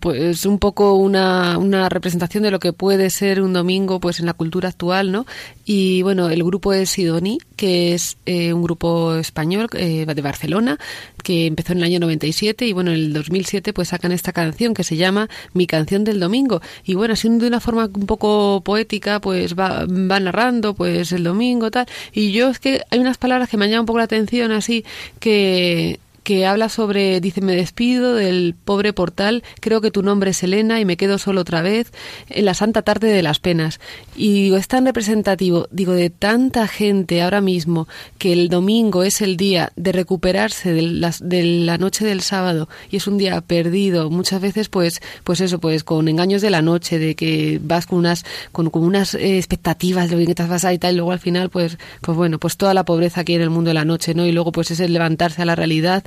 pues 0.00 0.46
un 0.46 0.58
poco 0.58 0.94
una, 0.94 1.58
una 1.58 1.88
representación 1.88 2.42
de 2.42 2.50
lo 2.50 2.58
que 2.58 2.72
puede 2.72 3.10
ser 3.10 3.40
un 3.40 3.52
domingo 3.52 4.00
pues 4.00 4.20
en 4.20 4.26
la 4.26 4.34
cultura 4.34 4.68
actual, 4.68 5.12
¿no? 5.12 5.26
Y 5.64 6.02
bueno, 6.02 6.28
el 6.28 6.44
grupo 6.44 6.72
es 6.72 6.90
Sidoní, 6.90 7.38
que 7.56 7.94
es 7.94 8.16
eh, 8.26 8.52
un 8.52 8.62
grupo 8.62 9.14
español 9.14 9.68
eh, 9.72 10.06
de 10.06 10.22
Barcelona, 10.22 10.78
que 11.22 11.46
empezó 11.46 11.72
en 11.72 11.78
el 11.78 11.84
año 11.84 12.00
97 12.00 12.66
y 12.66 12.72
bueno, 12.72 12.90
en 12.90 12.96
el 12.96 13.12
2007 13.12 13.72
pues 13.72 13.88
sacan 13.88 14.12
esta 14.12 14.32
canción 14.32 14.74
que 14.74 14.84
se 14.84 14.96
llama 14.96 15.28
Mi 15.52 15.66
canción 15.66 16.04
del 16.04 16.20
domingo. 16.20 16.60
Y 16.84 16.94
bueno, 16.94 17.14
así 17.14 17.28
de 17.28 17.46
una 17.46 17.60
forma 17.60 17.88
un 17.92 18.06
poco 18.06 18.62
poética, 18.62 19.20
pues 19.20 19.58
va, 19.58 19.86
va 19.86 20.20
narrando 20.20 20.74
pues 20.74 21.12
el 21.12 21.24
domingo 21.24 21.70
tal. 21.70 21.86
Y 22.12 22.32
yo 22.32 22.50
es 22.50 22.58
que 22.58 22.82
hay 22.90 22.98
unas 22.98 23.18
palabras 23.18 23.48
que 23.48 23.56
me 23.56 23.64
han 23.64 23.70
llamado 23.70 23.82
un 23.82 23.86
poco 23.86 23.98
la 23.98 24.04
atención 24.04 24.52
así 24.52 24.84
que 25.20 25.98
que 26.24 26.46
habla 26.46 26.70
sobre, 26.70 27.20
dice, 27.20 27.42
me 27.42 27.54
despido 27.54 28.14
del 28.14 28.54
pobre 28.64 28.94
portal, 28.94 29.44
creo 29.60 29.82
que 29.82 29.90
tu 29.90 30.02
nombre 30.02 30.30
es 30.30 30.42
Elena 30.42 30.80
y 30.80 30.86
me 30.86 30.96
quedo 30.96 31.18
solo 31.18 31.42
otra 31.42 31.60
vez 31.60 31.92
en 32.30 32.46
la 32.46 32.54
santa 32.54 32.80
tarde 32.80 33.08
de 33.08 33.22
las 33.22 33.38
penas. 33.38 33.78
Y 34.16 34.44
digo, 34.44 34.56
es 34.56 34.66
tan 34.66 34.86
representativo, 34.86 35.68
digo, 35.70 35.92
de 35.92 36.08
tanta 36.08 36.66
gente 36.66 37.22
ahora 37.22 37.42
mismo 37.42 37.86
que 38.18 38.32
el 38.32 38.48
domingo 38.48 39.02
es 39.02 39.20
el 39.20 39.36
día 39.36 39.70
de 39.76 39.92
recuperarse 39.92 40.72
de 40.72 40.82
la, 40.82 41.14
de 41.20 41.44
la 41.44 41.76
noche 41.76 42.06
del 42.06 42.22
sábado 42.22 42.68
y 42.90 42.96
es 42.96 43.06
un 43.06 43.18
día 43.18 43.40
perdido, 43.42 44.08
muchas 44.08 44.40
veces 44.40 44.70
pues, 44.70 45.02
pues 45.24 45.42
eso, 45.42 45.60
pues 45.60 45.84
con 45.84 46.08
engaños 46.08 46.40
de 46.40 46.50
la 46.50 46.62
noche, 46.62 46.98
de 46.98 47.14
que 47.14 47.60
vas 47.62 47.86
con 47.86 47.98
unas, 47.98 48.24
con, 48.50 48.70
con 48.70 48.82
unas 48.82 49.14
eh, 49.14 49.36
expectativas 49.36 50.08
de 50.08 50.16
lo 50.16 50.26
que 50.26 50.34
te 50.34 50.42
vas 50.44 50.64
a 50.64 50.72
y 50.72 50.78
tal, 50.78 50.94
y 50.94 50.96
luego 50.96 51.12
al 51.12 51.20
final 51.20 51.50
pues, 51.50 51.76
pues 52.00 52.16
bueno, 52.16 52.38
pues 52.38 52.56
toda 52.56 52.72
la 52.72 52.84
pobreza 52.84 53.24
que 53.24 53.32
hay 53.32 53.36
en 53.36 53.42
el 53.42 53.50
mundo 53.50 53.68
de 53.68 53.74
la 53.74 53.84
noche, 53.84 54.14
¿no? 54.14 54.24
Y 54.26 54.32
luego 54.32 54.52
pues 54.52 54.70
es 54.70 54.80
el 54.80 54.94
levantarse 54.94 55.42
a 55.42 55.44
la 55.44 55.54
realidad 55.54 56.02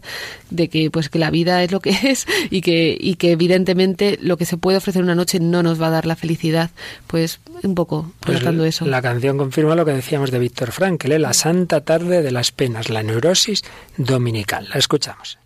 de 0.50 0.68
que 0.70 0.90
pues 0.92 1.10
que 1.10 1.20
la 1.20 1.30
vida 1.30 1.64
es 1.64 1.72
lo 1.72 1.80
que 1.80 1.90
es 2.04 2.26
y 2.50 2.62
que 2.62 2.98
y 3.00 3.16
que 3.16 3.32
evidentemente 3.32 4.18
lo 4.22 4.38
que 4.38 4.46
se 4.46 4.58
puede 4.58 4.78
ofrecer 4.78 5.04
una 5.04 5.16
noche 5.16 5.40
no 5.40 5.64
nos 5.64 5.82
va 5.82 5.88
a 5.88 5.92
dar 5.92 6.06
la 6.06 6.16
felicidad. 6.16 6.72
Pues 7.08 7.40
un 7.64 7.76
poco 7.76 8.12
pues 8.20 8.42
eso. 8.44 8.86
la 8.86 9.02
canción 9.02 9.38
confirma 9.38 9.76
lo 9.76 9.86
que 9.86 9.92
decíamos 9.92 10.32
de 10.32 10.40
Víctor 10.40 10.72
Frankl 10.72 11.12
¿eh? 11.12 11.20
la 11.20 11.34
santa 11.34 11.82
tarde 11.82 12.22
de 12.22 12.32
las 12.32 12.52
penas 12.52 12.90
la 12.90 13.04
neurosis 13.04 13.64
dominical. 13.98 14.68
La 14.70 14.76
escuchamos 14.76 15.40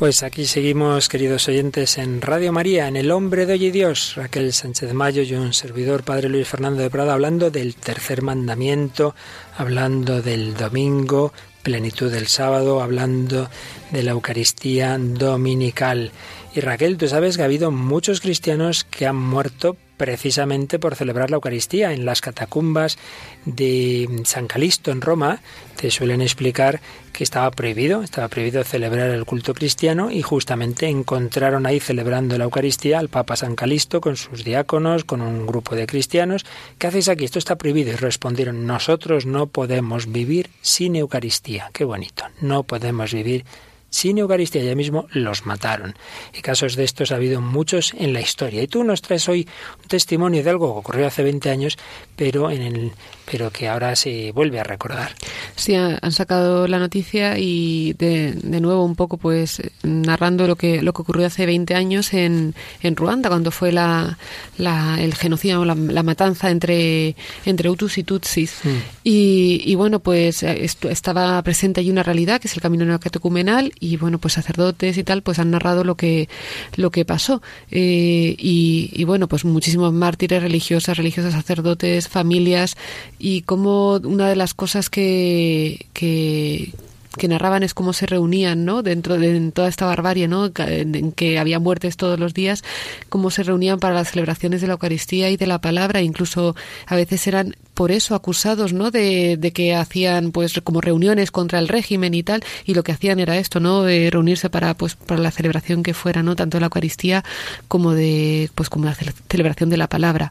Pues 0.00 0.22
aquí 0.22 0.46
seguimos, 0.46 1.10
queridos 1.10 1.46
oyentes, 1.48 1.98
en 1.98 2.22
Radio 2.22 2.54
María, 2.54 2.88
en 2.88 2.96
El 2.96 3.10
Hombre 3.10 3.44
de 3.44 3.52
Hoy 3.52 3.66
y 3.66 3.70
Dios, 3.70 4.14
Raquel 4.16 4.54
Sánchez 4.54 4.94
Mayo 4.94 5.20
y 5.20 5.34
un 5.34 5.52
servidor, 5.52 6.04
Padre 6.04 6.30
Luis 6.30 6.48
Fernando 6.48 6.80
de 6.80 6.88
Prada, 6.88 7.12
hablando 7.12 7.50
del 7.50 7.74
tercer 7.74 8.22
mandamiento, 8.22 9.14
hablando 9.58 10.22
del 10.22 10.54
domingo, 10.54 11.34
plenitud 11.62 12.10
del 12.10 12.28
sábado, 12.28 12.80
hablando 12.80 13.50
de 13.90 14.02
la 14.02 14.12
Eucaristía 14.12 14.96
dominical. 14.98 16.12
Y 16.52 16.60
Raquel, 16.60 16.96
tú 16.96 17.06
sabes 17.06 17.36
que 17.36 17.42
ha 17.42 17.44
habido 17.44 17.70
muchos 17.70 18.20
cristianos 18.20 18.82
que 18.82 19.06
han 19.06 19.14
muerto 19.16 19.76
precisamente 19.96 20.78
por 20.78 20.96
celebrar 20.96 21.30
la 21.30 21.36
Eucaristía. 21.36 21.92
En 21.92 22.04
las 22.04 22.20
catacumbas 22.20 22.98
de 23.44 24.22
San 24.24 24.48
Calisto 24.48 24.90
en 24.90 25.00
Roma 25.00 25.40
te 25.76 25.92
suelen 25.92 26.22
explicar 26.22 26.80
que 27.12 27.22
estaba 27.22 27.50
prohibido, 27.52 28.02
estaba 28.02 28.26
prohibido 28.28 28.64
celebrar 28.64 29.10
el 29.10 29.26
culto 29.26 29.54
cristiano 29.54 30.10
y 30.10 30.22
justamente 30.22 30.88
encontraron 30.88 31.66
ahí 31.66 31.78
celebrando 31.78 32.36
la 32.36 32.44
Eucaristía 32.44 32.98
al 32.98 33.10
Papa 33.10 33.36
San 33.36 33.54
Calisto 33.54 34.00
con 34.00 34.16
sus 34.16 34.42
diáconos, 34.42 35.04
con 35.04 35.20
un 35.20 35.46
grupo 35.46 35.76
de 35.76 35.86
cristianos. 35.86 36.44
¿Qué 36.78 36.88
hacéis 36.88 37.08
aquí? 37.08 37.26
Esto 37.26 37.38
está 37.38 37.56
prohibido. 37.56 37.92
Y 37.92 37.96
respondieron, 37.96 38.66
nosotros 38.66 39.24
no 39.24 39.46
podemos 39.46 40.10
vivir 40.10 40.50
sin 40.62 40.96
Eucaristía. 40.96 41.70
Qué 41.72 41.84
bonito. 41.84 42.24
No 42.40 42.64
podemos 42.64 43.12
vivir 43.12 43.44
sin 43.44 43.69
Eucaristía, 44.04 44.62
ya 44.62 44.74
mismo 44.74 45.06
los 45.12 45.46
mataron. 45.46 45.94
Y 46.36 46.42
casos 46.42 46.76
de 46.76 46.84
estos 46.84 47.12
ha 47.12 47.16
habido 47.16 47.40
muchos 47.40 47.92
en 47.98 48.12
la 48.12 48.20
historia. 48.20 48.62
Y 48.62 48.66
tú 48.66 48.84
nos 48.84 49.02
traes 49.02 49.28
hoy 49.28 49.46
un 49.82 49.88
testimonio 49.88 50.42
de 50.42 50.50
algo 50.50 50.72
que 50.72 50.78
ocurrió 50.78 51.06
hace 51.06 51.22
20 51.22 51.50
años, 51.50 51.78
pero 52.16 52.50
en 52.50 52.62
el 52.62 52.92
pero 53.30 53.50
que 53.50 53.68
ahora 53.68 53.94
se 53.94 54.32
vuelve 54.32 54.58
a 54.58 54.64
recordar. 54.64 55.14
Sí, 55.54 55.74
han 55.74 56.12
sacado 56.12 56.66
la 56.66 56.78
noticia 56.78 57.38
y 57.38 57.92
de, 57.92 58.32
de 58.32 58.60
nuevo 58.60 58.84
un 58.84 58.96
poco 58.96 59.18
pues 59.18 59.62
narrando 59.84 60.48
lo 60.48 60.56
que 60.56 60.82
lo 60.82 60.92
que 60.92 61.02
ocurrió 61.02 61.26
hace 61.26 61.46
20 61.46 61.74
años 61.74 62.12
en, 62.12 62.54
en 62.82 62.96
Ruanda 62.96 63.28
cuando 63.28 63.52
fue 63.52 63.70
la, 63.70 64.18
la 64.58 65.00
el 65.00 65.14
genocidio, 65.14 65.64
la, 65.64 65.74
la, 65.74 66.02
matanza 66.02 66.50
entre 66.50 67.14
entre 67.44 67.70
Hutus 67.70 67.98
y 67.98 68.02
Tutsis. 68.02 68.60
Mm. 68.64 68.68
Y, 69.04 69.62
y, 69.64 69.74
bueno, 69.76 70.00
pues 70.00 70.42
estaba 70.42 71.40
presente 71.42 71.80
allí 71.80 71.90
una 71.90 72.02
realidad 72.02 72.40
que 72.40 72.48
es 72.48 72.54
el 72.54 72.62
camino 72.62 72.84
neocatecumenal 72.84 73.72
y 73.80 73.96
bueno, 73.96 74.18
pues 74.18 74.34
sacerdotes 74.34 74.98
y 74.98 75.04
tal 75.04 75.22
pues 75.22 75.38
han 75.38 75.50
narrado 75.50 75.82
lo 75.82 75.96
que 75.96 76.28
lo 76.76 76.90
que 76.90 77.04
pasó. 77.04 77.42
Eh, 77.70 78.36
y, 78.38 78.90
y 78.92 79.04
bueno, 79.04 79.26
pues 79.26 79.44
muchísimos 79.44 79.92
mártires 79.92 80.42
religiosas, 80.42 80.96
religiosas, 80.96 81.32
sacerdotes, 81.32 82.08
familias 82.08 82.76
y 83.18 83.42
como 83.42 83.94
una 83.94 84.28
de 84.28 84.36
las 84.36 84.54
cosas 84.54 84.90
que, 84.90 85.86
que, 85.94 86.72
que 87.16 87.28
narraban 87.28 87.62
es 87.62 87.74
cómo 87.74 87.92
se 87.92 88.06
reunían, 88.06 88.64
¿no? 88.64 88.82
Dentro 88.82 89.18
de 89.18 89.50
toda 89.50 89.68
esta 89.68 89.86
barbarie, 89.86 90.28
¿no? 90.28 90.50
En 90.56 91.12
que 91.12 91.38
había 91.38 91.58
muertes 91.58 91.96
todos 91.96 92.20
los 92.20 92.34
días, 92.34 92.62
cómo 93.08 93.30
se 93.30 93.42
reunían 93.42 93.80
para 93.80 93.94
las 93.94 94.10
celebraciones 94.10 94.60
de 94.60 94.66
la 94.66 94.74
Eucaristía 94.74 95.30
y 95.30 95.36
de 95.36 95.46
la 95.46 95.60
palabra, 95.60 96.02
incluso 96.02 96.54
a 96.86 96.96
veces 96.96 97.26
eran 97.26 97.56
por 97.80 97.92
eso 97.92 98.14
acusados, 98.14 98.74
¿no? 98.74 98.90
De, 98.90 99.38
de, 99.38 99.52
que 99.52 99.74
hacían, 99.74 100.32
pues, 100.32 100.60
como 100.62 100.82
reuniones 100.82 101.30
contra 101.30 101.58
el 101.58 101.66
régimen 101.66 102.12
y 102.12 102.22
tal, 102.22 102.44
y 102.66 102.74
lo 102.74 102.82
que 102.82 102.92
hacían 102.92 103.20
era 103.20 103.38
esto, 103.38 103.58
¿no? 103.58 103.84
De 103.84 104.10
reunirse 104.10 104.50
para, 104.50 104.74
pues, 104.74 104.96
para 104.96 105.22
la 105.22 105.30
celebración 105.30 105.82
que 105.82 105.94
fuera, 105.94 106.22
¿no? 106.22 106.36
Tanto 106.36 106.58
de 106.58 106.60
la 106.60 106.66
Eucaristía 106.66 107.24
como 107.68 107.94
de, 107.94 108.50
pues, 108.54 108.68
como 108.68 108.84
la 108.84 108.94
celebración 109.30 109.70
de 109.70 109.78
la 109.78 109.88
palabra. 109.88 110.30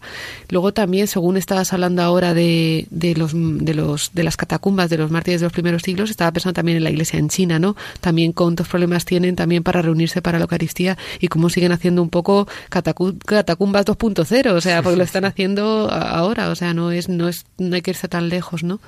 Luego 0.50 0.74
también, 0.74 1.08
según 1.08 1.38
estabas 1.38 1.74
hablando 1.74 2.04
ahora 2.04 2.36
de, 2.36 2.86
de 2.92 3.16
los, 3.16 3.32
de 3.34 3.74
los, 3.74 4.12
de 4.14 4.24
las 4.24 4.38
catacumbas 4.38 4.92
de 4.92 5.00
los 5.00 5.10
mártires 5.10 5.42
de 5.42 5.48
los 5.48 5.54
primeros 5.54 5.82
siglos, 5.82 6.12
estaba 6.12 6.32
pensando 6.32 6.54
también 6.54 6.78
en 6.78 6.84
la 6.84 6.92
iglesia 6.92 7.18
en 7.18 7.30
China, 7.30 7.58
¿no? 7.58 7.76
También 8.00 8.32
cuántos 8.32 8.68
problemas 8.68 9.06
tienen 9.06 9.36
también 9.36 9.64
para 9.64 9.82
reunirse 9.82 10.22
para 10.22 10.38
la 10.38 10.44
Eucaristía 10.44 11.00
y 11.20 11.30
cómo 11.30 11.50
siguen 11.50 11.72
haciendo 11.72 12.04
un 12.04 12.10
poco 12.10 12.48
catacumbas 12.70 13.88
2.0, 13.88 14.52
o 14.52 14.62
sea, 14.62 14.84
porque 14.84 14.98
lo 14.98 15.04
están 15.04 15.26
haciendo 15.26 15.90
ahora, 15.92 16.50
o 16.50 16.56
sea, 16.56 16.76
no 16.76 16.92
es, 16.92 17.10
no 17.10 17.28
es 17.28 17.39
no 17.58 17.76
hay 17.76 17.82
que 17.82 17.92
irse 17.92 18.08
tan 18.08 18.30
lejos, 18.30 18.64
¿no? 18.64 18.80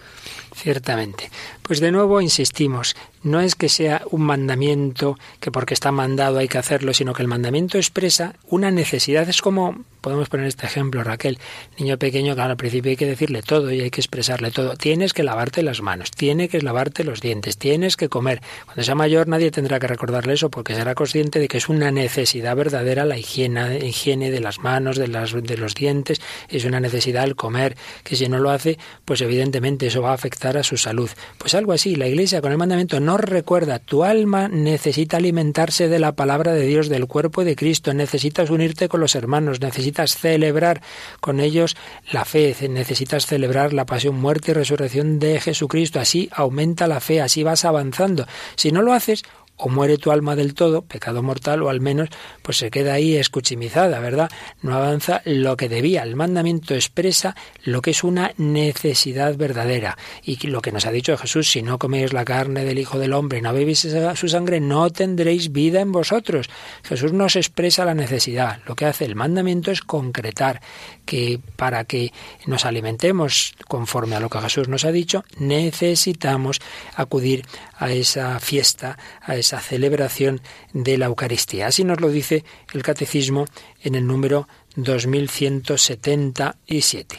Ciertamente. 0.56 1.32
Pues 1.62 1.80
de 1.80 1.92
nuevo 1.92 2.22
insistimos, 2.22 2.96
no 3.24 3.40
es 3.40 3.56
que 3.56 3.70
sea 3.70 4.02
un 4.10 4.22
mandamiento 4.22 5.18
que 5.40 5.52
porque 5.52 5.74
está 5.74 5.92
mandado 5.92 6.40
hay 6.40 6.48
que 6.48 6.58
hacerlo, 6.58 6.94
sino 6.94 7.14
que 7.14 7.22
el 7.22 7.28
mandamiento 7.28 7.78
expresa 7.78 8.36
una 8.48 8.72
necesidad. 8.72 9.28
Es 9.30 9.42
como, 9.42 9.84
podemos 10.02 10.30
poner 10.30 10.48
este 10.48 10.66
ejemplo, 10.66 11.04
Raquel, 11.04 11.38
niño 11.78 11.98
pequeño 11.98 12.36
que 12.36 12.42
al 12.42 12.58
principio 12.58 12.90
hay 12.90 12.98
que 12.98 13.06
decirle 13.06 13.42
todo 13.42 13.72
y 13.72 13.82
hay 13.82 13.92
que 13.92 14.02
expresarle 14.02 14.52
todo. 14.52 14.76
Tienes 14.76 15.14
que 15.14 15.24
lavarte 15.24 15.64
las 15.64 15.82
manos, 15.82 16.12
tienes 16.12 16.50
que 16.50 16.62
lavarte 16.62 17.04
los 17.04 17.22
dientes, 17.22 17.58
tienes 17.58 17.98
que 17.98 18.10
comer. 18.10 18.42
Cuando 18.66 18.84
sea 18.84 18.96
mayor 18.96 19.28
nadie 19.28 19.52
tendrá 19.52 19.80
que 19.80 19.88
recordarle 19.88 20.34
eso 20.34 20.50
porque 20.50 20.76
será 20.76 20.96
consciente 20.96 21.40
de 21.40 21.48
que 21.48 21.58
es 21.58 21.70
una 21.70 21.92
necesidad 21.92 22.56
verdadera 22.56 23.06
la 23.06 23.18
higiene, 23.18 23.86
higiene 23.86 24.32
de 24.32 24.40
las 24.40 24.60
manos, 24.60 24.98
de, 24.98 25.08
las, 25.08 25.34
de 25.34 25.58
los 25.58 25.76
dientes, 25.76 26.22
es 26.50 26.66
una 26.66 26.80
necesidad 26.80 27.24
el 27.24 27.36
comer, 27.36 27.78
que 28.04 28.16
si 28.16 28.28
no 28.28 28.40
lo 28.40 28.50
hace, 28.50 28.78
pues 29.06 29.22
evidentemente 29.22 29.88
eso 29.88 30.02
va 30.02 30.12
a 30.12 30.16
afectar 30.16 30.58
a 30.58 30.64
su 30.64 30.78
salud. 30.78 31.10
Pues 31.38 31.54
algo 31.54 31.74
así, 31.74 31.96
la 31.96 32.08
Iglesia 32.08 32.42
con 32.42 32.52
el 32.52 32.58
mandamiento 32.58 33.00
no 33.00 33.11
recuerda, 33.18 33.80
tu 33.80 34.04
alma 34.04 34.48
necesita 34.48 35.18
alimentarse 35.18 35.90
de 35.90 36.00
la 36.00 36.14
palabra 36.14 36.54
de 36.54 36.66
Dios, 36.66 36.90
del 36.90 37.08
cuerpo 37.08 37.44
de 37.44 37.56
Cristo, 37.56 37.94
necesitas 37.94 38.50
unirte 38.50 38.88
con 38.88 39.00
los 39.00 39.16
hermanos, 39.16 39.60
necesitas 39.60 40.18
celebrar 40.18 40.82
con 41.20 41.40
ellos 41.40 41.76
la 42.12 42.26
fe, 42.26 42.56
necesitas 42.70 43.26
celebrar 43.26 43.74
la 43.74 43.86
pasión, 43.86 44.16
muerte 44.16 44.52
y 44.52 44.54
resurrección 44.54 45.20
de 45.20 45.40
Jesucristo, 45.40 46.00
así 46.00 46.30
aumenta 46.32 46.88
la 46.88 47.00
fe, 47.00 47.22
así 47.22 47.44
vas 47.44 47.66
avanzando. 47.66 48.28
Si 48.56 48.72
no 48.72 48.82
lo 48.82 48.94
haces, 48.94 49.24
o 49.58 49.70
muere 49.70 49.98
tu 49.98 50.12
alma 50.12 50.36
del 50.36 50.54
todo, 50.54 50.82
pecado 50.82 51.22
mortal, 51.22 51.62
o 51.62 51.70
al 51.70 51.82
menos 51.82 52.10
pues 52.42 52.58
se 52.58 52.72
queda 52.72 52.94
ahí 52.94 53.16
escuchimizada, 53.16 54.00
¿verdad? 54.00 54.32
No 54.62 54.76
avanza 54.76 55.22
lo 55.26 55.56
que 55.58 55.70
debía. 55.70 56.04
El 56.04 56.16
mandamiento 56.16 56.74
expresa 56.74 57.36
lo 57.64 57.82
que 57.82 57.92
es 57.92 58.04
una 58.04 58.34
necesidad 58.38 59.36
verdadera. 59.36 59.98
Y 60.24 60.48
lo 60.48 60.62
que 60.62 60.72
nos 60.72 60.86
ha 60.86 60.92
dicho 60.92 61.18
Jesús, 61.18 61.50
si 61.50 61.62
no 61.62 61.78
coméis 61.78 62.14
la 62.14 62.26
carne 62.26 62.66
del 62.66 62.80
Hijo 62.80 62.98
del 62.98 63.14
Hombre, 63.14 63.42
no 63.42 63.54
bebéis 63.54 63.88
su 64.16 64.28
sangre, 64.28 64.60
no 64.60 64.90
tendréis 64.90 65.52
vida 65.52 65.82
en 65.82 65.92
vosotros. 65.92 66.50
Jesús 66.84 67.14
nos 67.14 67.36
expresa 67.36 67.86
la 67.86 67.94
necesidad. 67.94 68.60
Lo 68.66 68.76
que 68.76 68.86
hace 68.86 69.06
el 69.06 69.16
mandamiento 69.16 69.72
es 69.72 69.82
concretar 69.82 70.62
que 71.12 71.42
para 71.58 71.84
que 71.84 72.14
nos 72.46 72.64
alimentemos 72.64 73.56
conforme 73.68 74.16
a 74.16 74.22
lo 74.22 74.30
que 74.30 74.40
Jesús 74.40 74.70
nos 74.70 74.86
ha 74.86 74.94
dicho, 74.94 75.26
necesitamos 75.38 76.62
acudir 76.96 77.46
a 77.76 77.92
esa 77.92 78.40
fiesta, 78.40 78.98
a 79.22 79.36
esa 79.36 79.60
celebración 79.60 80.40
de 80.72 80.98
la 80.98 81.08
Eucaristía. 81.08 81.68
Así 81.68 81.84
nos 81.84 82.00
lo 82.00 82.08
dice 82.08 82.46
el 82.74 82.82
Catecismo 82.82 83.44
en 83.84 83.96
el 83.96 84.08
número 84.08 84.48
2177. 84.78 87.18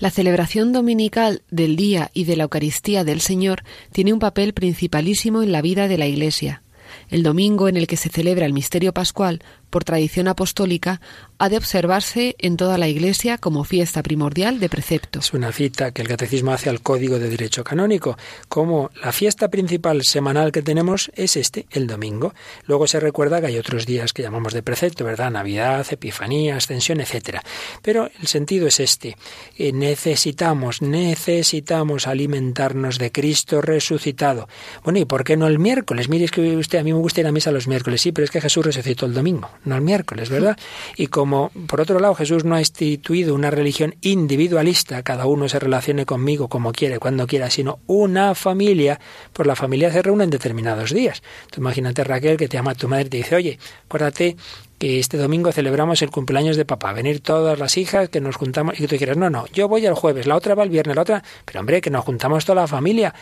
La 0.00 0.10
celebración 0.10 0.72
dominical 0.72 1.42
del 1.48 1.76
día 1.76 2.10
y 2.12 2.24
de 2.24 2.34
la 2.34 2.42
Eucaristía 2.42 3.04
del 3.04 3.20
Señor 3.20 3.62
tiene 3.92 4.12
un 4.12 4.18
papel 4.18 4.52
principalísimo 4.52 5.44
en 5.44 5.52
la 5.52 5.62
vida 5.62 5.86
de 5.86 5.98
la 5.98 6.08
Iglesia. 6.08 6.64
El 7.08 7.22
domingo 7.22 7.68
en 7.68 7.76
el 7.76 7.86
que 7.86 7.96
se 7.96 8.08
celebra 8.08 8.46
el 8.46 8.52
misterio 8.52 8.92
pascual, 8.92 9.44
por 9.70 9.84
tradición 9.84 10.28
apostólica, 10.28 11.00
ha 11.38 11.48
de 11.48 11.56
observarse 11.56 12.36
en 12.38 12.56
toda 12.56 12.78
la 12.78 12.88
Iglesia 12.88 13.38
como 13.38 13.64
fiesta 13.64 14.02
primordial 14.02 14.60
de 14.60 14.68
precepto. 14.68 15.20
Es 15.20 15.32
una 15.32 15.52
cita 15.52 15.92
que 15.92 16.02
el 16.02 16.08
Catecismo 16.08 16.52
hace 16.52 16.68
al 16.68 16.80
Código 16.80 17.18
de 17.18 17.30
Derecho 17.30 17.64
Canónico, 17.64 18.18
como 18.48 18.90
la 19.02 19.12
fiesta 19.12 19.48
principal 19.48 20.02
semanal 20.02 20.52
que 20.52 20.62
tenemos 20.62 21.10
es 21.14 21.36
este, 21.36 21.66
el 21.70 21.86
domingo. 21.86 22.34
Luego 22.66 22.86
se 22.86 23.00
recuerda 23.00 23.40
que 23.40 23.46
hay 23.46 23.58
otros 23.58 23.86
días 23.86 24.12
que 24.12 24.22
llamamos 24.22 24.52
de 24.52 24.62
precepto, 24.62 25.04
¿verdad? 25.04 25.30
Navidad, 25.30 25.86
Epifanía, 25.90 26.56
Ascensión, 26.56 27.00
etcétera. 27.00 27.42
Pero 27.82 28.10
el 28.20 28.26
sentido 28.26 28.66
es 28.66 28.80
este. 28.80 29.16
Eh, 29.56 29.72
necesitamos, 29.72 30.82
necesitamos 30.82 32.06
alimentarnos 32.06 32.98
de 32.98 33.12
Cristo 33.12 33.60
resucitado. 33.60 34.48
Bueno, 34.82 34.98
¿y 34.98 35.04
por 35.04 35.24
qué 35.24 35.36
no 35.36 35.46
el 35.46 35.58
miércoles? 35.58 36.08
Mire, 36.08 36.24
es 36.24 36.30
que 36.30 36.56
usted 36.56 36.78
a 36.78 36.82
mí 36.82 36.92
me 36.92 36.98
gusta 36.98 37.20
ir 37.20 37.26
a 37.26 37.32
misa 37.32 37.52
los 37.52 37.68
miércoles, 37.68 38.00
sí, 38.00 38.12
pero 38.12 38.24
es 38.24 38.30
que 38.30 38.40
Jesús 38.40 38.66
resucitó 38.66 39.06
el 39.06 39.14
domingo 39.14 39.38
no 39.64 39.76
el 39.76 39.82
miércoles, 39.82 40.30
¿verdad? 40.30 40.56
Y 40.96 41.08
como, 41.08 41.27
por 41.66 41.80
otro 41.80 42.00
lado, 42.00 42.14
Jesús 42.14 42.44
no 42.44 42.54
ha 42.54 42.60
instituido 42.60 43.34
una 43.34 43.50
religión 43.50 43.94
individualista, 44.00 45.02
cada 45.02 45.26
uno 45.26 45.48
se 45.48 45.58
relacione 45.58 46.06
conmigo 46.06 46.48
como 46.48 46.72
quiere, 46.72 46.98
cuando 46.98 47.26
quiera, 47.26 47.50
sino 47.50 47.78
una 47.86 48.34
familia, 48.34 49.00
pues 49.32 49.46
la 49.46 49.56
familia 49.56 49.92
se 49.92 50.02
reúne 50.02 50.24
en 50.24 50.30
determinados 50.30 50.92
días. 50.92 51.22
Tú 51.50 51.60
imagínate, 51.60 52.04
Raquel, 52.04 52.36
que 52.36 52.48
te 52.48 52.56
llama 52.56 52.74
tu 52.74 52.88
madre 52.88 53.06
y 53.06 53.10
te 53.10 53.16
dice, 53.18 53.36
oye, 53.36 53.58
acuérdate 53.86 54.36
que 54.78 55.00
este 55.00 55.16
domingo 55.16 55.50
celebramos 55.52 56.02
el 56.02 56.10
cumpleaños 56.10 56.56
de 56.56 56.64
papá, 56.64 56.92
venir 56.92 57.20
todas 57.20 57.58
las 57.58 57.76
hijas, 57.76 58.08
que 58.08 58.20
nos 58.20 58.36
juntamos, 58.36 58.78
y 58.78 58.86
tú 58.86 58.94
dijeras, 58.94 59.16
no, 59.16 59.28
no, 59.28 59.46
yo 59.48 59.68
voy 59.68 59.84
el 59.84 59.94
jueves, 59.94 60.26
la 60.26 60.36
otra 60.36 60.54
va 60.54 60.62
el 60.62 60.70
viernes, 60.70 60.94
la 60.94 61.02
otra, 61.02 61.24
pero 61.44 61.60
hombre, 61.60 61.80
que 61.80 61.90
nos 61.90 62.04
juntamos 62.04 62.44
toda 62.44 62.62
la 62.62 62.68
familia. 62.68 63.14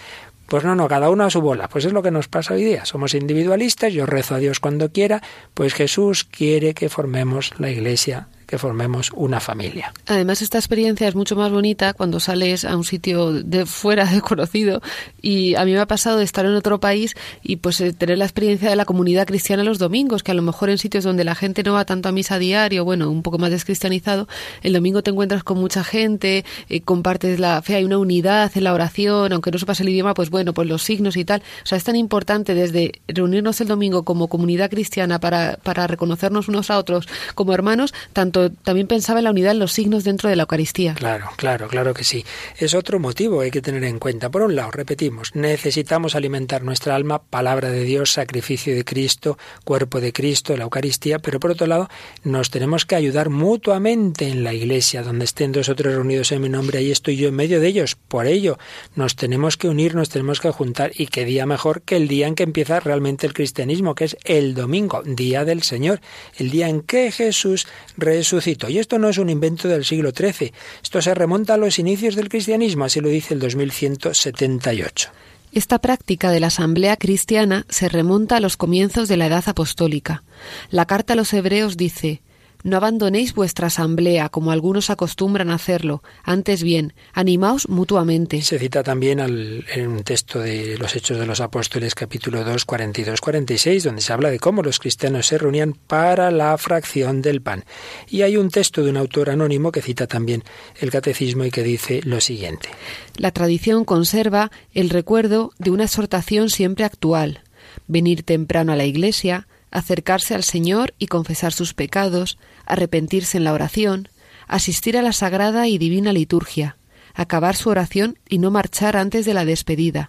Pues 0.48 0.64
no, 0.64 0.74
no, 0.74 0.88
cada 0.88 1.10
uno 1.10 1.24
a 1.24 1.30
su 1.30 1.40
bola. 1.40 1.68
Pues 1.68 1.84
es 1.84 1.92
lo 1.92 2.02
que 2.02 2.10
nos 2.10 2.28
pasa 2.28 2.54
hoy 2.54 2.64
día. 2.64 2.84
Somos 2.84 3.14
individualistas, 3.14 3.92
yo 3.92 4.06
rezo 4.06 4.34
a 4.34 4.38
Dios 4.38 4.60
cuando 4.60 4.92
quiera, 4.92 5.22
pues 5.54 5.74
Jesús 5.74 6.24
quiere 6.24 6.74
que 6.74 6.88
formemos 6.88 7.52
la 7.58 7.70
iglesia 7.70 8.28
que 8.46 8.58
formemos 8.58 9.10
una 9.14 9.40
familia. 9.40 9.92
Además, 10.06 10.42
esta 10.42 10.58
experiencia 10.58 11.08
es 11.08 11.14
mucho 11.14 11.36
más 11.36 11.50
bonita 11.50 11.92
cuando 11.92 12.20
sales 12.20 12.64
a 12.64 12.76
un 12.76 12.84
sitio 12.84 13.32
de 13.32 13.66
fuera 13.66 14.04
de 14.06 14.20
conocido 14.20 14.80
y 15.20 15.54
a 15.54 15.64
mí 15.64 15.72
me 15.72 15.80
ha 15.80 15.86
pasado 15.86 16.18
de 16.18 16.24
estar 16.24 16.46
en 16.46 16.54
otro 16.54 16.80
país 16.80 17.14
y 17.42 17.56
pues 17.56 17.80
eh, 17.80 17.92
tener 17.92 18.18
la 18.18 18.24
experiencia 18.24 18.70
de 18.70 18.76
la 18.76 18.84
comunidad 18.84 19.26
cristiana 19.26 19.64
los 19.64 19.78
domingos, 19.78 20.22
que 20.22 20.30
a 20.30 20.34
lo 20.34 20.42
mejor 20.42 20.70
en 20.70 20.78
sitios 20.78 21.04
donde 21.04 21.24
la 21.24 21.34
gente 21.34 21.62
no 21.62 21.74
va 21.74 21.84
tanto 21.84 22.08
a 22.08 22.12
misa 22.12 22.38
diario, 22.38 22.84
bueno, 22.84 23.10
un 23.10 23.22
poco 23.22 23.38
más 23.38 23.50
descristianizado, 23.50 24.28
el 24.62 24.72
domingo 24.72 25.02
te 25.02 25.10
encuentras 25.10 25.42
con 25.42 25.58
mucha 25.58 25.84
gente, 25.84 26.44
eh, 26.68 26.80
compartes 26.80 27.40
la 27.40 27.60
fe, 27.62 27.76
hay 27.76 27.84
una 27.84 27.98
unidad 27.98 28.52
en 28.54 28.64
la 28.64 28.72
oración, 28.72 29.32
aunque 29.32 29.50
no 29.50 29.58
sepas 29.58 29.80
el 29.80 29.88
idioma, 29.88 30.14
pues 30.14 30.30
bueno, 30.30 30.54
pues 30.54 30.68
los 30.68 30.82
signos 30.82 31.16
y 31.16 31.24
tal. 31.24 31.42
O 31.62 31.66
sea, 31.66 31.78
es 31.78 31.84
tan 31.84 31.96
importante 31.96 32.54
desde 32.54 32.92
reunirnos 33.08 33.60
el 33.60 33.68
domingo 33.68 34.04
como 34.04 34.28
comunidad 34.28 34.70
cristiana 34.70 35.18
para, 35.18 35.58
para 35.62 35.86
reconocernos 35.86 36.48
unos 36.48 36.70
a 36.70 36.78
otros 36.78 37.08
como 37.34 37.52
hermanos, 37.52 37.92
tanto 38.12 38.35
también 38.62 38.86
pensaba 38.86 39.20
en 39.20 39.24
la 39.24 39.30
unidad 39.30 39.52
en 39.52 39.58
los 39.58 39.72
signos 39.72 40.04
dentro 40.04 40.28
de 40.28 40.36
la 40.36 40.42
Eucaristía. 40.42 40.94
Claro, 40.94 41.30
claro, 41.36 41.68
claro 41.68 41.94
que 41.94 42.04
sí. 42.04 42.24
Es 42.58 42.74
otro 42.74 42.98
motivo 42.98 43.38
que 43.38 43.46
hay 43.46 43.50
que 43.50 43.62
tener 43.62 43.84
en 43.84 43.98
cuenta. 43.98 44.30
Por 44.30 44.42
un 44.42 44.54
lado, 44.56 44.70
repetimos, 44.70 45.34
necesitamos 45.34 46.14
alimentar 46.14 46.62
nuestra 46.62 46.94
alma, 46.94 47.22
palabra 47.22 47.70
de 47.70 47.82
Dios, 47.84 48.12
sacrificio 48.12 48.74
de 48.74 48.84
Cristo, 48.84 49.38
cuerpo 49.64 50.00
de 50.00 50.12
Cristo, 50.12 50.56
la 50.56 50.64
Eucaristía, 50.64 51.18
pero 51.18 51.40
por 51.40 51.52
otro 51.52 51.66
lado, 51.66 51.88
nos 52.24 52.50
tenemos 52.50 52.86
que 52.86 52.94
ayudar 52.94 53.30
mutuamente 53.30 54.28
en 54.28 54.44
la 54.44 54.54
iglesia, 54.54 55.02
donde 55.02 55.24
estén 55.24 55.52
dos 55.52 55.68
o 55.68 55.74
tres 55.74 55.94
reunidos 55.94 56.32
en 56.32 56.42
mi 56.42 56.48
nombre, 56.48 56.78
ahí 56.78 56.90
estoy 56.90 57.16
yo 57.16 57.28
en 57.28 57.34
medio 57.34 57.60
de 57.60 57.68
ellos. 57.68 57.96
Por 57.96 58.26
ello, 58.26 58.58
nos 58.94 59.16
tenemos 59.16 59.56
que 59.56 59.68
unir, 59.68 59.94
nos 59.94 60.08
tenemos 60.08 60.40
que 60.40 60.50
juntar, 60.50 60.92
y 60.94 61.06
qué 61.06 61.24
día 61.24 61.46
mejor 61.46 61.82
que 61.82 61.96
el 61.96 62.08
día 62.08 62.26
en 62.26 62.34
que 62.34 62.42
empieza 62.42 62.80
realmente 62.80 63.26
el 63.26 63.34
cristianismo, 63.34 63.94
que 63.94 64.04
es 64.04 64.16
el 64.24 64.54
domingo, 64.54 65.02
día 65.04 65.44
del 65.44 65.62
Señor, 65.62 66.00
el 66.36 66.50
día 66.50 66.68
en 66.68 66.82
que 66.82 67.10
Jesús 67.10 67.66
resucitó. 67.96 68.25
Y 68.68 68.78
esto 68.78 68.98
no 68.98 69.08
es 69.08 69.18
un 69.18 69.30
invento 69.30 69.68
del 69.68 69.84
siglo 69.84 70.10
XIII, 70.10 70.52
esto 70.82 71.00
se 71.02 71.14
remonta 71.14 71.54
a 71.54 71.56
los 71.56 71.78
inicios 71.78 72.16
del 72.16 72.28
cristianismo, 72.28 72.84
así 72.84 73.00
lo 73.00 73.08
dice 73.08 73.34
el 73.34 73.40
2178. 73.40 75.10
Esta 75.52 75.78
práctica 75.78 76.30
de 76.30 76.40
la 76.40 76.48
asamblea 76.48 76.96
cristiana 76.96 77.64
se 77.68 77.88
remonta 77.88 78.36
a 78.36 78.40
los 78.40 78.56
comienzos 78.56 79.08
de 79.08 79.16
la 79.16 79.26
edad 79.26 79.44
apostólica. 79.46 80.22
La 80.70 80.86
carta 80.86 81.14
a 81.14 81.16
los 81.16 81.32
hebreos 81.32 81.76
dice 81.76 82.20
no 82.62 82.76
abandonéis 82.76 83.34
vuestra 83.34 83.68
asamblea 83.68 84.28
como 84.28 84.50
algunos 84.50 84.90
acostumbran 84.90 85.50
a 85.50 85.54
hacerlo, 85.54 86.02
antes 86.22 86.62
bien, 86.62 86.94
animaos 87.12 87.68
mutuamente. 87.68 88.42
Se 88.42 88.58
cita 88.58 88.82
también 88.82 89.20
en 89.20 89.88
un 89.88 90.02
texto 90.02 90.40
de 90.40 90.76
los 90.78 90.96
Hechos 90.96 91.18
de 91.18 91.26
los 91.26 91.40
Apóstoles 91.40 91.94
capítulo 91.94 92.44
2, 92.44 92.66
42-46, 92.66 93.82
donde 93.82 94.02
se 94.02 94.12
habla 94.12 94.30
de 94.30 94.38
cómo 94.38 94.62
los 94.62 94.78
cristianos 94.78 95.26
se 95.26 95.38
reunían 95.38 95.74
para 95.74 96.30
la 96.30 96.56
fracción 96.58 97.22
del 97.22 97.42
pan. 97.42 97.64
Y 98.08 98.22
hay 98.22 98.36
un 98.36 98.50
texto 98.50 98.82
de 98.82 98.90
un 98.90 98.96
autor 98.96 99.30
anónimo 99.30 99.72
que 99.72 99.82
cita 99.82 100.06
también 100.06 100.42
el 100.80 100.90
catecismo 100.90 101.44
y 101.44 101.50
que 101.50 101.62
dice 101.62 102.00
lo 102.04 102.20
siguiente. 102.20 102.68
La 103.16 103.30
tradición 103.30 103.84
conserva 103.84 104.50
el 104.74 104.90
recuerdo 104.90 105.52
de 105.58 105.70
una 105.70 105.84
exhortación 105.84 106.50
siempre 106.50 106.84
actual, 106.84 107.40
venir 107.86 108.22
temprano 108.22 108.72
a 108.72 108.76
la 108.76 108.84
iglesia, 108.84 109.46
acercarse 109.76 110.34
al 110.34 110.42
Señor 110.42 110.94
y 110.98 111.06
confesar 111.06 111.52
sus 111.52 111.74
pecados, 111.74 112.38
arrepentirse 112.64 113.36
en 113.36 113.44
la 113.44 113.52
oración, 113.52 114.08
asistir 114.48 114.96
a 114.96 115.02
la 115.02 115.12
sagrada 115.12 115.68
y 115.68 115.76
divina 115.76 116.14
liturgia, 116.14 116.78
acabar 117.12 117.56
su 117.56 117.68
oración 117.68 118.18
y 118.26 118.38
no 118.38 118.50
marchar 118.50 118.96
antes 118.96 119.26
de 119.26 119.34
la 119.34 119.44
despedida. 119.44 120.08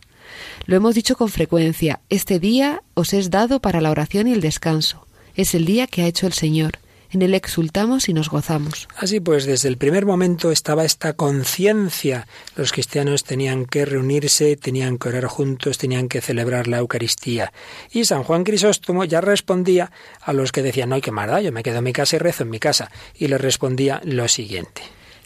Lo 0.68 0.78
hemos 0.78 0.96
dicho 0.96 1.18
con 1.18 1.28
frecuencia, 1.28 2.00
este 2.10 2.40
día 2.40 2.82
os 2.94 3.12
es 3.12 3.30
dado 3.30 3.60
para 3.60 3.82
la 3.82 3.92
oración 3.92 4.30
y 4.30 4.32
el 4.32 4.40
descanso. 4.40 5.06
Es 5.36 5.54
el 5.54 5.66
día 5.66 5.86
que 5.86 6.04
ha 6.04 6.08
hecho 6.08 6.28
el 6.28 6.34
Señor 6.34 6.80
en 7.12 7.22
él 7.22 7.34
exultamos 7.34 8.10
y 8.10 8.14
nos 8.14 8.30
gozamos. 8.30 8.88
Así 8.98 9.20
pues, 9.20 9.46
desde 9.46 9.70
el 9.70 9.78
primer 9.78 10.06
momento 10.06 10.52
estaba 10.52 10.86
esta 10.86 11.14
conciencia. 11.14 12.28
Los 12.56 12.72
cristianos 12.72 13.24
tenían 13.24 13.66
que 13.66 13.86
reunirse, 13.86 14.58
tenían 14.58 14.98
que 14.98 15.10
orar 15.10 15.26
juntos, 15.26 15.78
tenían 15.78 16.08
que 16.10 16.22
celebrar 16.22 16.68
la 16.68 16.80
Eucaristía. 16.80 17.54
Y 17.92 18.06
San 18.06 18.24
Juan 18.24 18.44
Crisóstomo 18.44 19.06
ya 19.06 19.22
respondía 19.22 19.92
a 20.22 20.34
los 20.34 20.52
que 20.52 20.64
decían, 20.64 20.90
no 20.90 20.96
hay 20.96 21.02
que 21.02 21.12
más 21.12 21.28
yo 21.44 21.52
me 21.52 21.64
quedo 21.64 21.80
en 21.80 21.84
mi 21.84 21.94
casa 21.94 22.16
y 22.16 22.20
rezo 22.20 22.44
en 22.44 22.50
mi 22.50 22.60
casa. 22.60 22.90
Y 23.16 23.28
le 23.28 23.38
respondía 23.38 24.02
lo 24.06 24.28
siguiente. 24.28 24.82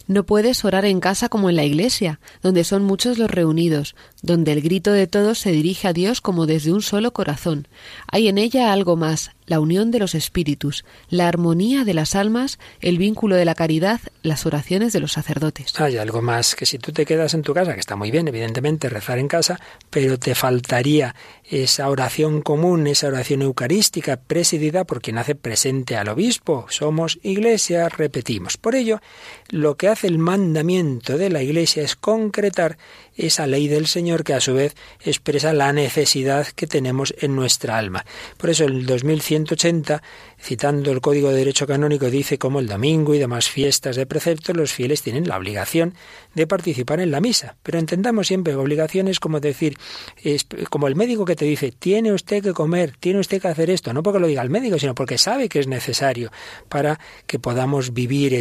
No 0.07 0.25
puedes 0.25 0.65
orar 0.65 0.83
en 0.85 0.99
casa 0.99 1.29
como 1.29 1.49
en 1.49 1.55
la 1.55 1.63
iglesia, 1.63 2.19
donde 2.41 2.63
son 2.63 2.83
muchos 2.83 3.17
los 3.17 3.29
reunidos, 3.29 3.95
donde 4.21 4.51
el 4.51 4.61
grito 4.61 4.91
de 4.91 5.07
todos 5.07 5.39
se 5.39 5.51
dirige 5.51 5.87
a 5.87 5.93
Dios 5.93 6.21
como 6.21 6.47
desde 6.47 6.73
un 6.73 6.81
solo 6.81 7.13
corazón. 7.13 7.67
Hay 8.07 8.27
en 8.27 8.37
ella 8.37 8.73
algo 8.73 8.95
más, 8.95 9.31
la 9.45 9.59
unión 9.59 9.91
de 9.91 9.99
los 9.99 10.15
espíritus, 10.15 10.85
la 11.09 11.27
armonía 11.27 11.83
de 11.83 11.93
las 11.93 12.15
almas, 12.15 12.59
el 12.79 12.97
vínculo 12.97 13.35
de 13.35 13.45
la 13.45 13.55
caridad, 13.55 13.99
las 14.23 14.45
oraciones 14.45 14.93
de 14.93 14.99
los 14.99 15.13
sacerdotes. 15.13 15.79
Hay 15.79 15.97
algo 15.97 16.21
más 16.21 16.55
que 16.55 16.65
si 16.65 16.77
tú 16.77 16.91
te 16.91 17.05
quedas 17.05 17.33
en 17.33 17.41
tu 17.41 17.53
casa, 17.53 17.73
que 17.73 17.79
está 17.79 17.95
muy 17.95 18.11
bien, 18.11 18.27
evidentemente, 18.27 18.89
rezar 18.89 19.19
en 19.19 19.27
casa, 19.27 19.59
pero 19.89 20.17
te 20.17 20.35
faltaría 20.35 21.15
esa 21.43 21.89
oración 21.89 22.41
común, 22.41 22.87
esa 22.87 23.07
oración 23.07 23.41
eucarística 23.41 24.17
presidida 24.17 24.85
por 24.85 25.01
quien 25.01 25.17
hace 25.17 25.35
presente 25.35 25.97
al 25.97 26.09
obispo. 26.09 26.65
Somos 26.69 27.19
iglesia, 27.23 27.89
repetimos. 27.89 28.57
Por 28.57 28.75
ello, 28.75 29.01
lo 29.49 29.75
que 29.75 29.89
hace 29.89 30.07
el 30.07 30.17
mandamiento 30.17 31.17
de 31.17 31.29
la 31.29 31.43
iglesia 31.43 31.83
es 31.83 31.95
concretar 31.95 32.77
esa 33.21 33.47
ley 33.47 33.67
del 33.67 33.87
Señor 33.87 34.23
que 34.23 34.33
a 34.33 34.41
su 34.41 34.53
vez 34.53 34.75
expresa 35.03 35.53
la 35.53 35.71
necesidad 35.73 36.47
que 36.47 36.67
tenemos 36.67 37.13
en 37.19 37.35
nuestra 37.35 37.77
alma. 37.77 38.05
Por 38.37 38.49
eso 38.49 38.65
el 38.65 38.85
2180, 38.85 40.01
citando 40.39 40.91
el 40.91 41.01
Código 41.01 41.29
de 41.29 41.37
Derecho 41.37 41.67
Canónico, 41.67 42.09
dice 42.09 42.37
como 42.37 42.59
el 42.59 42.67
domingo 42.67 43.13
y 43.13 43.19
demás 43.19 43.49
fiestas 43.49 43.95
de 43.95 44.05
preceptos 44.05 44.55
los 44.55 44.73
fieles 44.73 45.01
tienen 45.01 45.27
la 45.27 45.37
obligación 45.37 45.93
de 46.33 46.47
participar 46.47 46.99
en 46.99 47.11
la 47.11 47.21
misa. 47.21 47.57
Pero 47.63 47.79
entendamos 47.79 48.27
siempre 48.27 48.55
obligaciones 48.55 49.19
como 49.19 49.39
decir, 49.39 49.77
es 50.23 50.47
como 50.69 50.87
el 50.87 50.95
médico 50.95 51.25
que 51.25 51.35
te 51.35 51.45
dice, 51.45 51.71
tiene 51.71 52.13
usted 52.13 52.43
que 52.43 52.53
comer, 52.53 52.95
tiene 52.99 53.19
usted 53.19 53.41
que 53.41 53.47
hacer 53.47 53.69
esto, 53.69 53.93
no 53.93 54.03
porque 54.03 54.19
lo 54.19 54.27
diga 54.27 54.41
el 54.41 54.49
médico, 54.49 54.79
sino 54.79 54.95
porque 54.95 55.17
sabe 55.17 55.49
que 55.49 55.59
es 55.59 55.67
necesario 55.67 56.31
para 56.69 56.99
que 57.27 57.39
podamos 57.39 57.93
vivir. 57.93 58.31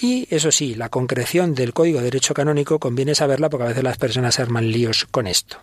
Y 0.00 0.26
eso 0.30 0.52
sí, 0.52 0.74
la 0.74 0.90
concreción 0.90 1.54
del 1.54 1.72
Código 1.72 1.98
de 1.98 2.04
Derecho 2.04 2.34
Canónico 2.34 2.78
conviene 2.78 3.14
saberla 3.14 3.48
porque 3.48 3.64
a 3.64 3.68
veces 3.68 3.84
las 3.84 3.96
personas 3.96 4.38
arman 4.38 4.70
líos 4.70 5.06
con 5.10 5.26
esto. 5.26 5.58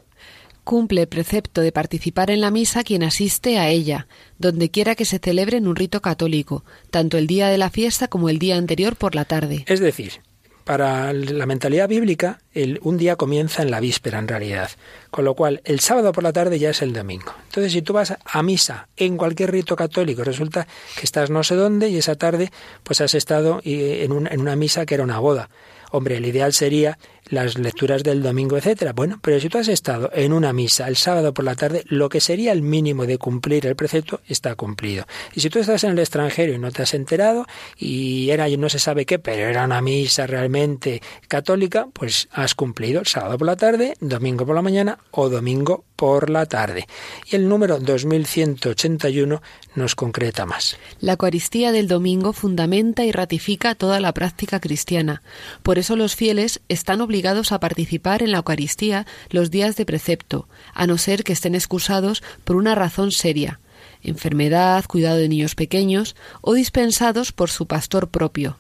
Cumple 0.63 1.01
el 1.01 1.07
precepto 1.07 1.61
de 1.61 1.73
participar 1.73 2.31
en 2.31 2.39
la 2.39 2.49
misa 2.49 2.83
quien 2.83 3.03
asiste 3.03 3.59
a 3.59 3.67
ella, 3.67 4.07
donde 4.39 4.71
quiera 4.71 4.95
que 4.95 5.05
se 5.05 5.19
celebre 5.19 5.57
en 5.57 5.67
un 5.67 5.75
rito 5.75 6.01
católico, 6.01 6.63
tanto 6.89 7.17
el 7.17 7.27
día 7.27 7.49
de 7.49 7.57
la 7.57 7.69
fiesta 7.69 8.07
como 8.07 8.29
el 8.29 8.39
día 8.39 8.55
anterior 8.55 8.95
por 8.95 9.13
la 9.13 9.25
tarde. 9.25 9.65
Es 9.67 9.81
decir, 9.81 10.21
para 10.63 11.11
la 11.13 11.45
mentalidad 11.45 11.87
bíblica, 11.87 12.39
el, 12.53 12.79
un 12.83 12.97
día 12.97 13.15
comienza 13.15 13.61
en 13.61 13.71
la 13.71 13.79
víspera, 13.79 14.19
en 14.19 14.27
realidad. 14.27 14.69
Con 15.11 15.25
lo 15.25 15.35
cual, 15.35 15.61
el 15.65 15.79
sábado 15.79 16.11
por 16.11 16.23
la 16.23 16.33
tarde 16.33 16.59
ya 16.59 16.69
es 16.69 16.81
el 16.81 16.93
domingo. 16.93 17.33
Entonces, 17.45 17.73
si 17.73 17.81
tú 17.81 17.93
vas 17.93 18.15
a 18.23 18.43
misa 18.43 18.87
en 18.97 19.17
cualquier 19.17 19.51
rito 19.51 19.75
católico, 19.75 20.23
resulta 20.23 20.67
que 20.95 21.03
estás 21.03 21.29
no 21.29 21.43
sé 21.43 21.55
dónde 21.55 21.89
y 21.89 21.97
esa 21.97 22.15
tarde 22.15 22.51
pues 22.83 23.01
has 23.01 23.13
estado 23.13 23.61
en, 23.63 24.27
en 24.27 24.41
una 24.41 24.55
misa 24.55 24.85
que 24.85 24.95
era 24.95 25.03
una 25.03 25.19
boda. 25.19 25.49
Hombre, 25.91 26.17
el 26.17 26.25
ideal 26.25 26.53
sería 26.53 26.97
las 27.29 27.57
lecturas 27.57 28.03
del 28.03 28.21
domingo, 28.21 28.57
etcétera. 28.57 28.93
Bueno, 28.93 29.19
pero 29.21 29.39
si 29.39 29.49
tú 29.49 29.57
has 29.57 29.67
estado 29.67 30.09
en 30.13 30.33
una 30.33 30.53
misa 30.53 30.87
el 30.87 30.95
sábado 30.95 31.33
por 31.33 31.45
la 31.45 31.55
tarde, 31.55 31.83
lo 31.87 32.09
que 32.09 32.21
sería 32.21 32.51
el 32.51 32.61
mínimo 32.61 33.05
de 33.05 33.17
cumplir 33.17 33.65
el 33.65 33.75
precepto 33.75 34.21
está 34.27 34.55
cumplido. 34.55 35.05
Y 35.33 35.41
si 35.41 35.49
tú 35.49 35.59
estás 35.59 35.83
en 35.83 35.91
el 35.91 35.99
extranjero 35.99 36.53
y 36.53 36.59
no 36.59 36.71
te 36.71 36.83
has 36.83 36.93
enterado 36.93 37.45
y 37.77 38.29
era 38.29 38.43
no 38.57 38.69
se 38.69 38.79
sabe 38.79 39.05
qué, 39.05 39.19
pero 39.19 39.47
era 39.47 39.63
una 39.63 39.81
misa 39.81 40.27
realmente 40.27 41.01
católica, 41.27 41.87
pues 41.91 42.27
has 42.31 42.55
cumplido 42.55 43.03
sábado 43.05 43.37
por 43.37 43.47
la 43.47 43.55
tarde, 43.55 43.95
domingo 43.99 44.45
por 44.45 44.55
la 44.55 44.61
mañana 44.61 44.99
o 45.11 45.29
domingo 45.29 45.85
por 45.95 46.29
la 46.29 46.45
tarde. 46.45 46.87
Y 47.31 47.35
el 47.35 47.47
número 47.47 47.79
2181 47.79 49.41
nos 49.75 49.95
concreta 49.95 50.45
más. 50.45 50.77
La 50.99 51.13
Eucaristía 51.13 51.71
del 51.71 51.87
domingo 51.87 52.33
fundamenta 52.33 53.05
y 53.05 53.11
ratifica 53.11 53.75
toda 53.75 53.99
la 53.99 54.13
práctica 54.13 54.59
cristiana. 54.59 55.23
Por 55.63 55.79
eso 55.79 55.95
los 55.95 56.15
fieles 56.15 56.61
están 56.67 57.01
obligados 57.01 57.12
obligados 57.13 57.51
a 57.51 57.59
participar 57.59 58.23
en 58.23 58.31
la 58.31 58.39
Eucaristía 58.39 59.05
los 59.29 59.51
días 59.51 59.75
de 59.75 59.85
precepto, 59.85 60.47
a 60.73 60.87
no 60.87 60.97
ser 60.97 61.23
que 61.23 61.31
estén 61.31 61.53
excusados 61.53 62.23
por 62.43 62.55
una 62.55 62.73
razón 62.73 63.11
seria, 63.11 63.59
enfermedad, 64.01 64.83
cuidado 64.87 65.17
de 65.17 65.29
niños 65.29 65.53
pequeños 65.53 66.15
o 66.41 66.55
dispensados 66.55 67.31
por 67.31 67.51
su 67.51 67.67
pastor 67.67 68.09
propio. 68.09 68.57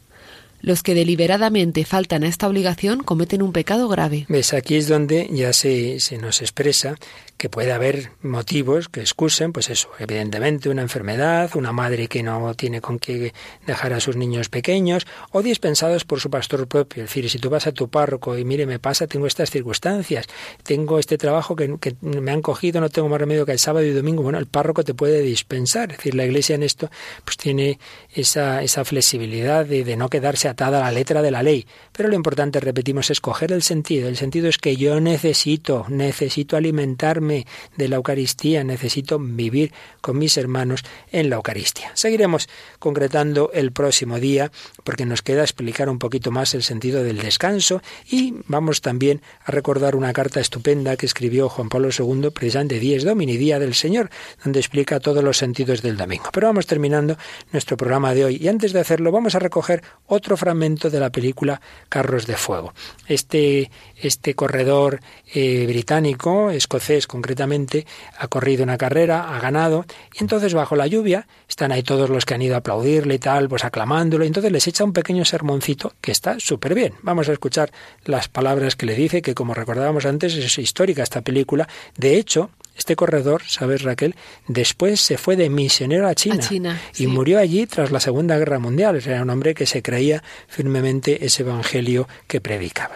Los 0.63 0.81
que 0.81 0.95
deliberadamente 0.95 1.83
faltan 1.83 2.23
a 2.23 2.27
esta 2.29 2.47
obligación 2.47 3.03
cometen 3.03 3.41
un 3.41 3.51
pecado 3.51 3.89
grave. 3.89 4.25
¿Ves? 4.29 4.53
Aquí 4.53 4.75
es 4.75 4.87
donde 4.87 5.27
ya 5.29 5.51
se, 5.51 5.99
se 5.99 6.17
nos 6.17 6.41
expresa 6.41 6.95
que 7.43 7.49
puede 7.49 7.73
haber 7.73 8.11
motivos 8.21 8.87
que 8.87 9.01
excusen, 9.01 9.51
pues 9.51 9.69
eso, 9.69 9.89
evidentemente 9.99 10.69
una 10.69 10.81
enfermedad, 10.81 11.51
una 11.55 11.73
madre 11.73 12.07
que 12.07 12.23
no 12.23 12.53
tiene 12.53 12.79
con 12.79 12.99
qué 12.99 13.33
dejar 13.67 13.91
a 13.91 13.99
sus 13.99 14.15
niños 14.15 14.47
pequeños, 14.47 15.05
o 15.31 15.41
dispensados 15.41 16.05
por 16.05 16.21
su 16.21 16.29
pastor 16.29 16.65
propio. 16.69 17.03
Es 17.03 17.09
decir, 17.09 17.29
si 17.29 17.39
tú 17.39 17.49
vas 17.49 17.67
a 17.67 17.73
tu 17.73 17.89
párroco 17.89 18.37
y 18.37 18.45
mire, 18.45 18.65
me 18.65 18.79
pasa, 18.79 19.07
tengo 19.07 19.27
estas 19.27 19.49
circunstancias, 19.49 20.27
tengo 20.63 20.99
este 20.99 21.17
trabajo 21.17 21.53
que, 21.57 21.77
me 21.99 22.31
han 22.31 22.41
cogido, 22.41 22.79
no 22.79 22.87
tengo 22.87 23.09
más 23.09 23.19
remedio 23.19 23.45
que 23.45 23.51
el 23.51 23.59
sábado 23.59 23.85
y 23.85 23.91
domingo, 23.91 24.23
bueno, 24.23 24.39
el 24.39 24.45
párroco 24.45 24.85
te 24.85 24.93
puede 24.93 25.19
dispensar. 25.19 25.91
Es 25.91 25.97
decir, 25.97 26.15
la 26.15 26.23
iglesia 26.23 26.55
en 26.55 26.63
esto 26.63 26.89
pues 27.25 27.35
tiene 27.35 27.77
esa, 28.13 28.63
esa 28.63 28.85
flexibilidad 28.85 29.65
de, 29.65 29.83
de 29.83 29.97
no 29.97 30.09
quedarse 30.09 30.47
atada 30.53 30.79
a 30.79 30.81
la 30.81 30.91
letra 30.91 31.21
de 31.21 31.31
la 31.31 31.43
ley. 31.43 31.67
Pero 31.91 32.09
lo 32.09 32.15
importante, 32.15 32.59
repetimos, 32.59 33.09
es 33.09 33.19
coger 33.19 33.51
el 33.51 33.61
sentido. 33.61 34.07
El 34.07 34.17
sentido 34.17 34.47
es 34.47 34.57
que 34.57 34.75
yo 34.75 34.99
necesito, 34.99 35.85
necesito 35.89 36.57
alimentarme 36.57 37.45
de 37.77 37.89
la 37.89 37.97
Eucaristía, 37.97 38.63
necesito 38.63 39.19
vivir 39.19 39.73
con 40.01 40.17
mis 40.17 40.37
hermanos 40.37 40.83
en 41.11 41.29
la 41.29 41.35
Eucaristía. 41.35 41.91
Seguiremos 41.93 42.49
concretando 42.79 43.51
el 43.53 43.71
próximo 43.71 44.19
día 44.19 44.51
porque 44.83 45.05
nos 45.05 45.21
queda 45.21 45.41
explicar 45.41 45.89
un 45.89 45.99
poquito 45.99 46.31
más 46.31 46.53
el 46.53 46.63
sentido 46.63 47.03
del 47.03 47.19
descanso 47.19 47.81
y 48.09 48.35
vamos 48.47 48.81
también 48.81 49.21
a 49.45 49.51
recordar 49.51 49.95
una 49.95 50.13
carta 50.13 50.39
estupenda 50.39 50.95
que 50.97 51.05
escribió 51.05 51.49
Juan 51.49 51.69
Pablo 51.69 51.89
II 51.97 52.29
precisamente 52.33 52.79
Dies 52.79 53.03
Domini, 53.03 53.37
Día 53.37 53.59
del 53.59 53.73
Señor, 53.73 54.09
donde 54.43 54.59
explica 54.59 54.99
todos 54.99 55.23
los 55.23 55.37
sentidos 55.37 55.81
del 55.81 55.97
domingo. 55.97 56.29
Pero 56.31 56.47
vamos 56.47 56.67
terminando 56.67 57.17
nuestro 57.51 57.77
programa 57.77 58.13
de 58.13 58.25
hoy 58.25 58.37
y 58.41 58.47
antes 58.47 58.73
de 58.73 58.79
hacerlo 58.79 59.11
vamos 59.11 59.35
a 59.35 59.39
recoger 59.39 59.83
otro 60.07 60.37
fragmento 60.43 60.89
de 60.89 60.99
la 60.99 61.09
película 61.09 61.61
Carros 61.87 62.27
de 62.27 62.35
Fuego. 62.35 62.73
Este, 63.07 63.71
este 63.95 64.33
corredor 64.33 64.99
eh, 65.33 65.65
británico, 65.67 66.51
escocés 66.51 67.07
concretamente, 67.07 67.87
ha 68.17 68.27
corrido 68.27 68.63
una 68.63 68.77
carrera, 68.77 69.33
ha 69.33 69.39
ganado 69.39 69.85
y 70.13 70.21
entonces 70.21 70.53
bajo 70.53 70.75
la 70.75 70.87
lluvia 70.87 71.27
están 71.47 71.71
ahí 71.71 71.81
todos 71.81 72.09
los 72.09 72.25
que 72.25 72.33
han 72.33 72.41
ido 72.41 72.55
a 72.55 72.57
aplaudirle 72.57 73.15
y 73.15 73.19
tal, 73.19 73.47
pues 73.47 73.63
aclamándolo, 73.63 74.25
y 74.25 74.27
entonces 74.27 74.51
les 74.51 74.67
echa 74.67 74.83
un 74.83 74.91
pequeño 74.91 75.23
sermoncito 75.23 75.93
que 76.01 76.11
está 76.11 76.37
súper 76.39 76.75
bien. 76.75 76.93
Vamos 77.03 77.29
a 77.29 77.31
escuchar 77.31 77.71
las 78.03 78.27
palabras 78.27 78.75
que 78.75 78.85
le 78.85 78.95
dice, 78.95 79.21
que 79.21 79.33
como 79.33 79.53
recordábamos 79.53 80.05
antes 80.05 80.35
es 80.35 80.57
histórica 80.57 81.03
esta 81.03 81.21
película. 81.21 81.69
De 81.95 82.17
hecho, 82.17 82.49
este 82.75 82.95
corredor, 82.95 83.43
¿sabes 83.45 83.83
Raquel? 83.83 84.15
Después 84.47 84.99
se 85.01 85.17
fue 85.17 85.35
de 85.35 85.49
misionero 85.49 86.07
a 86.07 86.15
China, 86.15 86.79
y 86.97 87.07
murió 87.07 87.39
allí 87.39 87.67
tras 87.67 87.91
la 87.91 87.99
Segunda 87.99 88.37
Guerra 88.37 88.59
Mundial. 88.59 89.01
Era 89.05 89.21
un 89.21 89.29
hombre 89.29 89.53
que 89.53 89.65
se 89.65 89.81
creía 89.81 90.23
firmemente 90.47 91.25
ese 91.25 91.43
evangelio 91.43 92.07
que 92.27 92.41
predicaba. 92.41 92.95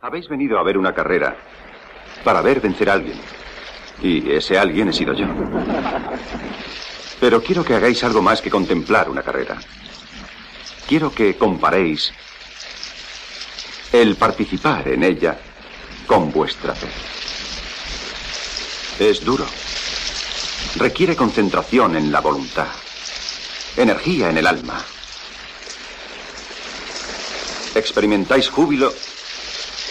Habéis 0.00 0.28
venido 0.28 0.58
a 0.58 0.62
ver 0.62 0.78
una 0.78 0.94
carrera 0.94 1.36
para 2.24 2.40
ver 2.40 2.60
vencer 2.60 2.90
a 2.90 2.94
alguien. 2.94 3.18
Y 4.02 4.30
ese 4.30 4.58
alguien 4.58 4.88
he 4.88 4.92
sido 4.92 5.14
yo. 5.14 5.26
Pero 7.20 7.42
quiero 7.42 7.64
que 7.64 7.74
hagáis 7.74 8.02
algo 8.04 8.20
más 8.20 8.42
que 8.42 8.50
contemplar 8.50 9.08
una 9.08 9.22
carrera. 9.22 9.56
Quiero 10.86 11.10
que 11.14 11.36
comparéis 11.36 12.12
el 13.92 14.16
participar 14.16 14.88
en 14.88 15.04
ella 15.04 15.38
con 16.06 16.32
vuestra 16.32 16.74
fe. 16.74 16.88
Es 18.98 19.24
duro. 19.24 19.44
Requiere 20.76 21.16
concentración 21.16 21.96
en 21.96 22.12
la 22.12 22.20
voluntad, 22.20 22.68
energía 23.76 24.30
en 24.30 24.38
el 24.38 24.46
alma. 24.46 24.84
Experimentáis 27.74 28.48
júbilo 28.48 28.92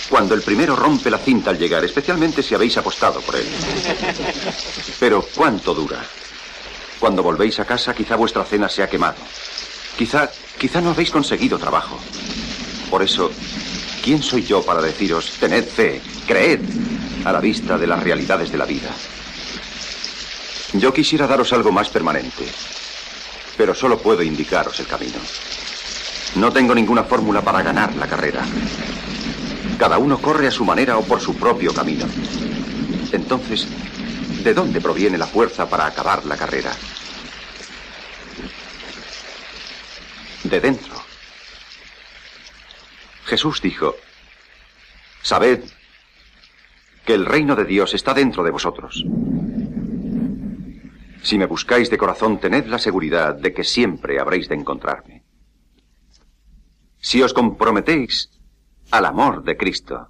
cuando 0.09 0.35
el 0.35 0.41
primero 0.41 0.75
rompe 0.75 1.09
la 1.09 1.17
cinta 1.17 1.49
al 1.49 1.57
llegar, 1.57 1.83
especialmente 1.83 2.43
si 2.43 2.55
habéis 2.55 2.77
apostado 2.77 3.19
por 3.21 3.35
él. 3.35 3.47
Pero 4.99 5.25
¿cuánto 5.35 5.73
dura? 5.73 6.01
Cuando 6.99 7.23
volvéis 7.23 7.59
a 7.59 7.65
casa 7.65 7.93
quizá 7.93 8.15
vuestra 8.15 8.45
cena 8.45 8.69
se 8.69 8.83
ha 8.83 8.89
quemado. 8.89 9.17
Quizá, 9.97 10.31
quizá 10.57 10.79
no 10.79 10.91
habéis 10.91 11.11
conseguido 11.11 11.57
trabajo. 11.57 11.99
Por 12.89 13.03
eso, 13.03 13.31
¿quién 14.01 14.23
soy 14.23 14.43
yo 14.43 14.63
para 14.63 14.81
deciros, 14.81 15.31
tened 15.39 15.65
fe, 15.65 16.01
creed, 16.25 16.61
a 17.25 17.31
la 17.31 17.39
vista 17.39 17.77
de 17.77 17.87
las 17.87 18.01
realidades 18.01 18.51
de 18.51 18.57
la 18.57 18.65
vida? 18.65 18.89
Yo 20.73 20.91
quisiera 20.91 21.27
daros 21.27 21.53
algo 21.53 21.71
más 21.71 21.89
permanente, 21.89 22.45
pero 23.57 23.75
solo 23.75 23.99
puedo 23.99 24.23
indicaros 24.23 24.79
el 24.79 24.87
camino. 24.87 25.19
No 26.35 26.51
tengo 26.51 26.73
ninguna 26.73 27.03
fórmula 27.03 27.41
para 27.41 27.61
ganar 27.61 27.95
la 27.95 28.07
carrera. 28.07 28.43
Cada 29.77 29.97
uno 29.97 30.17
corre 30.19 30.47
a 30.47 30.51
su 30.51 30.65
manera 30.65 30.97
o 30.97 31.03
por 31.03 31.21
su 31.21 31.35
propio 31.35 31.73
camino. 31.73 32.05
Entonces, 33.11 33.67
¿de 34.43 34.53
dónde 34.53 34.81
proviene 34.81 35.17
la 35.17 35.27
fuerza 35.27 35.69
para 35.69 35.85
acabar 35.85 36.25
la 36.25 36.35
carrera? 36.35 36.71
De 40.43 40.59
dentro. 40.59 40.95
Jesús 43.25 43.61
dijo, 43.61 43.95
Sabed 45.21 45.63
que 47.05 47.13
el 47.13 47.25
reino 47.25 47.55
de 47.55 47.65
Dios 47.65 47.93
está 47.93 48.13
dentro 48.13 48.43
de 48.43 48.51
vosotros. 48.51 49.03
Si 51.21 51.37
me 51.37 51.45
buscáis 51.45 51.89
de 51.89 51.97
corazón, 51.97 52.39
tened 52.39 52.65
la 52.65 52.79
seguridad 52.79 53.35
de 53.35 53.53
que 53.53 53.63
siempre 53.63 54.19
habréis 54.19 54.49
de 54.49 54.55
encontrarme. 54.55 55.23
Si 56.99 57.21
os 57.21 57.33
comprometéis 57.33 58.29
al 58.91 59.05
amor 59.05 59.43
de 59.43 59.57
Cristo, 59.57 60.09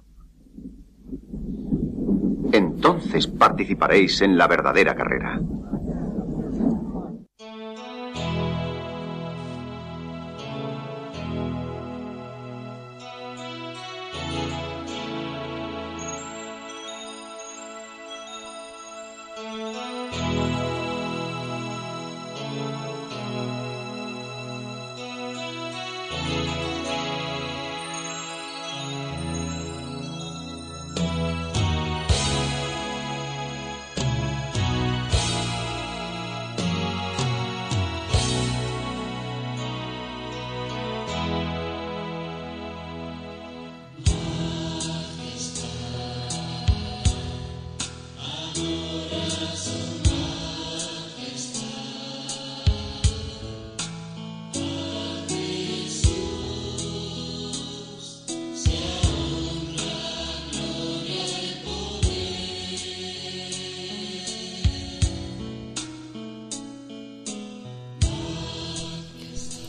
entonces 2.52 3.26
participaréis 3.26 4.20
en 4.20 4.36
la 4.38 4.46
verdadera 4.46 4.94
carrera. 4.94 5.40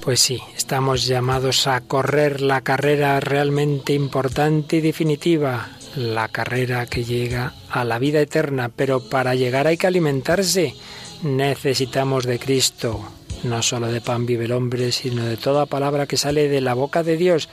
Pues 0.05 0.19
sí, 0.19 0.39
estamos 0.55 1.07
llamados 1.07 1.65
a 1.65 1.81
correr 1.81 2.39
la 2.39 2.61
carrera 2.61 3.19
realmente 3.19 3.93
importante 3.93 4.75
y 4.75 4.81
definitiva, 4.81 5.69
la 5.95 6.27
carrera 6.27 6.85
que 6.85 7.03
llega 7.03 7.55
a 7.71 7.83
la 7.85 7.97
vida 7.97 8.21
eterna, 8.21 8.69
pero 8.69 9.09
para 9.09 9.33
llegar 9.33 9.65
hay 9.65 9.77
que 9.77 9.87
alimentarse. 9.87 10.75
Necesitamos 11.23 12.25
de 12.27 12.37
Cristo, 12.37 13.03
no 13.45 13.63
solo 13.63 13.87
de 13.87 13.99
pan 13.99 14.27
vive 14.27 14.45
el 14.45 14.51
hombre, 14.51 14.91
sino 14.91 15.25
de 15.25 15.37
toda 15.37 15.65
palabra 15.65 16.05
que 16.05 16.17
sale 16.17 16.49
de 16.49 16.61
la 16.61 16.75
boca 16.75 17.01
de 17.01 17.17
Dios. 17.17 17.49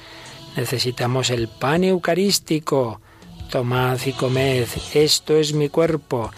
Necesitamos 0.54 1.30
el 1.30 1.48
pan 1.48 1.84
eucarístico. 1.84 3.00
Tomad 3.50 3.98
y 4.04 4.12
comed, 4.12 4.68
esto 4.92 5.38
es 5.38 5.54
mi 5.54 5.70
cuerpo. 5.70 6.30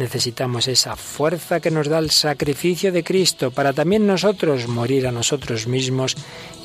Necesitamos 0.00 0.66
esa 0.66 0.96
fuerza 0.96 1.60
que 1.60 1.70
nos 1.70 1.86
da 1.86 1.98
el 1.98 2.10
sacrificio 2.10 2.90
de 2.90 3.04
Cristo 3.04 3.50
para 3.50 3.74
también 3.74 4.06
nosotros 4.06 4.66
morir 4.66 5.06
a 5.06 5.12
nosotros 5.12 5.66
mismos 5.66 6.16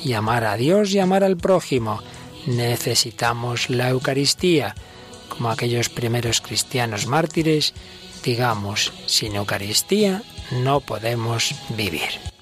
y 0.02 0.14
amar 0.14 0.44
a 0.46 0.56
Dios 0.56 0.94
y 0.94 1.00
amar 1.00 1.22
al 1.22 1.36
prójimo. 1.36 2.00
Necesitamos 2.46 3.68
la 3.68 3.90
Eucaristía, 3.90 4.74
como 5.28 5.50
aquellos 5.50 5.90
primeros 5.90 6.40
cristianos 6.40 7.06
mártires, 7.06 7.74
digamos, 8.24 8.94
sin 9.04 9.36
Eucaristía 9.36 10.22
no 10.50 10.80
podemos 10.80 11.54
vivir. 11.76 12.35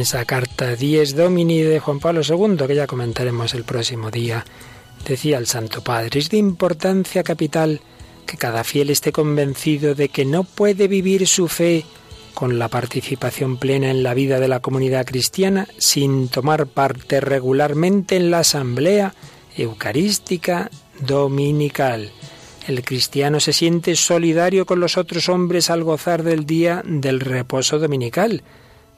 Esa 0.00 0.24
carta 0.24 0.74
Dies 0.76 1.14
Domini 1.14 1.60
de 1.60 1.78
Juan 1.78 2.00
Pablo 2.00 2.22
II, 2.26 2.66
que 2.66 2.74
ya 2.74 2.86
comentaremos 2.86 3.54
el 3.54 3.64
próximo 3.64 4.10
día. 4.10 4.44
Decía 5.06 5.38
el 5.38 5.46
Santo 5.46 5.82
Padre, 5.84 6.18
es 6.18 6.30
de 6.30 6.38
importancia 6.38 7.22
capital 7.22 7.80
que 8.26 8.36
cada 8.36 8.64
fiel 8.64 8.90
esté 8.90 9.12
convencido 9.12 9.94
de 9.94 10.08
que 10.08 10.24
no 10.24 10.44
puede 10.44 10.88
vivir 10.88 11.26
su 11.26 11.48
fe 11.48 11.84
con 12.34 12.58
la 12.58 12.68
participación 12.68 13.58
plena 13.58 13.90
en 13.90 14.02
la 14.02 14.14
vida 14.14 14.40
de 14.40 14.48
la 14.48 14.60
comunidad 14.60 15.04
cristiana 15.04 15.68
sin 15.78 16.28
tomar 16.28 16.66
parte 16.66 17.20
regularmente 17.20 18.16
en 18.16 18.30
la 18.30 18.40
asamblea 18.40 19.14
eucarística 19.56 20.70
dominical. 21.00 22.10
El 22.66 22.82
cristiano 22.84 23.40
se 23.40 23.52
siente 23.52 23.96
solidario 23.96 24.64
con 24.64 24.80
los 24.80 24.96
otros 24.96 25.28
hombres 25.28 25.70
al 25.70 25.84
gozar 25.84 26.22
del 26.22 26.46
día 26.46 26.82
del 26.84 27.20
reposo 27.20 27.78
dominical, 27.78 28.42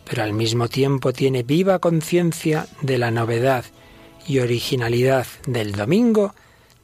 pero 0.05 0.23
al 0.23 0.33
mismo 0.33 0.69
tiempo 0.69 1.13
tiene 1.13 1.43
viva 1.43 1.79
conciencia 1.79 2.67
de 2.81 2.99
la 2.99 3.11
novedad 3.11 3.65
y 4.27 4.39
originalidad 4.39 5.27
del 5.47 5.73
domingo, 5.73 6.35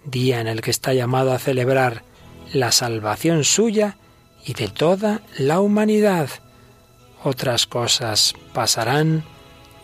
día 0.05 0.41
en 0.41 0.49
el 0.49 0.61
que 0.61 0.71
está 0.71 0.95
llamado 0.95 1.33
a 1.33 1.39
celebrar 1.39 2.03
la 2.53 2.73
salvación 2.73 3.45
suya 3.45 3.97
y 4.45 4.55
de 4.55 4.69
toda 4.69 5.23
la 5.37 5.61
humanidad. 5.61 6.31
Otras 7.23 7.67
cosas 7.67 8.35
pasarán, 8.53 9.25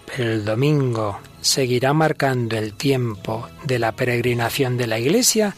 pero 0.07 0.33
el 0.33 0.45
domingo 0.45 1.19
seguirá 1.41 1.93
marcando 1.93 2.57
el 2.57 2.75
tiempo 2.75 3.49
de 3.65 3.79
la 3.79 3.93
peregrinación 3.93 4.77
de 4.77 4.87
la 4.87 4.99
Iglesia 4.99 5.55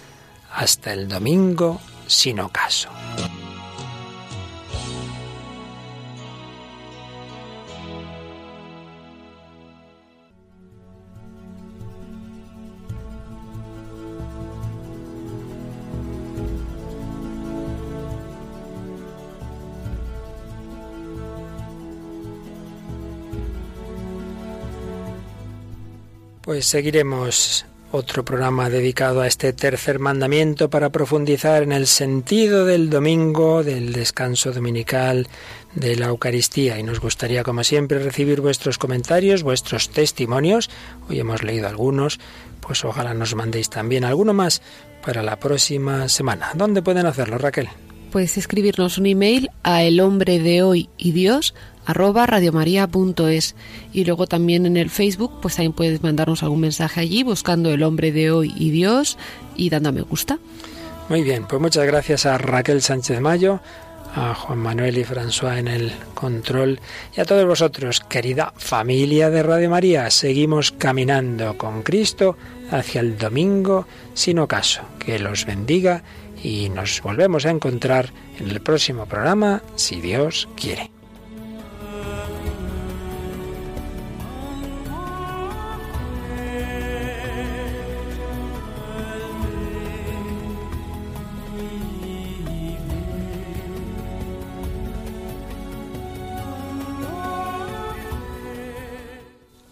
hasta 0.53 0.93
el 0.93 1.09
domingo 1.09 1.81
sin 2.07 2.41
ocaso. 2.41 2.89
Pues 26.47 26.66
seguiremos 26.66 27.66
otro 27.90 28.24
programa 28.24 28.70
dedicado 28.70 29.20
a 29.20 29.26
este 29.26 29.53
tercer 29.53 29.99
mandamiento 29.99 30.70
para 30.70 30.90
profundizar 30.90 31.64
en 31.64 31.72
el 31.72 31.88
sentido 31.88 32.64
del 32.64 32.88
domingo, 32.88 33.64
del 33.64 33.92
descanso 33.92 34.53
dominical, 34.53 35.26
de 35.74 35.97
la 35.97 36.07
Eucaristía. 36.07 36.78
Y 36.78 36.84
nos 36.84 37.01
gustaría, 37.01 37.42
como 37.42 37.64
siempre, 37.64 37.99
recibir 37.99 38.40
vuestros 38.42 38.78
comentarios, 38.78 39.42
vuestros 39.42 39.90
testimonios. 39.90 40.70
Hoy 41.09 41.18
hemos 41.18 41.42
leído 41.42 41.66
algunos, 41.66 42.20
pues 42.61 42.84
ojalá 42.84 43.12
nos 43.12 43.34
mandéis 43.34 43.68
también 43.68 44.05
alguno 44.05 44.32
más 44.32 44.62
para 45.05 45.24
la 45.24 45.40
próxima 45.40 46.09
semana. 46.09 46.53
¿Dónde 46.55 46.80
pueden 46.80 47.07
hacerlo, 47.07 47.38
Raquel? 47.38 47.70
Puedes 48.12 48.38
escribirnos 48.38 48.99
un 48.99 49.07
email 49.07 49.51
a 49.64 49.82
el 49.82 49.99
hombre 49.99 50.38
de 50.38 50.62
hoy 50.62 50.90
y 50.97 51.11
Dios 51.11 51.55
arroba 51.87 52.26
radiomaria.es 52.26 53.55
y 53.93 54.05
luego 54.05 54.26
también 54.26 54.66
en 54.66 54.76
el 54.76 54.91
Facebook 54.91 55.41
pues 55.41 55.57
también 55.57 55.72
puedes 55.72 56.03
mandarnos 56.03 56.43
algún 56.43 56.61
mensaje 56.61 57.01
allí 57.01 57.22
buscando 57.22 57.70
el 57.70 57.82
hombre 57.82 58.12
de 58.12 58.30
hoy 58.30 58.53
y 58.57 58.70
Dios 58.70 59.16
y 59.57 59.70
dando 59.70 59.89
a 59.89 59.93
me 59.93 60.03
gusta. 60.03 60.39
Muy 61.09 61.22
bien, 61.22 61.47
pues 61.47 61.62
muchas 61.62 61.87
gracias 61.87 62.26
a 62.26 62.37
Raquel 62.37 62.82
Sánchez 62.82 63.20
Mayo, 63.20 63.61
a 64.16 64.34
Juan 64.34 64.59
Manuel 64.59 64.99
y 64.99 65.05
François 65.05 65.59
en 65.59 65.68
el 65.68 65.93
control 66.14 66.80
y 67.16 67.20
a 67.20 67.24
todos 67.24 67.47
vosotros, 67.47 68.01
querida 68.01 68.53
familia 68.57 69.30
de 69.30 69.43
Radio 69.43 69.70
María. 69.70 70.11
Seguimos 70.11 70.72
caminando 70.72 71.57
con 71.57 71.82
Cristo 71.82 72.37
hacia 72.70 73.03
el 73.03 73.18
domingo 73.18 73.87
sin 74.14 74.41
ocaso. 74.41 74.82
Que 74.99 75.18
los 75.18 75.47
bendiga 75.47 76.03
y 76.43 76.70
nos 76.70 77.03
volvemos 77.03 77.47
a 77.47 77.51
encontrar 77.51 78.11
en 78.41 78.51
el 78.51 78.61
próximo 78.61 79.07
programa, 79.07 79.62
si 79.76 80.01
Dios 80.01 80.49
quiere. 80.57 80.95